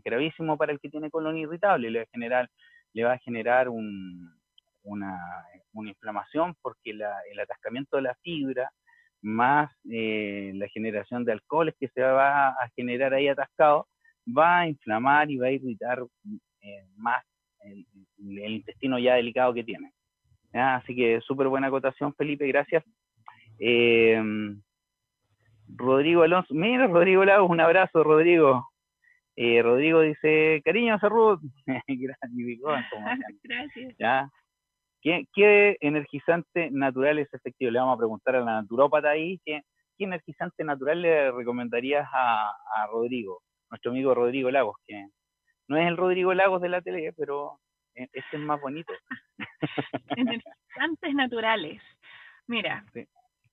gravísimo 0.04 0.57
para 0.57 0.72
el 0.72 0.80
que 0.80 0.90
tiene 0.90 1.11
colon 1.11 1.36
irritable, 1.36 1.90
le 1.90 2.00
va 2.00 2.02
a 2.04 2.12
generar 2.12 2.50
le 2.97 3.05
va 3.05 3.12
a 3.12 3.18
generar 3.18 3.68
una, 3.68 4.42
inflamación 5.74 6.57
porque 6.62 6.92
el 6.92 7.40
atascamiento 7.40 7.97
de 7.97 8.03
la 8.03 8.14
fibra 8.22 8.72
más 9.20 9.70
eh, 9.90 10.53
la 10.55 10.66
generación 10.68 11.24
de 11.24 11.32
alcoholes 11.32 11.74
que 11.78 11.88
se 11.88 12.01
va 12.01 12.49
a 12.49 12.68
generar 12.74 13.12
ahí 13.12 13.28
atascado, 13.28 13.86
va 14.26 14.61
a 14.61 14.68
inflamar 14.68 15.30
y 15.30 15.36
va 15.36 15.49
a 15.49 15.51
irritar 15.51 16.03
eh, 16.62 16.86
más 16.97 17.22
el, 17.61 17.86
intestino 18.18 18.99
ya 18.99 19.16
delicado 19.16 19.53
que 19.53 19.64
tiene. 19.64 19.92
Así 20.55 20.97
que 20.97 21.20
súper 21.20 21.49
buena 21.49 21.66
acotación, 21.66 22.14
Felipe, 22.14 22.47
gracias. 22.47 22.82
Eh, 23.59 24.22
Rodrigo 25.68 26.22
Alonso, 26.22 26.55
mira 26.55 26.86
Rodrigo 26.86 27.26
Lagos, 27.26 27.51
un 27.51 27.61
abrazo, 27.61 28.03
Rodrigo. 28.03 28.66
Eh, 29.37 29.62
Rodrigo 29.62 30.01
dice, 30.01 30.62
cariño, 30.64 30.97
Ruth. 30.99 31.41
Gracias. 33.43 33.95
¿Ya? 33.99 34.30
¿Qué, 35.03 35.76
energizante 35.80 36.70
natural 36.72 37.18
es 37.18 37.32
efectivo? 37.32 37.70
Le 37.70 37.78
vamos 37.78 37.95
a 37.95 37.99
preguntar 37.99 38.37
a 38.37 38.41
la 38.41 38.62
naturópata 38.62 39.11
ahí, 39.11 39.39
¿qué, 39.45 39.61
qué 39.97 40.05
energizante 40.05 40.64
natural 40.64 41.03
le 41.03 41.30
recomendarías 41.30 42.09
a, 42.12 42.53
Rodrigo, 42.91 43.43
nuestro 43.70 43.93
amigo 43.93 44.14
Rodrigo 44.14 44.51
Lagos, 44.51 44.76
que 44.87 45.07
no 45.68 45.76
es 45.76 45.87
el 45.87 45.97
Rodrigo 45.97 46.34
Lagos 46.34 46.61
de 46.61 46.68
la 46.68 46.80
tele, 46.80 47.12
pero 47.16 47.61
e, 47.95 48.05
este 48.05 48.37
es 48.37 48.41
más 48.41 48.61
bonito. 48.61 48.93
Energizantes 50.16 51.14
naturales. 51.14 51.82
Mira, 52.49 52.84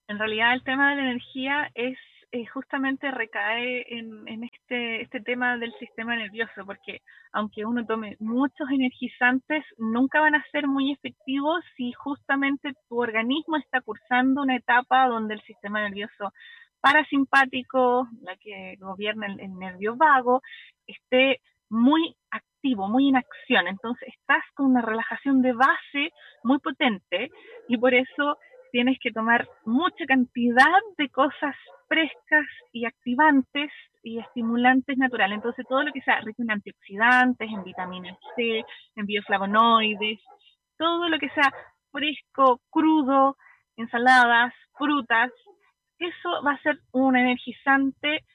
en 0.08 0.20
realidad 0.20 0.54
el 0.54 0.64
tema 0.64 0.92
de 0.92 0.96
la 0.96 1.12
energía 1.12 1.72
es 1.76 1.98
eh, 2.36 2.48
justamente 2.48 3.12
recae 3.12 3.86
en, 3.96 4.44
este, 4.44 5.04
este 5.04 5.22
tema 5.22 5.56
del 5.60 5.72
sistema 5.78 6.16
nervioso, 6.16 6.66
porque 6.66 7.04
aunque 7.32 7.64
uno 7.64 7.86
tome 7.86 8.18
muchos 8.20 8.68
energizantes, 8.72 9.64
nunca 9.78 10.20
van 10.20 10.34
a 10.34 10.44
ser 10.52 10.66
muy 10.66 10.92
efectivos 10.92 11.64
si 11.78 11.94
justamente 11.94 12.74
tu 12.90 13.00
organismo 13.00 13.58
está 13.58 13.82
cursando 13.82 14.42
una 14.42 14.56
etapa 14.56 15.08
donde 15.10 15.36
el 15.36 15.42
sistema 15.44 15.82
nervioso 15.82 16.34
parasimpático, 16.82 18.08
la 18.24 18.36
que 18.38 18.78
gobierna 18.80 19.28
el, 19.28 19.40
el 19.40 19.54
nervio 19.60 19.96
vago, 19.96 20.42
esté 20.88 21.40
muy 21.70 22.16
activo, 22.32 22.88
muy 22.88 23.10
en 23.10 23.18
acción. 23.18 23.68
Entonces 23.68 24.08
estás 24.08 24.44
con 24.56 24.72
una 24.72 24.82
relajación 24.82 25.44
de 25.44 25.54
base 25.54 26.12
muy 26.44 26.58
potente 26.58 27.30
y 27.68 27.78
por 27.78 27.94
eso 27.94 28.40
tienes 28.74 28.98
que 29.00 29.12
tomar 29.12 29.48
mucha 29.66 30.04
cantidad 30.08 30.82
de 30.98 31.08
cosas 31.10 31.56
frescas 31.88 32.46
y 32.72 32.86
activantes 32.86 33.72
y 34.02 34.18
estimulantes 34.18 34.98
naturales. 34.98 35.36
Entonces, 35.36 35.64
todo 35.70 35.84
lo 35.84 35.94
que 35.94 36.02
sea 36.02 36.20
rico 36.22 36.42
en 36.42 36.50
antioxidantes, 36.50 37.52
en 37.52 37.64
vitamina 37.64 38.18
C, 38.36 38.66
en 38.96 39.06
bioflavonoides, 39.06 40.20
todo 40.76 41.08
lo 41.08 41.20
que 41.20 41.30
sea 41.30 41.54
fresco, 41.92 42.62
crudo, 42.72 43.38
ensaladas, 43.78 44.52
frutas, 44.76 45.32
eso 46.00 46.44
va 46.44 46.54
a 46.54 46.64
ser 46.64 46.80
un 46.94 47.16
energizante 47.16 48.26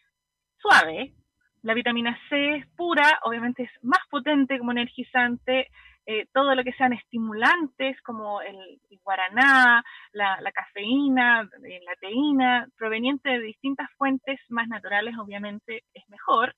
suave. 0.59 1.14
La 1.62 1.74
vitamina 1.74 2.16
C 2.28 2.59
es 2.59 2.66
pura, 2.76 3.18
obviamente 3.24 3.64
es 3.64 3.70
más 3.82 4.07
potente 4.09 4.57
como 4.61 4.70
energizante, 4.70 5.66
eh, 6.11 6.26
todo 6.32 6.54
lo 6.54 6.64
que 6.64 6.72
sean 6.72 6.94
estimulantes 6.94 8.00
como 8.00 8.40
el, 8.40 8.80
guaraná, 9.04 9.84
la, 10.12 10.52
cafeína, 10.54 11.46
eh, 11.68 11.80
la 11.84 11.94
teína, 12.00 12.66
proveniente 12.78 13.28
de 13.28 13.40
distintas 13.40 13.90
fuentes 13.98 14.40
más 14.48 14.68
naturales, 14.68 15.14
obviamente 15.18 15.84
es 15.92 16.09
mejor, 16.09 16.56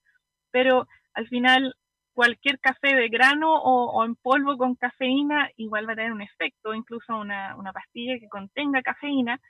pero 0.53 0.86
al 1.14 1.26
final 1.26 1.74
cualquier 2.12 2.61
café 2.61 2.94
de 2.94 3.09
grano 3.09 3.53
o, 3.61 4.05
en 4.05 4.14
polvo 4.14 4.57
con 4.57 4.76
cafeína 4.76 5.51
igual 5.57 5.88
va 5.88 5.94
a 5.94 5.96
tener 5.96 6.12
un 6.12 6.22
efecto, 6.22 6.72
incluso 6.72 7.16
una, 7.16 7.57
una 7.57 7.72
pastilla 7.72 8.20
que 8.20 8.28
contenga 8.28 8.82
cafeína 8.82 9.40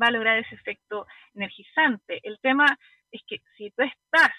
va 0.00 0.06
a 0.06 0.12
lograr 0.12 0.38
ese 0.38 0.54
efecto 0.54 1.04
energizante. 1.34 2.20
El 2.22 2.38
tema 2.40 2.78
es 3.10 3.22
que 3.26 3.38
si 3.56 3.72
tú 3.72 3.82
estás 3.82 4.30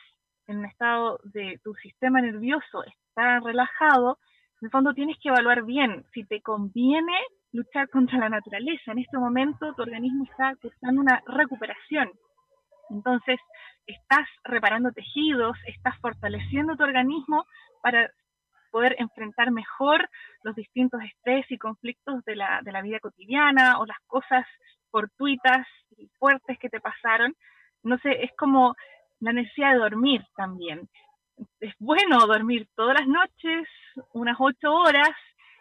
en 0.48 0.60
un 0.60 0.66
estado 0.66 1.20
de 1.26 1.60
tu 1.62 1.76
sistema 1.76 2.22
nervioso 2.22 2.86
está 2.86 3.42
relajado, 3.42 4.18
en 4.62 4.66
el 4.66 4.72
fondo 4.72 4.94
tienes 4.94 5.18
que 5.20 5.30
evaluar 5.30 5.64
bien 5.64 6.06
si 6.14 6.26
te 6.26 6.42
conviene 6.42 7.14
luchar 7.54 7.90
contra 7.90 8.18
la 8.20 8.30
naturaleza. 8.30 8.92
En 8.92 9.00
este 9.00 9.18
momento 9.18 9.74
tu 9.74 9.82
organismo 9.82 10.26
está 10.26 10.54
cursando 10.62 11.02
una 11.02 11.22
recuperación. 11.26 12.12
Entonces, 12.90 13.40
estás 13.86 14.28
reparando 14.44 14.92
tejidos, 14.92 15.58
estás 15.66 15.98
fortaleciendo 16.00 16.76
tu 16.76 16.84
organismo 16.84 17.46
para 17.82 18.10
poder 18.72 18.96
enfrentar 19.00 19.52
mejor 19.52 20.10
los 20.44 20.56
distintos 20.56 21.02
estrés 21.04 21.46
y 21.50 21.58
conflictos 21.58 22.24
de 22.26 22.36
la, 22.36 22.62
de 22.62 22.72
la 22.72 22.82
vida 22.82 23.00
cotidiana 23.00 23.80
o 23.80 23.86
las 23.86 24.00
cosas 24.08 24.46
fortuitas 24.92 25.66
y 25.98 26.08
fuertes 26.20 26.60
que 26.60 26.70
te 26.70 26.82
pasaron. 26.82 27.34
No 27.84 27.98
sé, 28.00 28.24
es 28.24 28.32
como 28.38 28.76
la 29.22 29.32
necesidad 29.32 29.72
de 29.74 29.80
dormir 29.80 30.22
también 30.36 30.90
es 31.60 31.74
bueno 31.80 32.26
dormir 32.28 32.68
todas 32.76 33.00
las 33.00 33.08
noches, 33.08 33.68
unas 34.14 34.38
ocho 34.40 34.74
horas, 34.74 35.16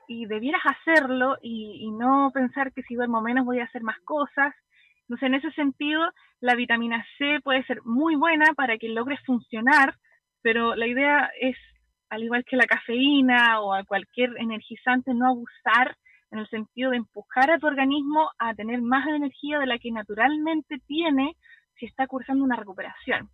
y 0.08 0.24
debieras 0.24 0.62
hacerlo 0.64 1.36
y, 1.42 1.90
no 1.92 2.30
pensar 2.32 2.72
que 2.72 2.82
si 2.82 2.94
duermo 2.94 3.20
menos 3.20 3.44
voy 3.44 3.60
a 3.60 3.64
hacer 3.64 3.82
más 3.82 3.98
cosas. 4.00 4.54
Entonces, 5.02 5.26
en 5.26 5.34
ese 5.34 5.50
sentido, 5.52 6.02
la 6.40 6.54
vitamina 6.54 7.04
C 7.18 7.40
puede 7.42 7.62
ser 7.64 7.82
muy 7.84 8.16
buena 8.16 8.54
para 8.54 8.78
que 8.78 8.88
logres 8.88 9.20
funcionar, 9.26 9.94
pero 10.42 10.74
la 10.74 10.86
idea 10.86 11.30
es, 11.40 11.56
al 12.08 12.22
igual 12.22 12.44
que 12.44 12.56
la 12.56 12.66
cafeína 12.66 13.60
o 13.60 13.74
a 13.74 13.84
cualquier 13.84 14.30
energizante, 14.38 15.12
no 15.12 15.26
abusar 15.28 15.96
en 16.30 16.38
el 16.38 16.48
sentido 16.48 16.90
de 16.90 16.98
empujar 16.98 17.50
a 17.50 17.58
tu 17.58 17.66
organismo 17.66 18.30
a 18.38 18.54
tener 18.54 18.80
más 18.80 19.06
energía 19.08 19.58
de 19.58 19.66
la 19.66 19.78
que 19.78 19.90
naturalmente 19.90 20.78
tiene 20.86 21.36
si 21.78 21.86
está 21.86 22.06
cursando 22.06 22.44
una 22.44 22.56
recuperación. 22.56 23.28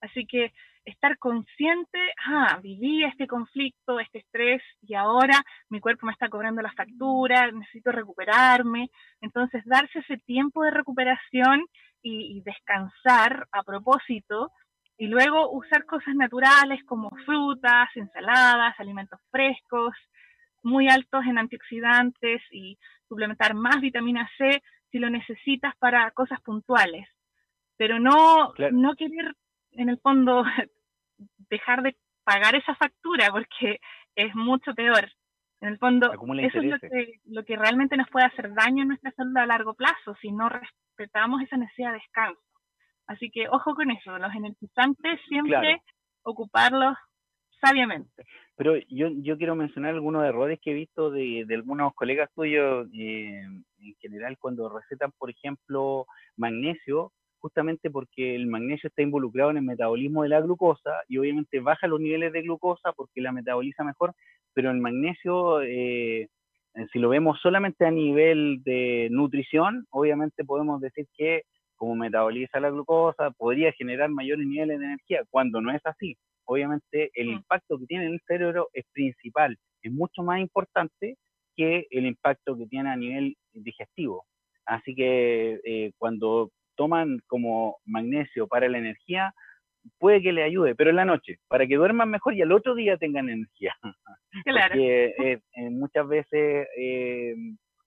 Así 0.00 0.26
que 0.26 0.52
estar 0.86 1.18
consciente, 1.18 1.98
ah, 2.26 2.58
viví 2.62 3.04
este 3.04 3.26
conflicto, 3.26 4.00
este 4.00 4.18
estrés 4.20 4.62
y 4.82 4.94
ahora 4.94 5.42
mi 5.68 5.80
cuerpo 5.80 6.06
me 6.06 6.12
está 6.12 6.28
cobrando 6.28 6.62
la 6.62 6.72
factura, 6.72 7.50
necesito 7.50 7.92
recuperarme. 7.92 8.90
Entonces, 9.20 9.62
darse 9.66 9.98
ese 9.98 10.16
tiempo 10.18 10.62
de 10.62 10.70
recuperación 10.70 11.66
y, 12.02 12.40
descansar 12.42 13.48
a 13.50 13.64
propósito 13.64 14.52
y 14.96 15.08
luego 15.08 15.50
usar 15.50 15.84
cosas 15.86 16.14
naturales 16.14 16.82
como 16.84 17.10
frutas, 17.24 17.88
ensaladas, 17.96 18.78
alimentos 18.78 19.18
frescos, 19.30 19.92
muy 20.62 20.88
altos 20.88 21.24
en 21.26 21.38
antioxidantes 21.38 22.42
y 22.52 22.78
suplementar 23.08 23.54
más 23.54 23.80
vitamina 23.80 24.28
C 24.38 24.62
si 24.92 24.98
lo 24.98 25.10
necesitas 25.10 25.74
para 25.78 26.12
cosas 26.12 26.40
puntuales. 26.42 27.08
Pero 27.76 27.98
no, 27.98 28.54
no 28.70 28.94
querer 28.94 29.34
en 29.72 29.88
el 29.88 29.98
fondo 29.98 30.44
dejar 31.50 31.82
de 31.82 31.96
pagar 32.24 32.54
esa 32.54 32.74
factura 32.74 33.30
porque 33.30 33.80
es 34.14 34.34
mucho 34.34 34.74
peor. 34.74 35.10
En 35.60 35.68
el 35.68 35.78
fondo, 35.78 36.12
eso 36.12 36.58
es 36.58 36.64
lo 36.64 36.78
que, 36.78 37.20
lo 37.24 37.44
que 37.44 37.56
realmente 37.56 37.96
nos 37.96 38.10
puede 38.10 38.26
hacer 38.26 38.52
daño 38.54 38.82
en 38.82 38.88
nuestra 38.88 39.10
salud 39.12 39.36
a 39.38 39.46
largo 39.46 39.74
plazo 39.74 40.14
si 40.20 40.30
no 40.30 40.50
respetamos 40.50 41.40
esa 41.42 41.56
necesidad 41.56 41.92
de 41.92 41.98
descanso. 41.98 42.40
Así 43.06 43.30
que 43.30 43.48
ojo 43.48 43.74
con 43.74 43.90
eso, 43.90 44.18
los 44.18 44.34
energizantes 44.34 45.20
siempre 45.28 45.80
ocuparlos 46.22 46.96
sabiamente. 47.60 48.24
Pero 48.56 48.76
yo, 48.88 49.08
yo 49.22 49.36
quiero 49.38 49.54
mencionar 49.54 49.94
algunos 49.94 50.24
errores 50.24 50.58
que 50.60 50.72
he 50.72 50.74
visto 50.74 51.10
de, 51.10 51.44
de 51.46 51.54
algunos 51.54 51.94
colegas 51.94 52.30
tuyos 52.34 52.88
eh, 52.92 53.42
en 53.42 53.94
general 54.00 54.36
cuando 54.38 54.68
recetan, 54.68 55.12
por 55.18 55.30
ejemplo, 55.30 56.06
magnesio, 56.36 57.12
justamente 57.46 57.90
porque 57.92 58.34
el 58.34 58.48
magnesio 58.48 58.88
está 58.88 59.02
involucrado 59.02 59.52
en 59.52 59.58
el 59.58 59.62
metabolismo 59.62 60.24
de 60.24 60.30
la 60.30 60.40
glucosa 60.40 60.90
y 61.06 61.18
obviamente 61.18 61.60
baja 61.60 61.86
los 61.86 62.00
niveles 62.00 62.32
de 62.32 62.42
glucosa 62.42 62.92
porque 62.92 63.20
la 63.20 63.30
metaboliza 63.30 63.84
mejor, 63.84 64.14
pero 64.52 64.72
el 64.72 64.78
magnesio, 64.78 65.62
eh, 65.62 66.26
si 66.92 66.98
lo 66.98 67.08
vemos 67.08 67.38
solamente 67.40 67.86
a 67.86 67.92
nivel 67.92 68.64
de 68.64 69.06
nutrición, 69.12 69.86
obviamente 69.90 70.44
podemos 70.44 70.80
decir 70.80 71.06
que 71.16 71.42
como 71.76 71.94
metaboliza 71.94 72.58
la 72.58 72.70
glucosa, 72.70 73.30
podría 73.30 73.70
generar 73.72 74.10
mayores 74.10 74.44
niveles 74.44 74.80
de 74.80 74.86
energía, 74.86 75.22
cuando 75.30 75.60
no 75.60 75.70
es 75.70 75.82
así. 75.84 76.16
Obviamente 76.46 77.10
el 77.14 77.28
mm. 77.28 77.32
impacto 77.32 77.78
que 77.78 77.86
tiene 77.86 78.06
en 78.06 78.14
el 78.14 78.20
cerebro 78.26 78.70
es 78.72 78.84
principal, 78.92 79.56
es 79.82 79.92
mucho 79.92 80.24
más 80.24 80.40
importante 80.40 81.16
que 81.54 81.86
el 81.90 82.06
impacto 82.06 82.56
que 82.58 82.66
tiene 82.66 82.90
a 82.90 82.96
nivel 82.96 83.36
digestivo. 83.52 84.24
Así 84.64 84.96
que 84.96 85.60
eh, 85.64 85.92
cuando 85.96 86.50
toman 86.76 87.20
como 87.26 87.78
magnesio 87.84 88.46
para 88.46 88.68
la 88.68 88.78
energía, 88.78 89.34
puede 89.98 90.22
que 90.22 90.32
le 90.32 90.42
ayude, 90.42 90.74
pero 90.74 90.90
en 90.90 90.96
la 90.96 91.04
noche, 91.04 91.38
para 91.48 91.66
que 91.66 91.76
duerman 91.76 92.10
mejor 92.10 92.34
y 92.34 92.42
al 92.42 92.52
otro 92.52 92.74
día 92.74 92.96
tengan 92.96 93.28
energía. 93.28 93.74
Claro. 94.44 94.74
Porque 94.74 95.14
eh, 95.18 95.40
eh, 95.54 95.70
muchas 95.70 96.06
veces 96.06 96.68
eh, 96.76 97.34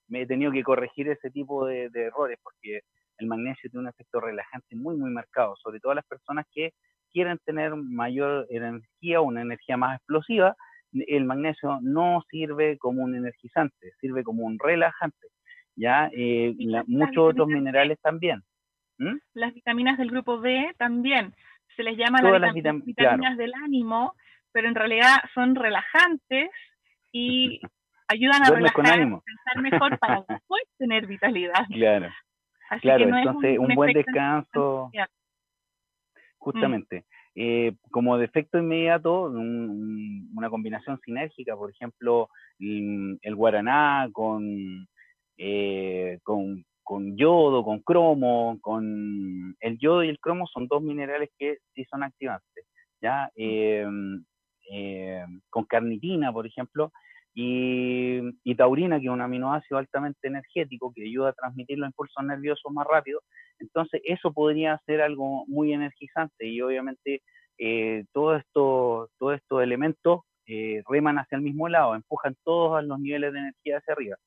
me 0.07 0.21
he 0.21 0.25
tenido 0.25 0.51
que 0.51 0.63
corregir 0.63 1.07
ese 1.07 1.29
tipo 1.29 1.67
de, 1.67 1.91
errores, 1.93 2.39
porque 2.41 2.81
el 3.19 3.27
magnesio 3.27 3.69
tiene 3.69 3.83
un 3.83 3.89
efecto 3.89 4.19
relajante 4.19 4.75
muy, 4.75 4.95
muy 4.95 5.11
marcado, 5.11 5.55
sobre 5.57 5.79
todo 5.79 5.93
las 5.93 6.07
personas 6.07 6.47
que 6.51 6.71
quieren 7.11 7.37
tener 7.45 7.75
mayor 7.75 8.47
energía 8.49 9.21
una 9.21 9.43
energía 9.43 9.77
más 9.77 9.97
explosiva, 9.97 10.55
el 10.91 11.25
magnesio 11.25 11.77
no 11.83 12.23
sirve 12.31 12.79
como 12.79 13.03
un 13.03 13.15
energizante, 13.15 13.91
sirve 14.01 14.23
como 14.23 14.43
un 14.43 14.57
relajante, 14.57 15.27
¿ya? 15.75 16.09
muchos 16.87 17.29
otros 17.29 17.47
minerales 17.47 17.99
también. 18.01 18.41
¿Mm? 18.99 19.17
Las 19.33 19.53
vitaminas 19.53 19.97
del 19.97 20.11
grupo 20.11 20.39
B 20.39 20.75
también. 20.77 21.33
Se 21.75 21.83
les 21.83 21.97
llama 21.97 22.21
las, 22.21 22.53
vitaminas 22.53 23.37
del 23.37 23.53
ánimo, 23.63 24.13
pero 24.51 24.67
en 24.67 24.75
realidad 24.75 25.17
son 25.33 25.55
relajantes 25.55 26.49
y 27.11 27.61
ayudan 28.07 28.43
a 28.43 28.49
relajar, 28.49 28.97
pensar 28.99 29.61
mejor 29.61 29.97
para 29.99 30.23
después 30.29 30.63
tener 30.77 31.07
vitalidad. 31.07 31.65
Claro. 31.71 32.09
claro, 32.81 33.17
entonces 33.17 33.57
un, 33.57 33.73
buen 33.75 33.93
descanso. 33.93 34.91
Justamente. 36.37 37.05
Eh, 37.35 37.73
como 37.91 38.17
defecto 38.17 38.57
inmediato, 38.57 39.23
una 39.23 40.49
combinación 40.49 40.99
sinérgica, 41.05 41.55
por 41.55 41.71
ejemplo, 41.71 42.29
el 42.59 43.35
guaraná 43.35 44.09
con, 44.11 44.87
eh, 45.37 46.19
con 46.23 46.65
con 46.89 47.15
yodo, 47.15 47.63
con 47.63 47.81
cromo, 47.81 48.57
con 48.61 49.55
el 49.59 49.77
yodo 49.77 50.03
y 50.03 50.09
el 50.09 50.19
cromo 50.19 50.47
son 50.47 50.67
dos 50.67 50.81
minerales 50.81 51.29
que 51.37 51.59
sí 51.75 51.85
son 51.85 52.01
activantes, 52.01 52.65
¿ya? 52.99 53.29
Em, 53.35 54.25
em, 54.71 55.39
con 55.51 55.65
carnitina, 55.65 56.33
por 56.33 56.47
ejemplo, 56.47 56.91
y, 57.35 58.55
taurina, 58.57 58.99
que 58.99 59.05
es 59.05 59.11
un 59.11 59.21
aminoácido 59.21 59.77
altamente 59.77 60.27
energético 60.29 60.91
que 60.95 61.03
ayuda 61.03 61.29
a 61.29 61.33
transmitir 61.33 61.77
los 61.77 61.89
impulsos 61.89 62.23
nerviosos 62.23 62.71
más 62.73 62.87
rápido, 62.87 63.21
Entonces, 63.59 64.01
eso 64.05 64.33
podría 64.33 64.79
ser 64.87 65.01
algo 65.01 65.45
muy 65.47 65.73
energizante 65.73 66.47
y 66.47 66.59
obviamente 66.61 67.21
eh, 67.59 68.05
todos 68.13 68.39
estos 68.39 69.09
todo 69.19 69.33
estos 69.33 69.61
elementos 69.61 70.21
eh, 70.47 70.81
reman 70.89 71.19
hacia 71.19 71.35
el 71.35 71.43
mismo 71.43 71.69
lado, 71.69 71.93
empujan 71.95 72.35
todos 72.43 72.79
a 72.79 72.81
los 72.81 72.99
niveles 72.99 73.31
de 73.33 73.39
energía 73.39 73.77
hacia 73.77 73.93
arriba. 73.93 74.17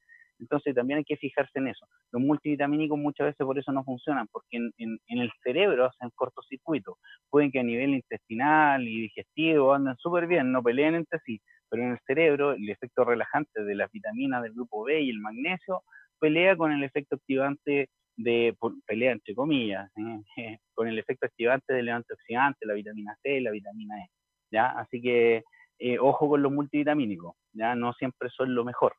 Entonces 0.43 0.74
también 0.74 0.99
hay 0.99 1.05
que 1.05 1.16
fijarse 1.16 1.61
en 1.61 1.68
eso. 1.68 1.86
Los 2.11 2.20
multivitamínicos 2.20 2.99
muchas 2.99 3.28
veces 3.28 3.47
por 3.47 3.59
eso 3.59 3.70
no 3.70 3.84
funcionan, 3.84 4.26
porque 4.26 4.57
en, 4.57 4.99
el 5.07 5.30
cerebro 5.43 5.86
hacen 5.86 6.11
cortocircuito. 6.16 6.99
Pueden 7.30 7.53
que 7.53 7.61
a 7.61 7.62
nivel 7.62 7.90
intestinal 7.90 8.86
y 8.86 9.03
digestivo 9.03 9.72
anden 9.72 9.97
súper 9.99 10.26
bien, 10.26 10.51
no 10.51 10.61
peleen 10.61 10.97
entre 10.97 11.20
sí, 11.20 11.40
pero 11.70 11.84
en 11.84 11.93
el 11.93 11.99
cerebro 12.07 12.53
el 12.53 12.68
efecto 12.68 13.05
relajante 13.05 13.62
de 13.62 13.74
las 13.76 13.90
vitaminas 13.93 14.43
del 14.43 14.53
grupo 14.53 14.82
B 14.84 15.01
y 15.01 15.11
el 15.11 15.20
magnesio 15.20 15.82
pelea 16.18 16.57
con 16.57 16.72
el 16.72 16.82
efecto 16.82 17.14
activante 17.14 17.88
de, 18.16 18.57
pelea 18.84 19.12
entre 19.12 19.34
comillas, 19.36 19.90
¿eh? 19.97 20.26
con 20.74 20.88
el 20.88 20.99
efecto 20.99 21.26
activante 21.26 21.72
del 21.72 21.88
antioxidante, 21.88 22.66
la 22.66 22.74
vitamina 22.74 23.16
C, 23.22 23.40
la 23.40 23.53
vitamina 23.53 23.97
E. 24.01 24.09
¿ya? 24.51 24.66
Así 24.70 25.01
que 25.01 25.45
eh, 25.78 25.99
ojo 26.01 26.28
con 26.28 26.43
los 26.43 26.51
multivitamínicos, 26.51 27.36
ya 27.53 27.76
no 27.76 27.93
siempre 27.93 28.28
son 28.30 28.55
lo 28.57 28.64
mejor. 28.64 28.95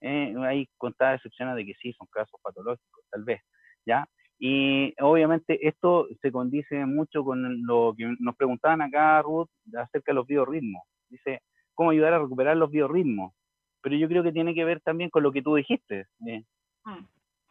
¿Eh? 0.00 0.34
hay 0.42 0.68
contadas 0.76 1.16
excepciones 1.16 1.56
de 1.56 1.66
que 1.66 1.74
sí, 1.74 1.92
son 1.92 2.06
casos 2.10 2.40
patológicos, 2.42 3.04
tal 3.10 3.24
vez, 3.24 3.40
¿ya? 3.84 4.06
Y 4.38 4.94
obviamente 5.00 5.66
esto 5.66 6.08
se 6.20 6.30
condice 6.30 6.84
mucho 6.84 7.24
con 7.24 7.66
lo 7.66 7.94
que 7.96 8.14
nos 8.18 8.36
preguntaban 8.36 8.82
acá, 8.82 9.22
Ruth, 9.22 9.48
acerca 9.74 10.12
de 10.12 10.14
los 10.14 10.26
biorritmos. 10.26 10.82
Dice, 11.08 11.40
¿cómo 11.74 11.90
ayudar 11.90 12.12
a 12.12 12.18
recuperar 12.18 12.56
los 12.56 12.70
biorritmos? 12.70 13.32
Pero 13.80 13.96
yo 13.96 14.08
creo 14.08 14.22
que 14.22 14.32
tiene 14.32 14.54
que 14.54 14.64
ver 14.64 14.80
también 14.80 15.08
con 15.08 15.22
lo 15.22 15.32
que 15.32 15.42
tú 15.42 15.54
dijiste. 15.54 16.06
¿eh? 16.26 16.44
Mm. 16.84 17.06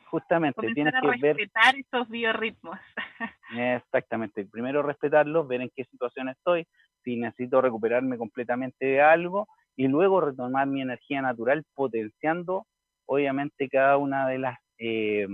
Justamente, 0.06 0.74
tienes 0.74 0.94
que 1.02 1.08
respetar 1.08 1.76
esos 1.76 2.08
biorritmos. 2.08 2.78
Exactamente. 3.58 4.46
Primero 4.46 4.84
respetarlos, 4.84 5.48
ver 5.48 5.62
en 5.62 5.72
qué 5.76 5.86
situación 5.86 6.30
estoy, 6.30 6.68
si 7.04 7.18
necesito 7.18 7.62
recuperarme 7.62 8.18
completamente 8.18 8.86
de 8.86 9.02
algo 9.02 9.48
y 9.76 9.88
luego 9.88 10.22
retomar 10.22 10.68
mi 10.68 10.82
energía 10.82 11.22
natural 11.22 11.64
potenciando 11.74 12.66
obviamente 13.06 13.70
cada 13.70 13.98
una 13.98 14.28
de 14.28 14.40
las 14.40 14.58
eh, 14.78 15.28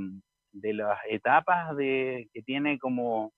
de 0.51 0.73
las 0.73 0.99
etapas 1.09 1.75
de, 1.75 2.29
que 2.33 2.41
tiene 2.41 2.77
como, 2.79 3.31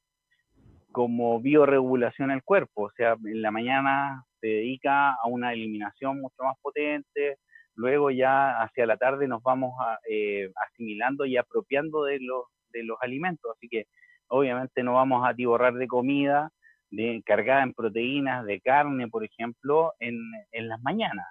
como 0.92 1.40
bioregulación 1.40 2.32
el 2.32 2.44
cuerpo. 2.44 2.84
O 2.84 2.92
sea, 2.92 3.16
en 3.24 3.42
la 3.42 3.52
mañana 3.52 4.26
se 4.40 4.48
dedica 4.48 5.12
a 5.12 5.28
una 5.28 5.54
eliminación 5.54 6.20
mucho 6.20 6.44
más 6.44 6.58
potente, 6.62 7.38
luego 7.76 8.12
ya 8.12 8.62
hacia 8.62 8.86
la 8.86 8.98
tarde 8.98 9.28
nos 9.28 9.42
vamos 9.44 9.74
eh, 10.10 10.50
asimilando 10.68 11.26
y 11.26 11.38
apropiando 11.38 12.04
de 12.04 12.20
los, 12.20 12.46
de 12.72 12.84
los 12.84 12.98
alimentos. 13.02 13.52
Así 13.56 13.68
que 13.70 13.86
obviamente 14.28 14.84
no 14.84 14.94
vamos 14.94 15.28
a 15.28 15.34
tiborrar 15.34 15.74
de 15.76 15.88
comida, 15.88 16.50
de, 16.94 17.24
cargada 17.26 17.64
en 17.64 17.74
proteínas 17.74 18.46
de 18.46 18.62
carne, 18.62 19.08
por 19.08 19.24
ejemplo, 19.24 19.94
en, 20.00 20.20
en, 20.52 20.68
las 20.70 20.82
mañanas. 20.82 21.26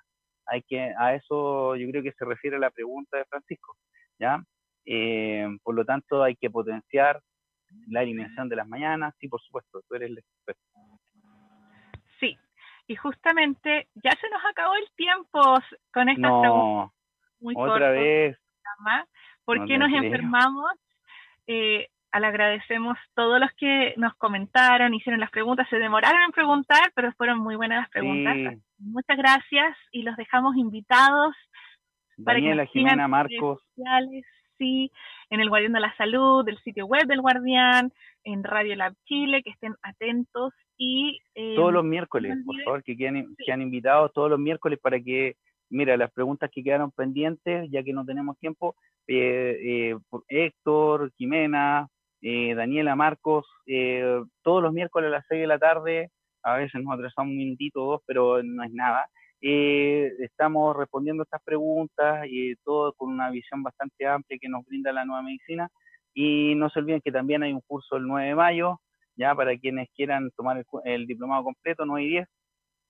Hay 0.47 0.63
que, 0.63 0.93
a 0.99 1.15
eso 1.15 1.77
yo 1.77 1.89
creo 1.89 2.03
que 2.03 2.13
se 2.13 2.25
refiere 2.25 2.59
la 2.59 2.71
pregunta 2.71 3.17
de 3.17 3.25
Francisco, 3.27 3.77
¿ya? 4.19 4.43
Eh, 4.85 5.47
por 5.63 5.77
lo 5.77 5.85
tanto, 5.85 6.23
hay 6.23 6.35
que 6.35 6.51
potenciar 6.51 7.21
la 7.87 8.01
alimentación 8.01 8.49
de 8.49 8.57
las 8.57 8.67
mañanas, 8.67 9.15
sí, 9.21 9.29
por 9.29 9.41
supuesto, 9.41 9.81
tú 9.89 9.95
eres 9.95 10.11
el 10.11 10.19
experto. 10.19 10.63
Sí, 12.19 12.37
y 12.89 12.97
justamente 12.97 13.89
ya 13.95 14.11
se 14.21 14.29
nos 14.31 14.45
acabó 14.51 14.75
el 14.75 14.91
tiempo 14.97 15.41
con 15.93 16.09
esta 16.09 16.29
no, 16.29 16.93
muy 17.41 17.55
otra 17.57 17.91
vez. 17.91 18.37
¿Por 19.45 19.65
qué 19.67 19.79
nos 19.79 19.93
enfermamos? 19.93 20.73
Eh, 21.47 21.89
le 22.21 22.27
agradecemos 22.27 22.99
todos 23.15 23.41
los 23.41 23.51
que 23.53 23.95
nos 23.97 24.15
comentaron, 24.17 24.95
hicieron 24.95 25.21
las 25.21 25.31
preguntas, 25.31 25.69
se 25.71 25.79
demoraron 25.79 26.23
en 26.23 26.33
preguntar, 26.33 26.93
pero 26.95 27.13
fueron 27.13 27.39
muy 27.39 27.57
buenas 27.57 27.81
las 27.81 27.91
preguntas. 27.91 28.59
Muchas 28.79 29.17
gracias 29.17 29.77
y 29.93 30.03
los 30.03 30.17
dejamos 30.17 30.57
invitados 30.57 31.35
para 32.25 32.39
que 32.41 32.67
Jimena, 32.73 33.09
Marcos. 33.09 33.61
Sociales, 33.75 34.25
sí, 34.59 34.91
en 35.31 35.41
el 35.41 35.49
Guardián 35.49 35.73
de 35.73 35.81
la 35.81 35.95
Salud, 35.97 36.45
del 36.45 36.59
sitio 36.59 36.87
web 36.87 37.07
del 37.07 37.21
Guardián, 37.21 37.93
en 38.25 38.45
Radio 38.45 38.77
Lab 38.77 38.95
Chile, 39.05 39.43
que 39.43 39.51
estén 39.51 39.75
atentos 39.83 40.53
y... 40.77 41.19
Eh, 41.35 41.55
todos 41.57 41.73
los 41.73 41.85
miércoles, 41.85 42.37
por 42.45 42.61
favor, 42.63 42.83
que 42.83 42.97
quieran, 42.97 43.35
sean 43.45 43.63
invitados 43.63 44.13
todos 44.13 44.31
los 44.31 44.39
miércoles 44.39 44.79
para 44.81 45.01
que, 45.01 45.37
mira, 45.71 45.97
las 45.97 46.13
preguntas 46.13 46.51
que 46.53 46.63
quedaron 46.63 46.91
pendientes, 46.91 47.71
ya 47.71 47.83
que 47.83 47.93
no 47.93 48.05
tenemos 48.05 48.39
tiempo, 48.39 48.77
eh, 49.09 49.59
eh, 49.63 49.97
Héctor, 50.29 51.13
Jimena, 51.17 51.89
eh, 52.23 52.55
Daniela 52.55 52.95
Marcos, 52.95 53.47
eh, 53.67 54.23
todos 54.43 54.63
los 54.63 54.73
miércoles 54.73 55.09
a 55.09 55.11
las 55.11 55.27
6 55.29 55.41
de 55.41 55.47
la 55.49 55.59
tarde, 55.59 56.11
a 56.45 56.57
veces 56.57 56.81
nos 56.83 56.95
atrasamos 56.95 57.33
un 57.33 57.37
minutito 57.37 57.85
o 57.85 57.91
dos, 57.93 58.03
pero 58.07 58.43
no 58.45 58.63
es 58.63 58.73
nada. 58.73 59.07
Eh, 59.41 60.13
estamos 60.21 60.77
respondiendo 60.77 61.25
estas 61.25 61.43
preguntas 61.43 62.25
y 62.29 62.55
todo 62.65 62.93
con 62.95 63.11
una 63.11 63.29
visión 63.31 63.65
bastante 63.65 64.07
amplia 64.07 64.39
que 64.41 64.49
nos 64.49 64.65
brinda 64.65 64.93
la 64.93 65.05
nueva 65.05 65.23
medicina. 65.23 65.69
Y 66.15 66.55
no 66.55 66.71
se 66.71 66.79
olviden 66.79 67.01
que 67.01 67.11
también 67.11 67.43
hay 67.43 67.53
un 67.53 67.63
curso 67.67 67.97
el 67.97 68.07
9 68.07 68.29
de 68.29 68.35
mayo, 68.37 68.81
ya 69.17 69.35
para 69.35 69.57
quienes 69.59 69.89
quieran 69.97 70.31
tomar 70.37 70.65
el, 70.85 71.07
diplomado 71.07 71.45
completo, 71.45 71.85
9 71.87 72.05
y 72.05 72.09
10, 72.11 72.29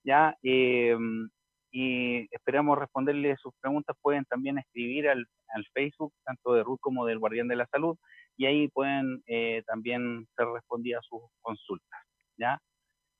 ya. 0.04 0.36
y 0.42 2.28
esperamos 2.34 2.78
responderle 2.78 3.36
sus 3.36 3.54
preguntas. 3.60 3.96
Pueden 4.02 4.24
también 4.26 4.58
escribir 4.58 5.08
al, 5.08 5.26
al 5.54 5.64
Facebook, 5.72 6.12
tanto 6.24 6.54
de 6.54 6.62
Ruth 6.64 6.80
como 6.80 7.06
del 7.06 7.18
Guardián 7.18 7.48
de 7.48 7.56
la 7.56 7.66
Salud 7.66 7.96
y 8.36 8.46
ahí 8.46 8.68
pueden 8.68 9.22
eh, 9.26 9.62
también 9.66 10.26
ser 10.36 10.46
respondidas 10.46 11.04
sus 11.06 11.22
consultas, 11.40 12.00
¿ya? 12.36 12.58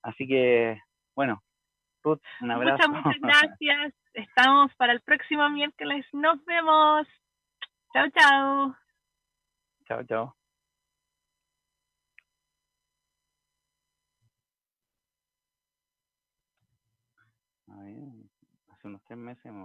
Así 0.03 0.27
que, 0.27 0.79
bueno, 1.15 1.43
Ruth, 2.03 2.21
un 2.41 2.51
abrazo. 2.51 2.89
Muchas, 2.89 3.05
muchas 3.05 3.21
gracias. 3.61 3.95
Estamos 4.15 4.75
para 4.77 4.93
el 4.93 5.01
próximo 5.03 5.49
miércoles. 5.51 6.05
Nos 6.13 6.45
vemos. 6.45 7.07
Chao, 7.93 8.09
chao. 8.11 8.77
Chao, 9.87 10.03
chao. 10.05 10.37
hace 18.69 18.89
unos 18.89 19.03
tres 19.05 19.19
meses 19.19 19.53
me 19.53 19.65